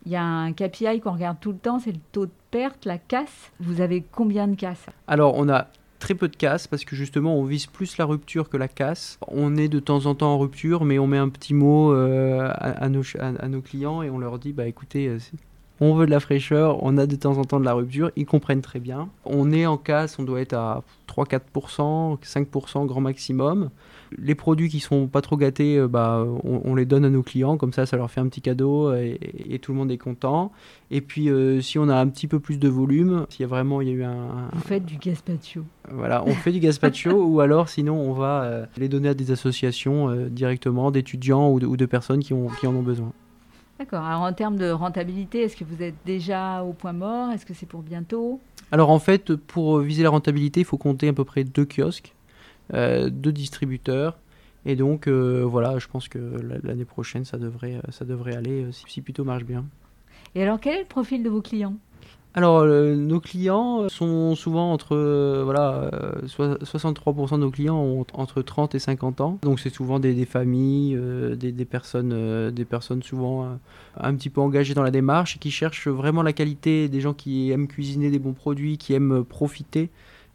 Il 0.06 0.12
y 0.12 0.16
a 0.16 0.24
un 0.24 0.52
KPI 0.54 1.00
qu'on 1.00 1.12
regarde 1.12 1.36
tout 1.40 1.52
le 1.52 1.58
temps, 1.58 1.78
c'est 1.78 1.92
le 1.92 2.00
taux 2.12 2.24
de 2.24 2.32
perte, 2.50 2.86
la 2.86 2.96
casse. 2.96 3.52
Vous 3.60 3.82
avez 3.82 4.02
combien 4.10 4.48
de 4.48 4.54
casses? 4.54 4.86
Alors, 5.06 5.34
on 5.36 5.46
a 5.50 5.66
très 5.98 6.14
peu 6.14 6.28
de 6.28 6.36
casse 6.36 6.66
parce 6.66 6.84
que 6.84 6.96
justement 6.96 7.36
on 7.36 7.44
vise 7.44 7.66
plus 7.66 7.98
la 7.98 8.06
rupture 8.06 8.48
que 8.48 8.56
la 8.56 8.68
casse. 8.68 9.18
On 9.28 9.56
est 9.56 9.68
de 9.68 9.78
temps 9.78 10.06
en 10.06 10.14
temps 10.14 10.32
en 10.32 10.38
rupture 10.38 10.84
mais 10.84 10.98
on 10.98 11.06
met 11.06 11.18
un 11.18 11.28
petit 11.28 11.54
mot 11.54 11.92
euh, 11.92 12.50
à, 12.56 12.88
nos, 12.88 13.02
à, 13.18 13.48
nos, 13.48 13.60
clients 13.60 14.02
et 14.02 14.10
on 14.10 14.18
leur 14.18 14.38
dit 14.38 14.52
bah 14.52 14.66
écoutez 14.66 15.08
euh, 15.08 15.18
on 15.82 15.94
veut 15.94 16.04
de 16.04 16.10
la 16.10 16.20
fraîcheur, 16.20 16.82
on 16.82 16.98
a 16.98 17.06
de 17.06 17.16
temps 17.16 17.38
en 17.38 17.44
temps 17.44 17.58
de 17.58 17.64
la 17.64 17.72
rupture, 17.72 18.10
ils 18.14 18.26
comprennent 18.26 18.60
très 18.60 18.80
bien. 18.80 19.08
On 19.24 19.50
est 19.50 19.64
en 19.64 19.78
casse, 19.78 20.18
on 20.18 20.24
doit 20.24 20.40
être 20.42 20.52
à 20.52 20.82
3-4%, 21.08 22.18
5% 22.22 22.86
grand 22.86 23.00
maximum. 23.00 23.70
Les 24.18 24.34
produits 24.34 24.68
qui 24.68 24.80
sont 24.80 25.06
pas 25.06 25.20
trop 25.20 25.36
gâtés, 25.36 25.78
euh, 25.78 25.88
bah, 25.88 26.26
on, 26.44 26.74
les 26.74 26.84
donne 26.84 27.04
à 27.04 27.10
nos 27.10 27.22
clients, 27.22 27.56
comme 27.56 27.72
ça 27.72 27.86
ça 27.86 27.96
leur 27.96 28.10
fait 28.10 28.20
un 28.20 28.28
petit 28.28 28.40
cadeau 28.40 28.92
et, 28.94 29.58
tout 29.62 29.72
le 29.72 29.78
monde 29.78 29.90
est 29.90 29.98
content. 29.98 30.52
Et 30.90 31.00
puis 31.00 31.28
euh, 31.28 31.60
si 31.60 31.78
on 31.78 31.88
a 31.88 31.96
un 31.96 32.08
petit 32.08 32.26
peu 32.26 32.40
plus 32.40 32.58
de 32.58 32.68
volume, 32.68 33.26
s'il 33.30 33.42
y 33.42 33.44
a 33.44 33.48
vraiment 33.48 33.80
il 33.80 33.88
y 33.88 33.90
a 33.90 33.94
eu 33.94 34.02
un... 34.02 34.48
Vous 34.52 34.60
faites 34.60 34.84
du 34.84 34.96
gazpacho. 34.96 35.64
Voilà, 35.90 36.24
on 36.26 36.32
fait 36.32 36.52
du 36.52 36.60
gazpacho 36.60 37.10
ou 37.24 37.40
alors 37.40 37.68
sinon 37.68 37.94
on 37.94 38.12
va 38.12 38.42
euh, 38.42 38.66
les 38.76 38.88
donner 38.88 39.10
à 39.10 39.14
des 39.14 39.30
associations 39.30 40.14
directement, 40.28 40.90
d'étudiants 40.90 41.48
ou, 41.50 41.60
ou, 41.60 41.76
de 41.76 41.86
personnes 41.86 42.20
qui, 42.20 42.32
ont, 42.32 42.48
qui 42.48 42.66
en 42.66 42.74
ont 42.74 42.82
besoin. 42.82 43.12
D'accord. 43.80 44.04
Alors 44.04 44.20
en 44.20 44.32
termes 44.34 44.56
de 44.56 44.70
rentabilité, 44.70 45.40
est-ce 45.40 45.56
que 45.56 45.64
vous 45.64 45.82
êtes 45.82 45.94
déjà 46.04 46.62
au 46.62 46.74
point 46.74 46.92
mort? 46.92 47.30
Est-ce 47.30 47.46
que 47.46 47.54
c'est 47.54 47.64
pour 47.64 47.80
bientôt? 47.80 48.38
Alors 48.72 48.90
en 48.90 48.98
fait, 48.98 49.34
pour 49.34 49.78
viser 49.78 50.02
la 50.02 50.10
rentabilité, 50.10 50.60
il 50.60 50.66
faut 50.66 50.76
compter 50.76 51.08
à 51.08 51.12
peu 51.12 51.24
près 51.24 51.44
deux 51.44 51.64
kiosques, 51.64 52.14
euh, 52.74 53.10
deux 53.10 53.32
distributeurs. 53.32 54.18
Et 54.66 54.76
donc 54.76 55.06
euh, 55.06 55.42
voilà, 55.44 55.78
je 55.78 55.88
pense 55.88 56.08
que 56.08 56.18
l'année 56.62 56.84
prochaine, 56.84 57.24
ça 57.24 57.38
devrait, 57.38 57.80
ça 57.90 58.04
devrait 58.04 58.36
aller 58.36 58.64
euh, 58.64 58.72
si, 58.72 59.00
plutôt 59.00 59.24
marche 59.24 59.44
bien. 59.44 59.64
Et 60.34 60.42
alors 60.42 60.60
quel 60.60 60.76
est 60.76 60.80
le 60.80 60.86
profil 60.86 61.22
de 61.22 61.30
vos 61.30 61.42
clients? 61.42 61.76
Alors, 62.32 62.58
euh, 62.58 62.94
nos 62.94 63.18
clients 63.18 63.88
sont 63.88 64.36
souvent 64.36 64.72
entre. 64.72 64.94
Euh, 64.94 65.42
voilà, 65.44 65.90
63% 66.26 67.34
euh, 67.34 67.36
de 67.36 67.40
nos 67.40 67.50
clients 67.50 67.76
ont 67.76 68.06
entre 68.12 68.42
30 68.42 68.76
et 68.76 68.78
50 68.78 69.20
ans. 69.20 69.38
Donc, 69.42 69.58
c'est 69.58 69.74
souvent 69.74 69.98
des, 69.98 70.24
familles, 70.26 70.96
des, 71.36 71.64
personnes, 71.64 72.50
des 72.50 72.64
personnes 72.64 73.02
souvent 73.02 73.58
un 73.96 74.14
petit 74.14 74.30
peu 74.30 74.40
engagées 74.40 74.74
dans 74.74 74.84
la 74.84 74.92
démarche 74.92 75.36
et 75.36 75.38
qui 75.40 75.50
cherchent 75.50 75.88
vraiment 75.88 76.22
la 76.22 76.32
qualité, 76.32 76.88
des 76.88 77.00
gens 77.00 77.14
qui 77.14 77.50
aiment 77.50 77.66
cuisiner 77.66 78.10
des 78.10 78.20
bons 78.20 78.32
produits, 78.32 78.78
qui 78.78 78.94
aiment 78.94 79.24
profiter 79.24 79.90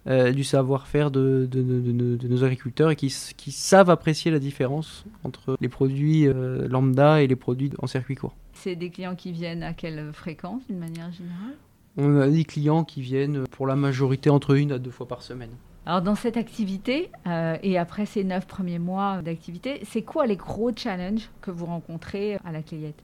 du 0.08 0.44
savoir-faire 0.44 1.10
de, 1.10 1.48
de, 1.50 2.28
nos 2.28 2.44
agriculteurs 2.44 2.92
et 2.92 2.96
qui, 2.96 3.14
qui, 3.38 3.52
savent 3.52 3.90
apprécier 3.90 4.30
la 4.30 4.40
différence 4.40 5.04
entre 5.24 5.58
les 5.60 5.70
produits 5.70 6.28
lambda 6.70 7.24
et 7.24 7.28
les 7.28 7.36
produits 7.36 7.72
en 7.80 7.88
circuit 7.88 8.16
court. 8.16 8.36
C'est 8.54 8.76
des 8.76 8.92
clients 8.92 9.16
qui 9.16 9.32
viennent 9.32 9.64
à 9.64 9.74
quelle 9.74 10.14
fréquence 10.14 10.62
d'une 10.68 10.78
manière 10.78 11.12
générale? 11.12 11.56
On 11.98 12.20
a 12.20 12.28
des 12.28 12.44
clients 12.44 12.84
qui 12.84 13.02
viennent 13.02 13.48
pour 13.48 13.68
la 13.68 13.76
majorité 13.76 14.30
entre 14.30 14.56
une 14.56 14.72
à 14.72 14.80
deux 14.80 14.92
fois 14.92 15.08
par 15.08 15.24
semaine. 15.24 15.52
Alors 15.86 16.02
dans 16.02 16.16
cette 16.16 16.36
activité, 16.36 17.12
euh, 17.28 17.58
et 17.62 17.78
après 17.78 18.08
ces 18.08 18.24
neuf 18.24 18.48
premiers 18.48 18.80
mois 18.80 19.22
d'activité, 19.22 19.82
c'est 19.86 20.02
quoi 20.02 20.26
les 20.26 20.36
gros 20.36 20.72
challenges 20.76 21.30
que 21.42 21.52
vous 21.52 21.68
rencontrez 21.68 22.36
à 22.44 22.52
la 22.52 22.64
Clayette? 22.64 23.04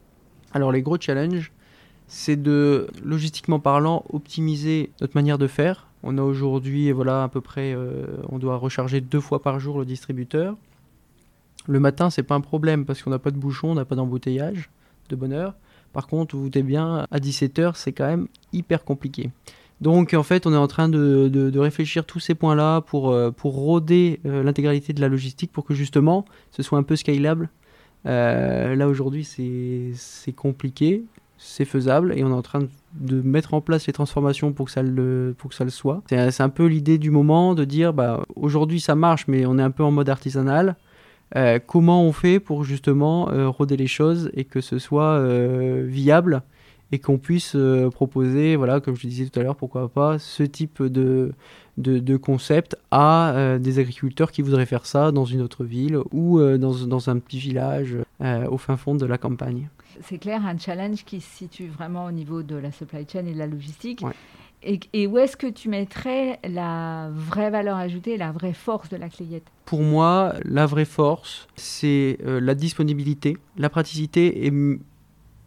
Alors 0.52 0.72
les 0.72 0.82
gros 0.82 1.00
challenges, 1.00 1.52
c'est 2.08 2.42
de, 2.42 2.88
logistiquement 3.04 3.60
parlant, 3.60 4.04
optimiser 4.12 4.92
notre 5.00 5.16
manière 5.16 5.38
de 5.38 5.46
faire. 5.46 5.91
On 6.04 6.18
a 6.18 6.22
aujourd'hui, 6.22 6.92
voilà, 6.92 7.24
à 7.24 7.28
peu 7.28 7.42
près, 7.42 7.74
euh, 7.74 8.06
on 8.30 8.40
doit 8.40 8.58
recharger 8.58 9.02
deux 9.02 9.20
fois 9.20 9.42
par 9.42 9.60
jour 9.60 9.78
le 9.80 9.86
distributeur. 9.86 10.56
Le 11.68 11.80
matin, 11.80 12.10
c'est 12.10 12.24
pas 12.24 12.36
un 12.36 12.42
problème 12.42 12.86
parce 12.86 13.04
qu'on 13.04 13.12
n'a 13.12 13.20
pas 13.20 13.32
de 13.32 13.38
bouchon, 13.38 13.72
on 13.72 13.76
n'a 13.76 13.86
pas 13.86 13.96
d'embouteillage 13.96 14.70
de 15.10 15.16
bonne 15.16 15.34
heure. 15.34 15.54
Par 15.94 16.08
contre, 16.08 16.36
vous 16.36 16.44
vous 16.44 16.64
bien, 16.64 17.06
à 17.12 17.20
17h, 17.20 17.74
c'est 17.76 17.92
quand 17.92 18.08
même 18.08 18.28
hyper 18.52 18.84
compliqué. 18.84 19.30
Donc 19.80 20.14
en 20.14 20.24
fait, 20.24 20.48
on 20.48 20.54
est 20.54 20.58
en 20.58 20.68
train 20.68 20.90
de, 20.90 21.58
réfléchir 21.58 22.06
tous 22.06 22.20
ces 22.20 22.34
points-là 22.34 22.82
pour, 22.82 23.12
euh, 23.12 23.32
pour 23.32 23.54
roder 23.54 24.20
euh, 24.26 24.44
l'intégralité 24.44 24.94
de 24.94 25.02
la 25.02 25.08
logistique 25.08 25.52
pour 25.52 25.66
que 25.66 25.74
justement 25.74 26.26
ce 26.52 26.64
soit 26.64 26.80
un 26.80 26.84
peu 26.84 26.96
scalable. 26.96 27.50
Là 28.06 28.88
aujourd'hui, 28.88 29.24
c'est 29.24 30.34
compliqué, 30.34 31.04
c'est 31.44 31.66
faisable 31.66 32.14
et 32.16 32.24
on 32.24 32.30
est 32.30 32.34
en 32.34 32.44
train 32.44 32.68
de, 32.94 33.22
mettre 33.22 33.56
en 33.56 33.62
place 33.62 33.88
les 33.88 33.94
transformations 33.94 34.54
pour 34.54 34.68
que 34.68 34.72
ça 34.72 34.84
le, 34.84 35.34
pour 35.38 35.50
que 35.50 35.56
ça 35.56 35.68
soit. 35.70 36.04
C'est 36.08 36.42
un 36.42 36.50
peu 36.50 36.68
l'idée 36.68 37.00
du 37.00 37.10
moment 37.10 37.56
de 37.56 37.66
dire 37.66 37.94
bah, 37.94 38.24
aujourd'hui 38.36 38.80
ça 38.80 38.96
marche, 38.96 39.28
mais 39.28 39.46
on 39.46 39.58
est 39.58 39.64
un 39.64 39.72
peu 39.72 39.84
en 39.84 39.92
mode 39.92 40.10
artisanal. 40.10 40.76
Euh, 41.36 41.60
comment 41.66 42.04
on 42.04 42.12
fait 42.12 42.40
pour 42.40 42.64
justement 42.64 43.30
euh, 43.32 43.48
roder 43.48 43.78
les 43.78 43.88
choses 43.88 44.30
et 44.34 44.44
que 44.44 44.62
ce 44.62 44.78
soit 44.78 45.14
euh, 45.14 45.84
viable? 45.88 46.44
Et 46.92 47.00
qu'on 47.00 47.18
puisse 47.18 47.56
proposer, 47.92 48.56
voilà, 48.56 48.80
comme 48.80 48.96
je 48.96 49.08
disais 49.08 49.26
tout 49.28 49.40
à 49.40 49.44
l'heure, 49.44 49.56
pourquoi 49.56 49.90
pas 49.90 50.20
ce 50.20 50.44
type 50.44 50.84
de, 50.84 51.32
de, 51.78 52.18
concept 52.18 52.76
à 52.92 53.58
des 53.60 53.80
agriculteurs 53.80 54.32
qui 54.32 54.42
voudraient 54.42 54.66
faire 54.66 54.86
ça 54.86 55.12
dans 55.12 55.26
une 55.26 55.42
autre 55.42 55.64
ville 55.64 55.98
ou 56.12 56.42
dans, 56.58 56.74
dans, 56.86 57.10
un 57.10 57.20
petit 57.20 57.40
village 57.40 57.96
au 58.20 58.58
fin 58.58 58.76
fond 58.76 58.96
de 58.96 59.06
la 59.06 59.18
campagne. 59.18 59.70
C'est 60.02 60.18
clair, 60.18 60.46
un 60.46 60.58
challenge 60.58 61.04
qui 61.06 61.22
se 61.22 61.38
situe 61.38 61.68
vraiment 61.68 62.06
au 62.06 62.12
niveau 62.12 62.44
de 62.44 62.56
la 62.56 62.72
supply 62.72 63.06
chain 63.10 63.26
et 63.26 63.34
de 63.34 63.40
la 63.40 63.48
logistique. 63.48 64.04
Et, 64.64 65.08
où 65.08 65.18
est-ce 65.18 65.36
que 65.36 65.48
tu 65.48 65.70
mettrais 65.70 66.40
la 66.48 67.10
vraie 67.12 67.50
valeur 67.50 67.78
ajoutée, 67.78 68.16
la 68.16 68.32
vraie 68.32 68.54
force 68.54 68.90
de 68.90 68.98
la 68.98 69.10
Clayette? 69.10 69.48
Pour 69.66 69.82
moi, 69.82 70.36
la 70.46 70.68
vraie 70.68 70.86
force, 70.86 71.48
c'est 71.56 72.20
euh, 72.24 72.40
la 72.40 72.54
disponibilité, 72.54 73.38
la 73.58 73.70
praticité, 73.70 74.46
et, 74.46 74.52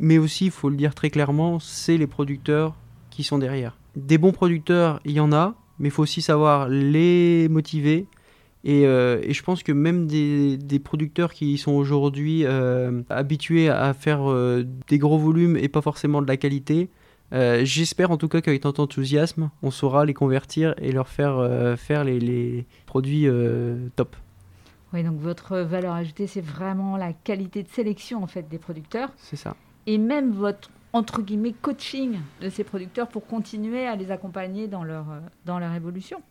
mais 0.05 0.19
aussi, 0.19 0.47
il 0.47 0.51
faut 0.51 0.69
le 0.69 0.77
dire 0.77 0.95
très 0.95 1.11
clairement, 1.11 1.59
c'est 1.59 1.97
les 1.97 2.07
producteurs 2.07 2.75
qui 3.11 3.25
sont 3.25 3.39
derrière. 3.39 3.77
Des 3.97 4.19
bons 4.19 4.33
producteurs, 4.33 5.01
il 5.05 5.13
y 5.13 5.21
en 5.21 5.33
a, 5.33 5.55
mais 5.79 5.89
il 5.89 5.91
faut 5.91 6.03
aussi 6.03 6.23
savoir 6.23 6.69
les 6.69 7.49
motiver. 7.49 8.07
Et, 8.65 8.87
euh, 8.87 9.21
je 9.31 9.43
pense 9.43 9.63
que 9.63 9.73
même 9.73 10.07
des, 10.07 10.81
producteurs 10.83 11.33
qui 11.33 11.59
sont 11.59 11.73
aujourd'hui 11.73 12.45
euh, 12.45 13.03
habitués 13.11 13.69
à 13.69 13.93
faire 13.95 14.25
des 14.89 14.99
gros 14.99 15.19
volumes 15.19 15.57
et 15.57 15.69
pas 15.69 15.83
forcément 15.83 16.23
de 16.23 16.27
la 16.27 16.37
qualité, 16.37 16.89
euh, 17.33 17.65
j'espère 17.65 18.11
en 18.11 18.17
tout 18.17 18.29
cas 18.29 18.41
qu'avec 18.41 18.63
tant 18.63 18.73
d'enthousiasme, 18.73 19.51
on 19.63 19.71
saura 19.71 20.05
les 20.05 20.15
convertir 20.15 20.75
et 20.79 20.93
leur 20.93 21.09
faire 21.09 21.39
euh, 21.39 21.77
faire 21.77 22.05
les, 22.05 22.67
produits 22.87 23.27
euh, 23.27 23.89
top. 23.97 24.15
Oui, 24.93 25.03
donc 25.03 25.19
votre 25.19 25.59
valeur 25.59 25.95
ajoutée, 25.95 26.29
c'est 26.29 26.41
vraiment 26.41 26.97
la 26.97 27.13
qualité 27.13 27.65
de 27.65 27.69
sélection 27.69 28.23
en 28.23 28.29
fait 28.29 28.49
des 28.49 28.59
producteurs. 28.59 29.11
C'est 29.17 29.37
ça. 29.37 29.57
Et 29.87 29.99
même 29.99 30.33
votre 30.33 30.71
entre 30.93 31.23
guillemets 31.23 31.55
coaching 31.61 32.19
de 32.41 32.49
ces 32.49 32.63
producteurs 32.63 33.09
pour 33.09 33.27
continuer 33.27 33.87
à 33.87 33.97
les 33.97 34.11
accompagner 34.11 34.69
dans 34.69 34.85
leur 34.85 35.07
dans 35.45 35.59
leur 35.59 35.73
évolution. 35.73 36.23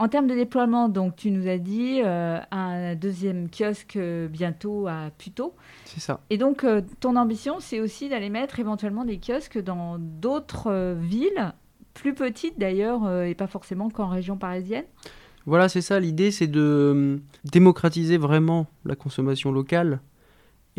En 0.00 0.08
termes 0.08 0.28
de 0.28 0.34
déploiement, 0.34 0.88
donc 0.88 1.16
tu 1.16 1.32
nous 1.32 1.48
as 1.48 1.58
dit 1.58 2.02
euh, 2.04 2.38
un 2.52 2.94
deuxième 2.94 3.48
kiosque 3.50 3.96
euh, 3.96 4.28
bientôt 4.28 4.86
à 4.86 5.10
Puteaux. 5.18 5.54
C'est 5.86 5.98
ça. 5.98 6.20
Et 6.30 6.38
donc 6.38 6.62
euh, 6.62 6.82
ton 7.00 7.16
ambition, 7.16 7.56
c'est 7.58 7.80
aussi 7.80 8.08
d'aller 8.08 8.30
mettre 8.30 8.60
éventuellement 8.60 9.04
des 9.04 9.18
kiosques 9.18 9.58
dans 9.58 9.96
d'autres 9.98 10.94
villes, 11.00 11.52
plus 11.94 12.14
petites 12.14 12.60
d'ailleurs, 12.60 13.10
et 13.24 13.34
pas 13.34 13.48
forcément 13.48 13.90
qu'en 13.90 14.06
région 14.06 14.36
parisienne? 14.36 14.84
Voilà, 15.46 15.68
c'est 15.68 15.80
ça. 15.80 15.98
L'idée, 15.98 16.30
c'est 16.30 16.46
de 16.46 17.20
démocratiser 17.44 18.18
vraiment 18.18 18.66
la 18.84 18.94
consommation 18.94 19.50
locale. 19.50 19.98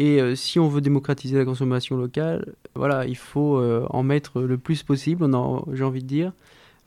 Et 0.01 0.35
si 0.35 0.59
on 0.59 0.69
veut 0.69 0.79
démocratiser 0.79 1.37
la 1.37 1.43
consommation 1.43 1.97
locale, 1.97 2.53
voilà, 2.73 3.05
il 3.05 3.17
faut 3.17 3.61
en 3.89 4.01
mettre 4.01 4.41
le 4.41 4.57
plus 4.57 4.81
possible, 4.81 5.29
j'ai 5.73 5.83
envie 5.83 6.01
de 6.01 6.07
dire. 6.07 6.31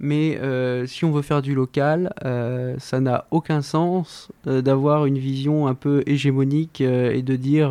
Mais 0.03 0.37
euh, 0.39 0.85
si 0.87 1.05
on 1.05 1.13
veut 1.13 1.23
faire 1.23 1.43
du 1.43 1.55
local, 1.55 2.13
euh, 2.25 2.75
ça 2.79 2.99
n'a 3.01 3.27
aucun 3.31 3.63
sens 3.63 4.31
euh, 4.49 4.61
d'avoir 4.61 5.07
une 5.07 5.17
vision 5.17 5.69
un 5.69 5.75
peu 5.75 6.03
hégémonique 6.07 6.81
et 6.81 7.23
de 7.23 7.37
dire 7.37 7.71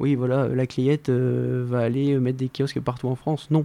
oui, 0.00 0.16
voilà, 0.16 0.48
la 0.48 0.66
Clayette 0.66 1.10
va 1.10 1.78
aller 1.78 2.18
mettre 2.18 2.38
des 2.38 2.48
kiosques 2.48 2.80
partout 2.80 3.08
en 3.08 3.14
France. 3.14 3.48
Non. 3.52 3.64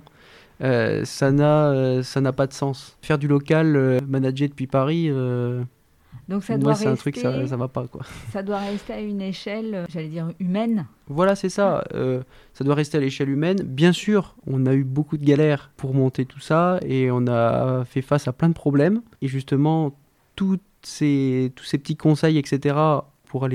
ça 0.59 1.31
n'a 1.31 2.31
pas 2.33 2.47
de 2.47 2.53
sens. 2.53 2.97
Faire 3.01 3.17
du 3.17 3.27
local 3.27 3.99
managé 4.07 4.47
depuis 4.47 4.67
Paris, 4.67 5.09
donc 6.27 6.43
ça 6.43 6.57
doit 6.57 6.75
c'est 6.75 6.87
un 6.87 6.95
truc, 6.95 7.17
ça, 7.17 7.47
ça 7.47 7.57
va 7.57 7.67
pas 7.67 7.87
quoi. 7.87 8.01
Ça 8.31 8.43
doit 8.43 8.59
rester 8.59 8.93
à 8.93 8.99
une 8.99 9.21
échelle, 9.21 9.73
euh, 9.73 9.85
j'allais 9.89 10.09
dire 10.09 10.31
humaine. 10.39 10.85
Voilà, 11.07 11.35
c'est 11.35 11.49
ça. 11.49 11.83
Euh, 11.95 12.21
ça 12.53 12.63
doit 12.63 12.75
rester 12.75 12.97
à 12.97 13.01
l'échelle 13.01 13.29
humaine. 13.29 13.57
Bien 13.63 13.91
sûr, 13.91 14.35
on 14.45 14.67
a 14.67 14.73
eu 14.73 14.83
beaucoup 14.83 15.17
de 15.17 15.25
galères 15.25 15.71
pour 15.75 15.95
monter 15.95 16.25
tout 16.25 16.39
ça 16.39 16.79
et 16.85 17.09
on 17.09 17.25
a 17.27 17.83
fait 17.85 18.03
face 18.03 18.27
à 18.27 18.33
plein 18.33 18.49
de 18.49 18.53
problèmes. 18.53 19.01
Et 19.23 19.27
justement, 19.27 19.97
toutes 20.35 20.61
ces, 20.83 21.51
tous 21.55 21.65
ces 21.65 21.79
petits 21.79 21.97
conseils, 21.97 22.37
etc., 22.37 22.75
pour 23.25 23.47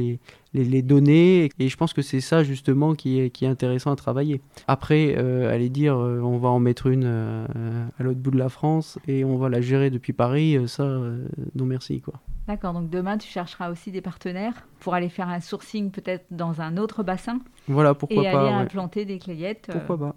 les, 0.54 0.64
les, 0.64 0.82
données. 0.82 1.50
Et 1.58 1.68
je 1.68 1.76
pense 1.76 1.92
que 1.92 2.02
c'est 2.02 2.20
ça 2.20 2.42
justement 2.42 2.94
qui 2.94 3.20
est, 3.20 3.30
qui 3.30 3.44
est 3.44 3.48
intéressant 3.48 3.92
à 3.92 3.96
travailler. 3.96 4.40
Après, 4.68 5.14
euh, 5.18 5.52
aller 5.52 5.68
dire 5.68 5.96
euh, 5.96 6.20
on 6.20 6.38
va 6.38 6.48
en 6.48 6.60
mettre 6.60 6.86
une 6.86 7.04
euh, 7.04 7.86
à 7.98 8.02
l'autre 8.02 8.20
bout 8.20 8.30
de 8.30 8.38
la 8.38 8.48
France 8.48 8.98
et 9.06 9.24
on 9.24 9.36
va 9.36 9.48
la 9.48 9.60
gérer 9.60 9.90
depuis 9.90 10.12
Paris, 10.12 10.56
ça, 10.66 10.84
non 10.84 11.66
merci. 11.66 12.00
quoi. 12.00 12.14
D'accord, 12.46 12.74
donc 12.74 12.90
demain 12.90 13.16
tu 13.16 13.26
chercheras 13.26 13.70
aussi 13.70 13.90
des 13.90 14.02
partenaires 14.02 14.66
pour 14.80 14.92
aller 14.92 15.08
faire 15.08 15.30
un 15.30 15.40
sourcing 15.40 15.90
peut-être 15.90 16.26
dans 16.30 16.60
un 16.60 16.76
autre 16.76 17.02
bassin. 17.02 17.38
Voilà, 17.68 17.94
pourquoi 17.94 18.22
et 18.22 18.30
pas. 18.30 18.42
aller 18.42 18.54
implanter 18.54 19.06
des 19.06 19.18
clayettes 19.18 19.70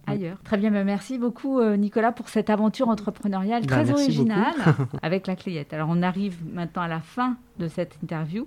ailleurs. 0.06 0.38
Très 0.44 0.58
bien, 0.58 0.70
merci 0.70 1.18
beaucoup 1.18 1.64
Nicolas 1.64 2.12
pour 2.12 2.28
cette 2.28 2.50
aventure 2.50 2.90
entrepreneuriale 2.90 3.66
bah, 3.66 3.84
très 3.84 3.92
originale 3.92 4.56
avec 5.02 5.26
la 5.26 5.38
clayette. 5.38 5.74
Alors 5.74 5.88
on 5.90 6.04
arrive 6.04 6.38
maintenant 6.54 6.82
à 6.82 6.90
la 6.90 7.00
fin 7.00 7.38
de 7.60 7.70
cette 7.70 7.98
interview. 8.04 8.46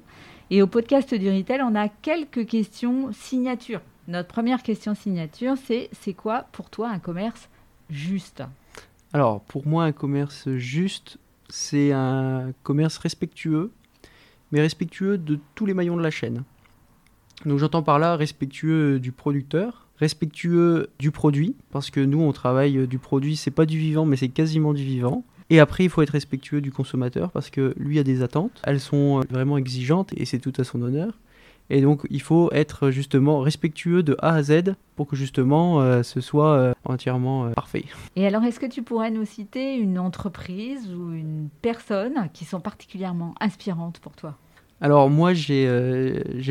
Et 0.52 0.62
au 0.62 0.66
podcast 0.66 1.14
du 1.14 1.30
Retail, 1.30 1.62
on 1.62 1.76
a 1.76 1.88
quelques 1.88 2.44
questions 2.44 3.12
signature. 3.12 3.80
Notre 4.08 4.26
première 4.26 4.64
question 4.64 4.96
signature, 4.96 5.54
c'est 5.64 5.88
c'est 5.92 6.12
quoi 6.12 6.46
pour 6.50 6.70
toi 6.70 6.88
un 6.88 6.98
commerce 6.98 7.48
juste? 7.88 8.42
Alors, 9.12 9.42
pour 9.42 9.68
moi, 9.68 9.84
un 9.84 9.92
commerce 9.92 10.48
juste, 10.56 11.18
c'est 11.48 11.92
un 11.92 12.50
commerce 12.64 12.98
respectueux, 12.98 13.70
mais 14.50 14.60
respectueux 14.60 15.18
de 15.18 15.38
tous 15.54 15.66
les 15.66 15.74
maillons 15.74 15.96
de 15.96 16.02
la 16.02 16.10
chaîne. 16.10 16.42
Donc 17.46 17.60
j'entends 17.60 17.84
par 17.84 18.00
là 18.00 18.16
respectueux 18.16 18.98
du 18.98 19.12
producteur, 19.12 19.86
respectueux 19.98 20.90
du 20.98 21.12
produit, 21.12 21.54
parce 21.70 21.90
que 21.90 22.00
nous 22.00 22.22
on 22.22 22.32
travaille 22.32 22.88
du 22.88 22.98
produit, 22.98 23.36
c'est 23.36 23.52
pas 23.52 23.66
du 23.66 23.78
vivant, 23.78 24.04
mais 24.04 24.16
c'est 24.16 24.28
quasiment 24.28 24.74
du 24.74 24.82
vivant. 24.82 25.22
Et 25.50 25.58
après, 25.58 25.84
il 25.84 25.90
faut 25.90 26.00
être 26.02 26.10
respectueux 26.10 26.60
du 26.60 26.70
consommateur 26.70 27.30
parce 27.32 27.50
que 27.50 27.74
lui 27.76 27.98
a 27.98 28.04
des 28.04 28.22
attentes. 28.22 28.62
Elles 28.64 28.80
sont 28.80 29.20
vraiment 29.30 29.58
exigeantes 29.58 30.12
et 30.16 30.24
c'est 30.24 30.38
tout 30.38 30.52
à 30.58 30.64
son 30.64 30.80
honneur. 30.80 31.18
Et 31.70 31.80
donc, 31.80 32.06
il 32.10 32.20
faut 32.20 32.50
être 32.52 32.90
justement 32.90 33.40
respectueux 33.40 34.02
de 34.02 34.16
A 34.20 34.34
à 34.34 34.42
Z 34.42 34.74
pour 34.96 35.06
que 35.06 35.14
justement 35.14 35.80
euh, 35.80 36.02
ce 36.02 36.20
soit 36.20 36.50
euh, 36.50 36.72
entièrement 36.84 37.46
euh, 37.46 37.50
parfait. 37.50 37.84
Et 38.16 38.26
alors, 38.26 38.42
est-ce 38.42 38.58
que 38.58 38.66
tu 38.66 38.82
pourrais 38.82 39.10
nous 39.10 39.24
citer 39.24 39.76
une 39.76 39.98
entreprise 39.98 40.92
ou 40.92 41.12
une 41.12 41.48
personne 41.62 42.28
qui 42.32 42.44
sont 42.44 42.60
particulièrement 42.60 43.34
inspirantes 43.40 44.00
pour 44.00 44.16
toi? 44.16 44.36
Alors 44.80 45.10
moi 45.10 45.34
j'ai 45.34 45.66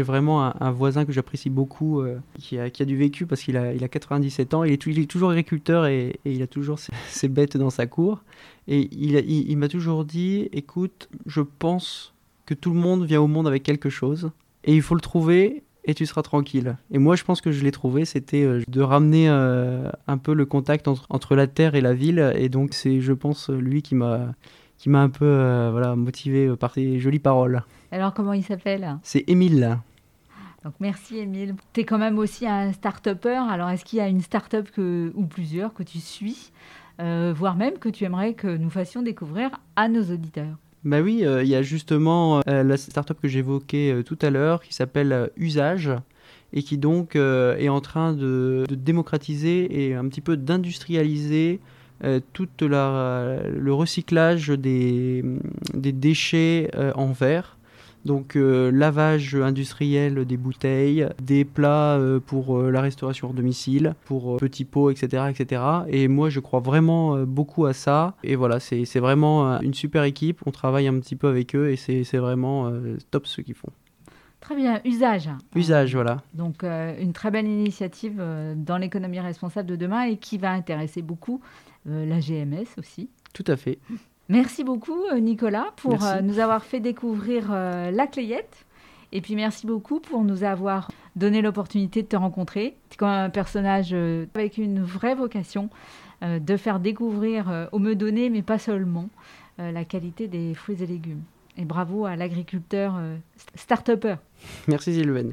vraiment 0.03 0.61
un, 0.61 0.71
voisin 0.71 1.05
que 1.05 1.11
j'apprécie 1.11 1.49
beaucoup 1.49 2.03
qui, 2.37 2.59
a, 2.59 2.69
qui, 2.69 2.83
a, 2.83 2.85
du 2.85 2.95
vécu 2.95 3.25
parce 3.25 3.41
qu'il 3.41 3.57
a, 3.57 3.73
il 3.73 3.83
a 3.83 3.87
97 3.87 4.53
ans, 4.53 4.63
il 4.63 4.73
est, 4.73 4.85
il 4.85 4.99
est 4.99 5.09
toujours 5.09 5.31
agriculteur 5.31 5.87
et, 5.87 6.19
et 6.25 6.31
il 6.31 6.41
a 6.41 6.47
toujours 6.47 6.79
ses, 6.79 7.27
bêtes 7.27 7.57
dans 7.57 7.69
sa 7.69 7.87
cour. 7.87 8.23
Et 8.71 8.87
il, 8.91 9.57
m'a 9.57 9.67
toujours 9.67 10.05
dit, 10.05 10.47
écoute, 10.53 11.09
je 11.25 11.41
pense 11.41 12.13
que 12.45 12.53
tout 12.53 12.71
le 12.71 12.79
monde 12.79 13.03
vient 13.03 13.19
au 13.19 13.25
monde 13.25 13.47
avec 13.47 13.63
quelque 13.63 13.89
chose, 13.89 14.29
et 14.63 14.75
il 14.75 14.83
faut 14.83 14.93
le 14.93 15.01
trouver, 15.01 15.63
et 15.85 15.95
tu 15.95 16.05
seras 16.05 16.21
tranquille. 16.21 16.77
Et 16.91 16.99
moi, 16.99 17.15
je 17.15 17.23
pense 17.23 17.41
que 17.41 17.51
je 17.51 17.63
l'ai 17.63 17.71
trouvé, 17.71 18.05
c'était 18.05 18.43
euh, 18.43 18.61
de 18.67 18.81
ramener 18.81 19.27
euh, 19.27 19.89
un 20.05 20.19
peu 20.19 20.35
le 20.35 20.45
contact 20.45 20.87
entre, 20.87 21.35
la 21.35 21.47
terre 21.47 21.73
et 21.73 21.81
la 21.81 21.95
ville, 21.95 22.31
et 22.35 22.47
donc 22.47 22.75
c'est, 22.75 23.01
je 23.01 23.13
pense, 23.13 23.49
lui 23.49 23.81
qui 23.81 23.95
m'a 23.95 24.35
qui 24.79 24.89
m'a 24.89 25.01
un 25.01 25.09
peu 25.09 25.25
euh, 25.25 25.69
voilà, 25.71 25.95
motivé 25.95 26.55
par 26.57 26.73
ses 26.73 26.99
jolies 26.99 27.19
paroles. 27.19 27.63
Alors, 27.91 28.15
comment 28.15 28.33
il 28.33 28.43
s'appelle? 28.43 28.97
C'est 29.03 29.25
Émile. 29.27 29.77
Donc 30.63 30.73
merci 30.79 31.19
Émile. 31.19 31.55
Tu 31.71 31.81
es 31.81 31.83
quand 31.85 31.97
même 31.97 32.17
aussi 32.17 32.45
un 32.45 32.73
start-upper. 32.73 33.41
Alors 33.49 33.69
est-ce 33.69 33.85
qu'il 33.85 33.99
y 33.99 34.01
a 34.01 34.09
une 34.09 34.19
start-up 34.19 34.69
que, 34.71 35.11
ou 35.15 35.25
plusieurs 35.25 35.73
que 35.73 35.83
tu 35.83 35.99
suis 35.99 36.51
euh, 36.99 37.33
voire 37.35 37.55
même 37.55 37.77
que 37.77 37.87
tu 37.87 38.03
aimerais 38.03 38.33
que 38.33 38.57
nous 38.57 38.69
fassions 38.69 39.01
découvrir 39.01 39.51
à 39.75 39.87
nos 39.87 40.03
auditeurs? 40.03 40.57
Bah 40.83 41.01
oui, 41.01 41.25
euh, 41.25 41.43
il 41.43 41.49
y 41.49 41.55
a 41.55 41.61
justement 41.61 42.41
euh, 42.47 42.63
la 42.63 42.77
startup 42.77 43.19
que 43.21 43.27
j'évoquais 43.27 44.03
tout 44.05 44.19
à 44.21 44.29
l'heure 44.29 44.61
qui 44.61 44.73
s'appelle 44.73 45.29
Usage 45.37 45.91
et 46.51 46.63
qui 46.63 46.77
donc 46.77 47.15
est 47.15 47.69
en 47.69 47.79
train 47.79 48.11
de, 48.11 48.65
démocratiser 48.69 49.85
et 49.87 49.93
un 49.93 50.07
petit 50.07 50.21
peu 50.21 50.35
d'industrialiser 50.35 51.59
tout 52.33 52.47
le 52.61 53.71
recyclage 53.71 54.49
des, 54.49 55.23
des 55.73 55.91
déchets 55.91 56.71
en 56.95 57.11
verre 57.11 57.57
donc 58.05 58.35
euh, 58.35 58.71
lavage 58.71 59.35
industriel 59.35 60.25
des 60.25 60.37
bouteilles, 60.37 61.07
des 61.21 61.45
plats 61.45 61.97
euh, 61.97 62.19
pour 62.19 62.57
euh, 62.57 62.71
la 62.71 62.81
restauration 62.81 63.27
hors 63.27 63.33
domicile, 63.33 63.95
pour 64.05 64.37
petits 64.37 64.65
pots, 64.65 64.89
etc., 64.89 65.23
etc. 65.29 65.61
Et 65.87 66.07
moi, 66.07 66.29
je 66.29 66.39
crois 66.39 66.59
vraiment 66.59 67.17
beaucoup 67.23 67.65
à 67.65 67.73
ça. 67.73 68.15
Et 68.23 68.35
voilà, 68.35 68.59
c'est 68.59 68.99
vraiment 68.99 69.59
une 69.61 69.73
super 69.73 70.03
équipe. 70.03 70.41
On 70.45 70.51
travaille 70.51 70.87
un 70.87 70.99
petit 70.99 71.15
peu 71.15 71.27
avec 71.27 71.55
eux 71.55 71.69
et 71.69 71.75
c'est 71.75 72.17
vraiment 72.17 72.71
top 73.11 73.27
ce 73.27 73.41
qu'ils 73.41 73.55
font. 73.55 73.69
Très 74.39 74.55
bien, 74.55 74.79
usage. 74.85 75.29
Usage, 75.55 75.93
voilà. 75.93 76.21
Donc 76.33 76.63
une 76.63 77.13
très 77.13 77.31
belle 77.31 77.47
initiative 77.47 78.21
dans 78.55 78.77
l'économie 78.77 79.19
responsable 79.19 79.69
de 79.69 79.75
demain 79.75 80.03
et 80.03 80.17
qui 80.17 80.37
va 80.37 80.51
intéresser 80.51 81.01
beaucoup 81.01 81.41
la 81.85 82.19
GMS 82.19 82.67
aussi. 82.77 83.09
Tout 83.33 83.45
à 83.47 83.55
fait. 83.55 83.79
Merci 84.29 84.63
beaucoup, 84.63 85.05
euh, 85.11 85.19
Nicolas, 85.19 85.73
pour 85.77 86.03
euh, 86.05 86.21
nous 86.21 86.37
avoir 86.37 86.63
fait 86.63 86.79
découvrir 86.79 87.49
euh, 87.51 87.89
la 87.89 88.05
Clayette. 88.05 88.65
Et 89.11 89.21
puis 89.21 89.35
merci 89.35 89.65
beaucoup 89.65 89.99
pour 89.99 90.23
nous 90.23 90.43
avoir 90.43 90.91
donné 91.15 91.41
l'opportunité 91.41 92.03
de 92.03 92.07
te 92.07 92.15
rencontrer. 92.15 92.77
Tu 92.89 92.93
es 92.93 92.97
comme 92.97 93.07
un 93.07 93.31
personnage 93.31 93.91
avec 93.91 94.59
une 94.59 94.83
vraie 94.83 95.15
vocation 95.15 95.71
de 96.21 96.57
faire 96.57 96.79
découvrir 96.79 97.69
aux 97.71 97.79
me 97.79 97.95
donner, 97.95 98.29
mais 98.29 98.43
pas 98.43 98.59
seulement, 98.59 99.09
la 99.57 99.83
qualité 99.83 100.27
des 100.27 100.53
fruits 100.53 100.83
et 100.83 100.85
légumes. 100.85 101.23
Et 101.57 101.65
bravo 101.65 102.05
à 102.05 102.15
l'agriculteur 102.15 103.01
start-upper. 103.55 104.17
Merci 104.67 104.93
Sylvain. 104.93 105.31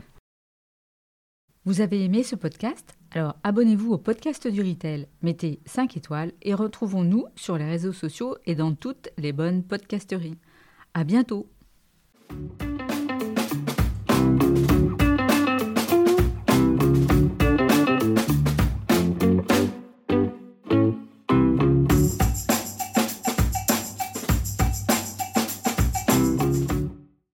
Vous 1.67 1.83
avez 1.83 2.03
aimé 2.03 2.23
ce 2.23 2.35
podcast? 2.35 2.97
Alors 3.17 3.35
abonnez-vous 3.45 3.95
au 3.95 3.97
podcast 3.97 4.47
du 4.47 4.61
Retail, 4.61 5.09
mettez 5.23 5.61
5 5.65 5.97
étoiles 5.97 6.33
et 6.43 6.53
retrouvons-nous 6.53 7.25
sur 7.35 7.57
les 7.57 7.65
réseaux 7.65 7.95
sociaux 7.95 8.37
et 8.45 8.55
dans 8.55 8.75
toutes 8.75 9.09
les 9.17 9.33
bonnes 9.33 9.63
podcasteries. 9.63 10.37
À 10.93 11.03
bientôt 11.03 11.49